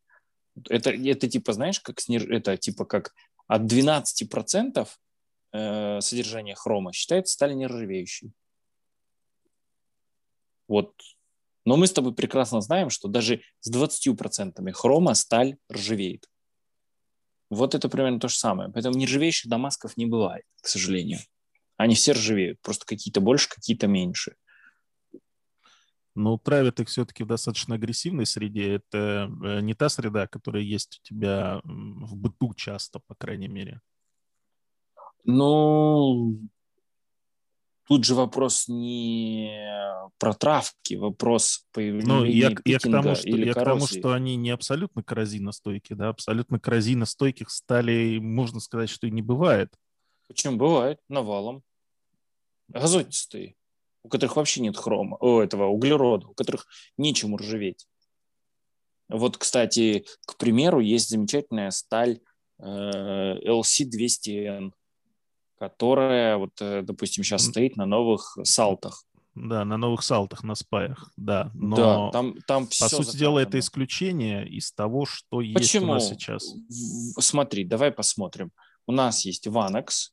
[0.69, 2.23] это, это типа, знаешь, как снеж...
[2.23, 3.13] это типа как
[3.47, 4.87] от 12%
[5.53, 8.33] э, содержания хрома считается сталь нержавеющей.
[10.67, 10.93] Вот.
[11.63, 16.27] Но мы с тобой прекрасно знаем, что даже с 20% хрома сталь ржавеет.
[17.49, 18.71] Вот это примерно то же самое.
[18.71, 21.19] Поэтому нержавеющих Дамасков не бывает, к сожалению.
[21.77, 24.35] Они все ржавеют, просто какие-то больше, какие-то меньше.
[26.15, 28.75] Но травят их все-таки в достаточно агрессивной среде.
[28.75, 33.81] Это э, не та среда, которая есть у тебя в быту часто, по крайней мере.
[35.25, 36.39] Ну,
[37.87, 43.45] тут же вопрос не про травки, вопрос появления ну, я, я к тому, что, или
[43.45, 49.07] я к тому, что они не абсолютно коррозиностойкие, да, абсолютно коррозиностойких стали, можно сказать, что
[49.07, 49.73] и не бывает.
[50.27, 50.99] Почему бывает?
[51.07, 51.63] Навалом.
[52.67, 53.55] Газотистые,
[54.03, 56.67] у которых вообще нет хрома, о, этого углерода, у которых
[56.97, 57.87] нечем ржаветь.
[59.07, 62.21] Вот, кстати, к примеру, есть замечательная сталь
[62.57, 64.71] э, LC200N
[65.57, 69.05] которая, вот, э, допустим, сейчас стоит на новых салтах.
[69.35, 71.51] Да, на новых салтах, на спаях, да.
[71.53, 73.19] Но, да, там, там по сути заказано.
[73.19, 75.57] дела, это исключение из того, что Почему?
[75.57, 76.53] есть у нас сейчас.
[77.19, 78.51] Смотри, давай посмотрим.
[78.87, 80.11] У нас есть Vanax,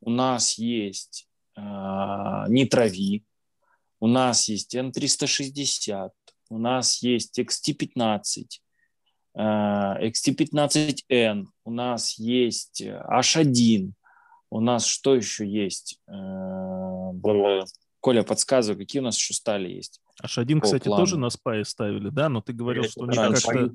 [0.00, 3.24] у нас есть э, Нитрови,
[3.98, 6.10] у нас есть N360,
[6.50, 8.44] у нас есть XT15,
[9.34, 13.92] э, XT15N, у нас есть H1,
[14.52, 15.98] у нас что еще есть?
[16.06, 17.12] Э,
[18.00, 20.00] Коля, подсказывай, какие у нас еще стали есть?
[20.22, 21.02] H1, кстати, плану.
[21.02, 22.28] тоже на спае ставили, да?
[22.28, 23.70] Но ты говорил, что у них как-то...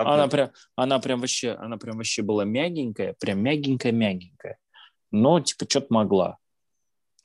[0.00, 4.56] Она прям, она прям вообще, она прям вообще была мягенькая, прям мягенькая-мягенькая.
[5.10, 6.38] Но, типа, что-то могла.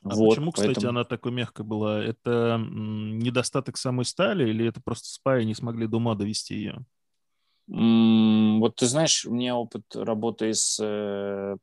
[0.04, 0.74] А вот, почему, поэтому...
[0.74, 2.04] кстати, она такой мягкая была?
[2.04, 6.86] Это недостаток самой стали или это просто спаи не смогли до ума довести ее?
[7.68, 11.56] Вот ты знаешь, у меня опыт работы с э,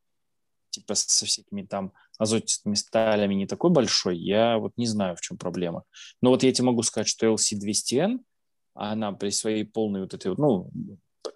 [0.70, 5.38] типа со всякими там азотистыми сталями не такой большой, я вот не знаю, в чем
[5.38, 5.84] проблема.
[6.20, 8.20] Но вот я тебе могу сказать, что LC200N,
[8.74, 10.70] она при своей полной вот этой, ну,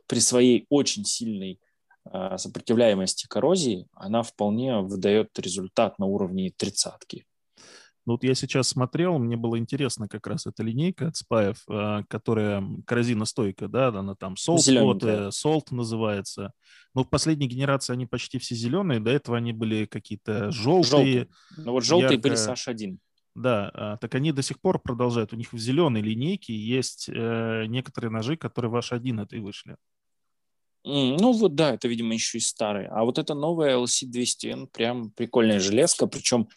[0.07, 1.61] при своей очень сильной
[2.13, 7.27] э, сопротивляемости коррозии, она вполне выдает результат на уровне тридцатки.
[8.07, 12.03] Ну вот я сейчас смотрел, мне было интересно как раз эта линейка от спаев, а,
[12.09, 14.59] которая коррозиностойкая, да, она там Salt,
[15.03, 16.53] э, Salt называется.
[16.95, 20.83] Но в последней генерации они почти все зеленые, до этого они были какие-то желтые.
[20.91, 21.29] желтые.
[21.57, 22.23] Ну вот желтые ярко...
[22.23, 22.99] были с H1.
[23.35, 25.33] Да, а, так они до сих пор продолжают.
[25.33, 29.77] У них в зеленой линейке есть э, некоторые ножи, которые в H1 этой вышли.
[30.85, 32.87] Ну вот да, это, видимо, еще и старый.
[32.89, 36.07] А вот это новая LC200N, прям прикольная железка.
[36.07, 36.49] Причем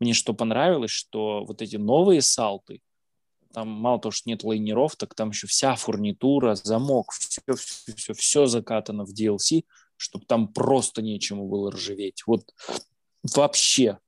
[0.00, 2.80] мне что понравилось, что вот эти новые салты,
[3.54, 8.12] там мало того, что нет лайнеров, так там еще вся фурнитура, замок, все, все, все,
[8.12, 9.64] все закатано в DLC,
[9.96, 12.24] чтобы там просто нечему было ржаветь.
[12.26, 12.52] Вот
[13.34, 13.98] вообще.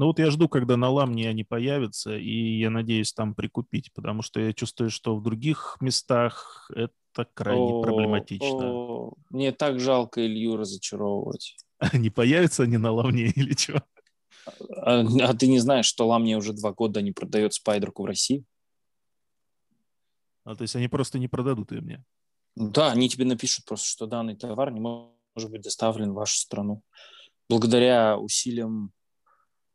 [0.00, 4.22] Ну вот я жду, когда на ламне они появятся, и я надеюсь там прикупить, потому
[4.22, 8.72] что я чувствую, что в других местах это крайне о, проблематично.
[8.72, 11.54] О, мне так жалко Илью разочаровывать.
[11.92, 13.84] Не появятся они на ламне или что?
[14.70, 18.42] А, а ты не знаешь, что ламне уже два года не продает спайдерку в России?
[20.44, 22.02] А то есть они просто не продадут ее мне?
[22.56, 26.82] Да, они тебе напишут просто, что данный товар не может быть доставлен в вашу страну.
[27.50, 28.94] Благодаря усилиям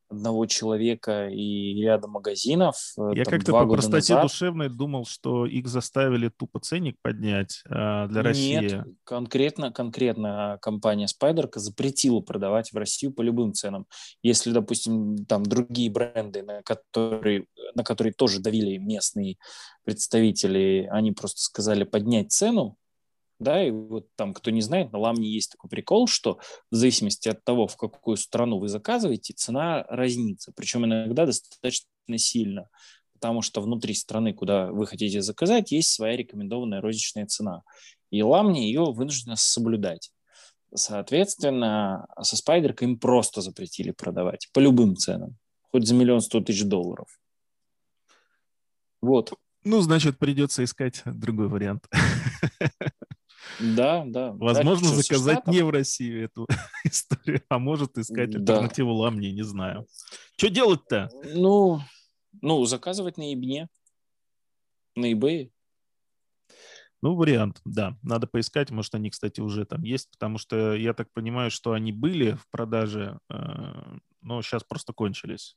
[0.09, 2.75] одного человека и ряда магазинов.
[2.97, 4.29] Э, Я как-то по простоте назад.
[4.29, 8.59] душевной думал, что их заставили тупо ценник поднять а, для России.
[8.59, 13.85] Нет, конкретно, конкретно компания Спайдерка запретила продавать в Россию по любым ценам.
[14.21, 19.37] Если, допустим, там другие бренды, на которые, на которые тоже давили местные
[19.83, 22.77] представители, они просто сказали поднять цену,
[23.39, 26.39] да, и вот там, кто не знает, на ламне есть такой прикол, что
[26.71, 32.69] в зависимости от того, в какую страну вы заказываете, цена разнится, причем иногда достаточно сильно,
[33.13, 37.63] потому что внутри страны, куда вы хотите заказать, есть своя рекомендованная розничная цена,
[38.09, 40.11] и ламне ее вынуждена соблюдать.
[40.73, 45.37] Соответственно, со спайдеркой им просто запретили продавать по любым ценам,
[45.71, 47.07] хоть за миллион сто тысяч долларов.
[49.01, 49.33] Вот.
[49.63, 51.87] Ну, значит, придется искать другой вариант.
[53.59, 54.31] Да, да.
[54.33, 56.47] Возможно, да, заказать не в России эту
[56.83, 58.39] историю, а может искать да.
[58.39, 59.87] альтернативу ламне, не знаю.
[60.37, 61.09] Что делать-то?
[61.33, 61.81] Ну,
[62.41, 63.67] ну, заказывать на eBay.
[64.95, 65.51] На eBay.
[67.01, 67.97] Ну, вариант, да.
[68.01, 71.91] Надо поискать, может, они, кстати, уже там есть, потому что я так понимаю, что они
[71.91, 73.35] были в продаже, э,
[74.21, 75.55] но сейчас просто кончились.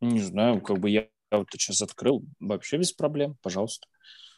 [0.00, 3.86] Не знаю, как бы я вот сейчас открыл, вообще без проблем, пожалуйста.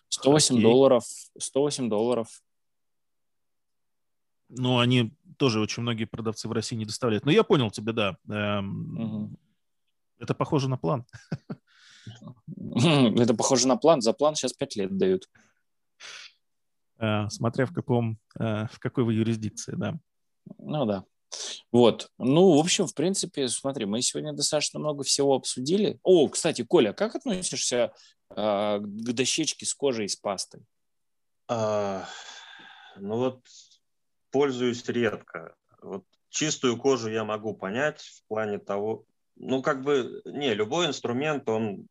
[0.08, 0.62] 108 Окей.
[0.62, 1.04] долларов,
[1.38, 2.28] 108 долларов
[4.56, 7.24] ну, они тоже очень многие продавцы в России не доставляют.
[7.24, 8.16] Но я понял тебя, да.
[8.28, 9.40] Эм, угу.
[10.18, 11.04] Это похоже на план.
[12.66, 14.00] Это похоже на план.
[14.00, 15.28] За план сейчас пять лет дают.
[16.98, 19.98] Э, смотря в каком, э, в какой вы юрисдикции, да.
[20.58, 21.04] Ну да.
[21.72, 22.10] Вот.
[22.18, 25.98] Ну, в общем, в принципе, смотри, мы сегодня достаточно много всего обсудили.
[26.02, 27.92] О, кстати, Коля, как относишься
[28.30, 30.62] э, к дощечке с кожей и с пастой?
[31.48, 32.06] А,
[32.96, 33.40] ну вот
[34.32, 35.54] пользуюсь редко.
[35.80, 39.04] Вот чистую кожу я могу понять в плане того,
[39.36, 41.86] ну как бы, не, любой инструмент, он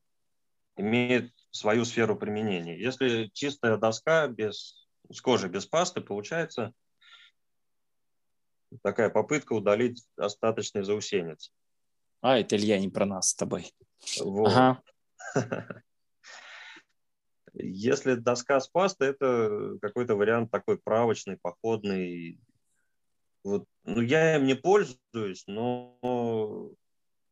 [0.75, 2.77] имеет свою сферу применения.
[2.77, 6.73] Если чистая доска без, с кожей без пасты, получается
[8.83, 11.51] такая попытка удалить остаточный заусенец.
[12.21, 13.73] А, это Илья не про нас с тобой.
[14.19, 14.47] Вот.
[14.47, 14.81] Ага.
[17.53, 22.39] Если доска с пастой, это какой-то вариант такой правочный, походный.
[23.43, 23.65] Вот.
[23.83, 26.71] Ну, я им не пользуюсь, но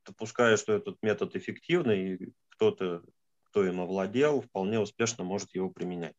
[0.05, 3.03] допускаю, что этот метод эффективный, и кто-то,
[3.43, 6.15] кто им овладел, вполне успешно может его применять.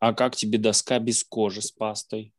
[0.00, 2.34] А как тебе доска без кожи с пастой?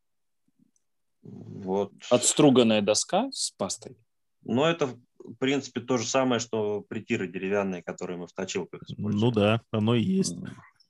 [1.22, 1.94] Вот.
[2.10, 3.98] Отструганная доска с пастой?
[4.44, 9.19] Ну, это в принципе, то же самое, что притиры деревянные, которые мы в точилках используем.
[9.19, 10.35] Ну да, оно и есть.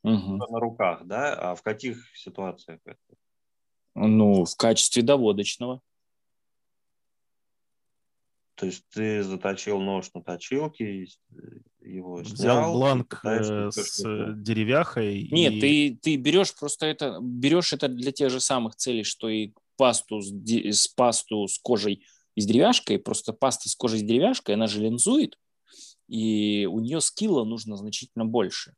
[0.03, 0.37] Угу.
[0.37, 1.33] На руках, да?
[1.33, 2.97] А в каких ситуациях это?
[3.95, 5.81] Ну, в качестве доводочного.
[8.55, 11.07] То есть ты заточил нож на точилке,
[11.81, 14.01] его взял снял, бланк э, с
[14.37, 15.27] деревяхой.
[15.29, 15.59] Нет, и...
[15.59, 20.21] ты, ты берешь просто это, берешь это для тех же самых целей, что и пасту
[20.21, 22.05] с, с пасту с кожей
[22.35, 25.39] из деревяшкой, просто паста с кожей из деревяшкой, она же линзует,
[26.07, 28.75] и у нее скилла нужно значительно больше,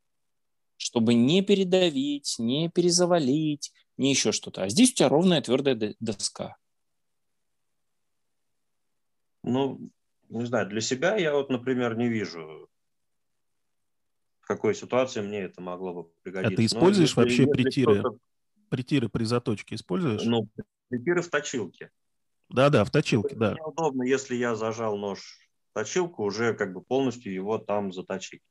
[0.78, 4.64] чтобы не передавить, не перезавалить, не еще что-то.
[4.64, 6.56] А здесь у тебя ровная твердая доска.
[9.44, 9.90] Ну,
[10.30, 12.70] не знаю, для себя я вот, например, не вижу,
[14.42, 16.54] в какой ситуации мне это могло бы пригодиться.
[16.54, 18.04] А ты используешь Но, вообще притиры?
[18.70, 20.24] Притиры при заточке используешь?
[20.26, 20.48] Ну,
[20.90, 21.92] притиры в точилке.
[22.50, 23.54] Да-да, в точилке, да.
[23.54, 25.38] Неудобно, если я зажал нож
[25.72, 28.42] в точилку, уже как бы полностью его там заточить.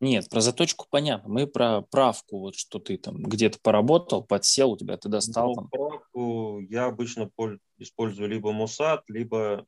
[0.00, 1.32] Нет, про заточку понятно.
[1.32, 5.48] Мы про правку, вот что ты там где-то поработал, подсел, у тебя ты достал.
[5.48, 5.68] Ну, там.
[5.68, 7.30] правку я обычно
[7.78, 9.66] использую либо мусат, либо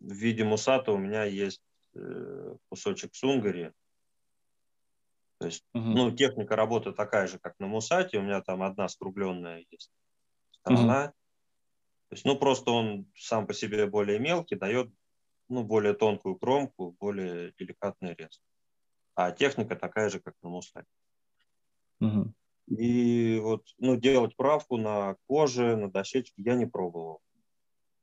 [0.00, 1.62] в виде мусата у меня есть
[1.94, 3.72] э, кусочек сунгари.
[5.38, 5.84] То есть, угу.
[5.84, 8.18] ну, техника работы такая же, как на Мусате.
[8.18, 9.90] У меня там одна скругленная есть
[10.50, 11.04] сторона.
[11.04, 11.12] Угу.
[12.08, 14.90] То есть, ну, просто он сам по себе более мелкий, дает
[15.48, 18.42] ну, более тонкую кромку, более деликатный рез.
[19.14, 20.86] А техника такая же, как на Мусате.
[22.00, 22.32] Угу.
[22.68, 27.20] И вот, ну, делать правку на коже, на дощечке я не пробовал,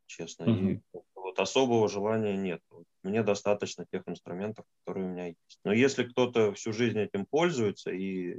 [0.05, 0.51] честно.
[0.51, 0.69] Угу.
[0.69, 0.81] И
[1.15, 2.61] вот особого желания нет.
[3.03, 5.59] Мне достаточно тех инструментов, которые у меня есть.
[5.63, 8.38] Но если кто-то всю жизнь этим пользуется и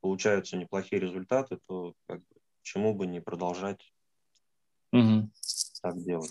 [0.00, 3.92] получаются неплохие результаты, то как бы, почему бы не продолжать
[4.92, 5.30] угу.
[5.82, 6.30] так делать?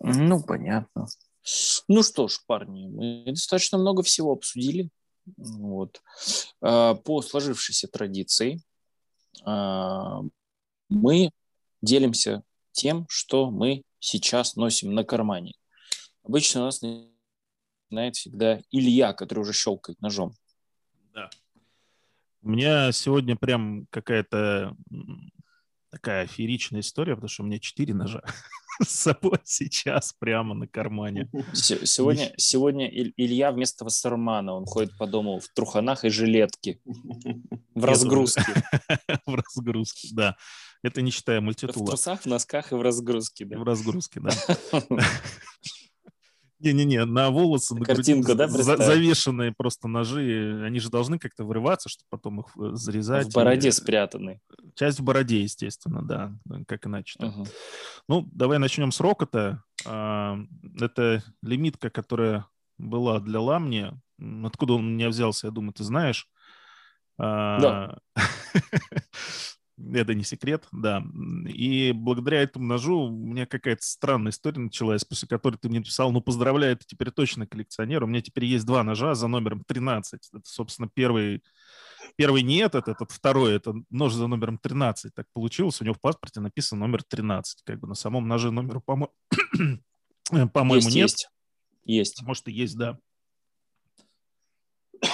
[0.00, 1.06] Ну, понятно.
[1.88, 4.90] Ну что ж, парни, мы достаточно много всего обсудили.
[5.36, 6.02] Вот.
[6.60, 8.60] А, по сложившейся традиции
[9.44, 10.22] а,
[10.88, 11.30] мы
[11.82, 12.42] делимся
[12.72, 15.54] тем, что мы сейчас носим на кармане.
[16.22, 16.80] Обычно у нас
[17.90, 20.34] начинает всегда Илья, который уже щелкает ножом.
[21.14, 21.30] Да.
[22.42, 24.76] У меня сегодня прям какая-то
[25.90, 28.22] такая фееричная история, потому что у меня четыре ножа
[28.82, 31.30] с собой сейчас прямо на кармане.
[31.52, 36.80] Сегодня, сегодня Илья вместо Вассермана, он ходит по дому в труханах и жилетке.
[37.74, 38.42] В разгрузке.
[39.26, 40.36] В разгрузке, да.
[40.82, 41.84] Это не считая мультитула.
[41.84, 43.58] В трусах, в носках и в разгрузке, да.
[43.58, 44.30] В разгрузке, да.
[46.58, 51.88] Не-не-не, на волосы, на Картинку, груди, да, завешенные просто ножи, они же должны как-то вырываться,
[51.88, 53.28] чтобы потом их э, зарезать.
[53.28, 53.72] В бороде и...
[53.72, 54.40] спрятаны.
[54.74, 56.32] Часть в бороде, естественно, да,
[56.66, 57.26] как иначе-то.
[57.26, 57.46] Угу.
[58.08, 59.62] Ну, давай начнем с рокота.
[59.84, 60.38] А,
[60.80, 62.46] это лимитка, которая
[62.78, 63.92] была для Ламни.
[64.44, 66.28] Откуда он у меня взялся, я думаю, ты знаешь.
[67.18, 67.98] А, да.
[69.78, 71.04] Это не секрет, да.
[71.46, 76.12] И благодаря этому ножу у меня какая-то странная история началась, после которой ты мне написал,
[76.12, 78.02] ну, поздравляю, ты теперь точно коллекционер.
[78.02, 80.30] У меня теперь есть два ножа за номером 13.
[80.32, 81.42] Это, собственно, первый,
[82.16, 85.14] первый не этот, этот второй, это нож за номером 13.
[85.14, 87.60] Так получилось, у него в паспорте написано номер 13.
[87.62, 89.12] Как бы на самом ноже номеру, по-моему,
[90.52, 90.94] по нет.
[90.94, 91.28] Есть.
[91.84, 92.22] есть.
[92.22, 92.98] Может, и есть, да.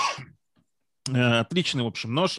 [1.13, 2.39] Э, отличный, в общем, нож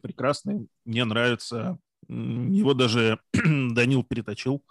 [0.00, 1.78] прекрасный, мне нравится.
[2.08, 4.64] Его даже Данил переточил.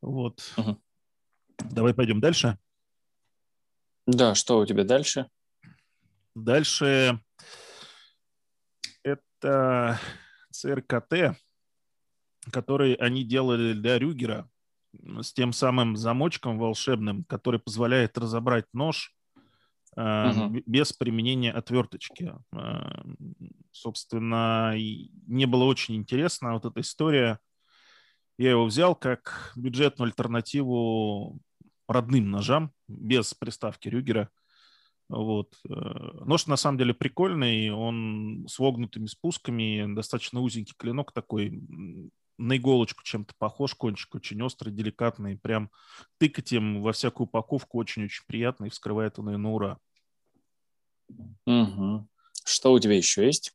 [0.00, 0.52] Вот.
[0.56, 0.80] Угу.
[1.70, 2.58] Давай пойдем дальше.
[4.06, 5.28] Да, что у тебя дальше?
[6.34, 7.20] Дальше
[9.02, 10.00] это
[10.50, 11.36] ЦРКТ,
[12.50, 14.48] который они делали для Рюгера
[15.20, 19.14] с тем самым замочком волшебным, который позволяет разобрать нож
[19.96, 20.62] угу.
[20.66, 22.34] без применения отверточки.
[22.52, 23.04] А,
[23.72, 24.74] собственно,
[25.26, 27.38] мне было очень интересно вот эта история.
[28.38, 31.40] Я его взял как бюджетную альтернативу
[31.88, 34.30] родным ножам, без приставки Рюгера.
[35.08, 35.54] Вот.
[35.68, 35.72] Э,
[36.24, 41.60] нож на самом деле прикольный, он с вогнутыми спусками, достаточно узенький клинок такой,
[42.40, 45.70] на иголочку чем-то похож, кончик очень острый, деликатный, прям
[46.18, 49.78] тыкать им во всякую упаковку очень-очень приятно и вскрывает он ее на ура.
[51.46, 52.08] Угу.
[52.44, 53.52] Что у тебя еще есть?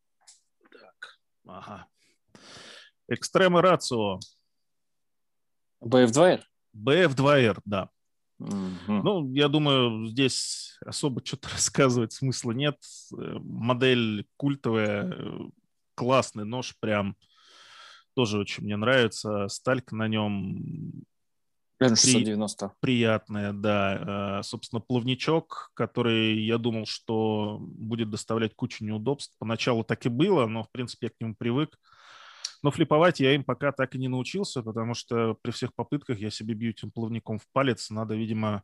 [0.72, 1.88] Так, ага.
[3.08, 4.20] Экстрема рацио.
[5.84, 6.42] BF2R?
[6.76, 7.90] BF2R, да.
[8.40, 8.52] Угу.
[8.88, 12.78] Ну, я думаю, здесь особо что-то рассказывать смысла нет.
[13.14, 15.40] Э, модель культовая, э,
[15.96, 17.16] классный нож прям
[18.16, 19.48] тоже очень мне нравится.
[19.50, 21.06] Сталька на нем
[21.82, 22.72] N690.
[22.80, 24.40] При, приятная, да.
[24.40, 29.36] Э, собственно, плавничок, который я думал, что будет доставлять кучу неудобств.
[29.40, 31.78] Поначалу так и было, но, в принципе, я к нему привык.
[32.64, 36.30] Но флиповать я им пока так и не научился, потому что при всех попытках я
[36.30, 37.90] себе бью этим плавником в палец.
[37.90, 38.64] Надо, видимо,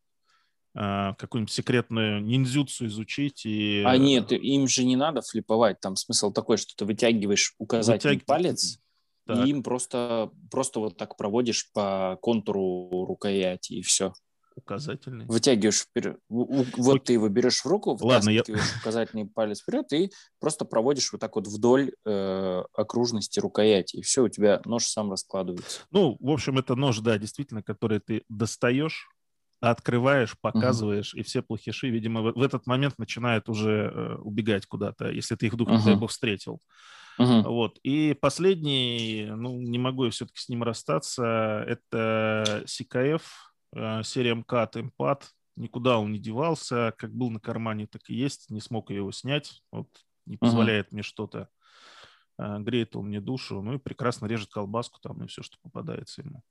[0.73, 3.45] э, какую-нибудь секретную ниндзюцу изучить.
[3.45, 3.83] И...
[3.85, 5.81] А нет, им же не надо флиповать.
[5.81, 8.25] Там смысл такой, что ты вытягиваешь указательный Вытяг...
[8.25, 8.79] палец
[9.25, 9.45] так.
[9.45, 14.13] и им просто, просто вот так проводишь по контуру рукояти, и все.
[14.55, 15.25] Указательный.
[15.27, 16.17] Вытягиваешь вперед.
[16.29, 18.43] Вот ты его берешь в руку, Ладно, я...
[18.81, 24.23] указательный палец вперед и просто проводишь вот так вот вдоль э, окружности рукояти, и все,
[24.23, 25.81] у тебя нож сам раскладывается.
[25.91, 29.07] Ну, в общем, это нож, да, действительно, который ты достаешь,
[29.61, 31.19] открываешь, показываешь, uh-huh.
[31.19, 35.45] и все плохиши, видимо, в, в этот момент начинают уже э, убегать куда-то, если ты
[35.45, 36.59] их вдруг, не встретил.
[37.21, 37.47] Uh-huh.
[37.47, 37.79] Вот.
[37.83, 43.21] И последний, ну, не могу я все-таки с ним расстаться, это CKF,
[43.75, 45.29] э, серия МКАТ, Импат.
[45.55, 48.49] Никуда он не девался, как был на кармане, так и есть.
[48.49, 49.87] Не смог я его снять, вот,
[50.25, 50.93] не позволяет uh-huh.
[50.93, 51.49] мне что-то.
[52.37, 56.21] Э, греет он мне душу, ну и прекрасно режет колбаску там и все, что попадается
[56.21, 56.43] ему.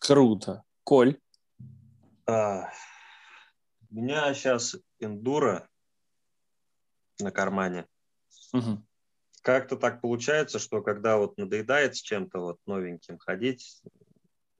[0.00, 0.62] Круто.
[0.84, 1.18] Коль?
[2.26, 2.70] А,
[3.90, 5.68] у меня сейчас эндуро
[7.20, 7.86] на кармане.
[8.52, 8.82] Угу.
[9.42, 13.82] Как-то так получается, что когда вот надоедает с чем-то вот новеньким ходить,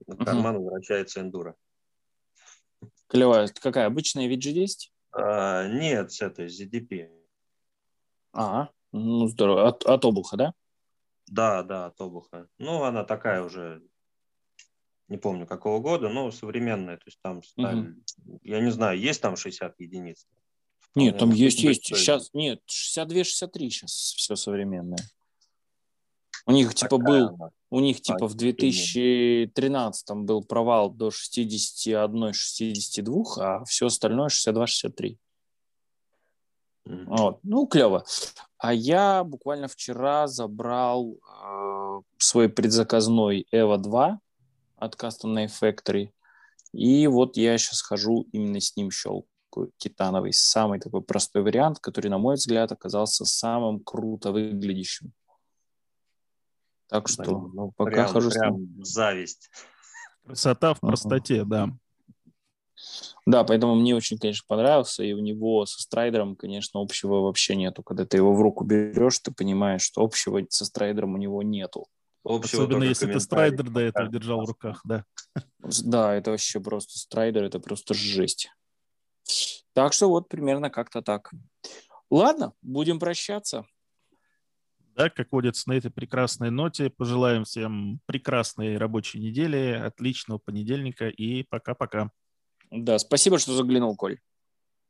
[0.07, 0.65] на карман угу.
[0.65, 1.55] возвращается эндура.
[3.09, 3.49] Клевая.
[3.49, 3.87] Какая?
[3.87, 4.91] Обычная VG10?
[5.13, 7.11] А, нет, с этой, ZDP.
[8.33, 9.69] А, ну здорово.
[9.69, 10.53] От, от обуха, да?
[11.27, 12.49] Да, да, от обуха.
[12.59, 13.83] Ну, она такая уже,
[15.09, 16.97] не помню какого года, но современная.
[16.97, 17.95] То есть там угу.
[18.43, 20.27] я не знаю, есть там 60 единиц?
[20.99, 21.85] Нет, там есть, есть.
[21.85, 24.99] Сейчас, нет, 62-63 сейчас все современное.
[26.47, 27.51] У них типа был, она.
[27.71, 35.19] у них типа в 2013 был провал до 61-62, а все остальное 62-63.
[36.89, 37.05] Mm-hmm.
[37.07, 37.41] Вот.
[37.43, 38.05] Ну, клево.
[38.57, 44.19] А я буквально вчера забрал э, свой предзаказной EVO 2
[44.77, 46.09] от Custom Knife Factory.
[46.73, 48.91] И вот я сейчас хожу именно с ним
[49.59, 49.73] щелкаю.
[49.79, 50.33] Титановый.
[50.33, 55.13] Самый такой простой вариант, который, на мой взгляд, оказался самым круто выглядящим.
[56.89, 59.51] Так что Блин, ну, пока прям, хожу прям с зависть.
[60.25, 61.45] Красота в простоте, uh-huh.
[61.45, 61.69] да.
[63.27, 67.83] Да, поэтому мне очень, конечно, понравился, и у него со страйдером, конечно, общего вообще нету.
[67.83, 71.89] Когда ты его в руку берешь, ты понимаешь, что общего со страйдером у него нету.
[72.25, 75.05] Общего Особенно если ты страйдер до этого держал в руках, да.
[75.59, 78.51] Да, это вообще просто страйдер, это просто жесть.
[79.73, 81.33] Так что вот примерно как-то так.
[82.11, 83.67] Ладно, будем прощаться.
[84.97, 91.45] Да, как водится, на этой прекрасной ноте пожелаем всем прекрасной рабочей недели, отличного понедельника и
[91.45, 92.11] пока-пока.
[92.71, 94.19] Да, спасибо, что заглянул, Коль.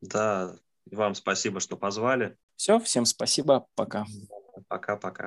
[0.00, 0.56] Да,
[0.90, 2.36] вам спасибо, что позвали.
[2.56, 4.06] Все, всем спасибо, пока.
[4.68, 5.26] Пока-пока.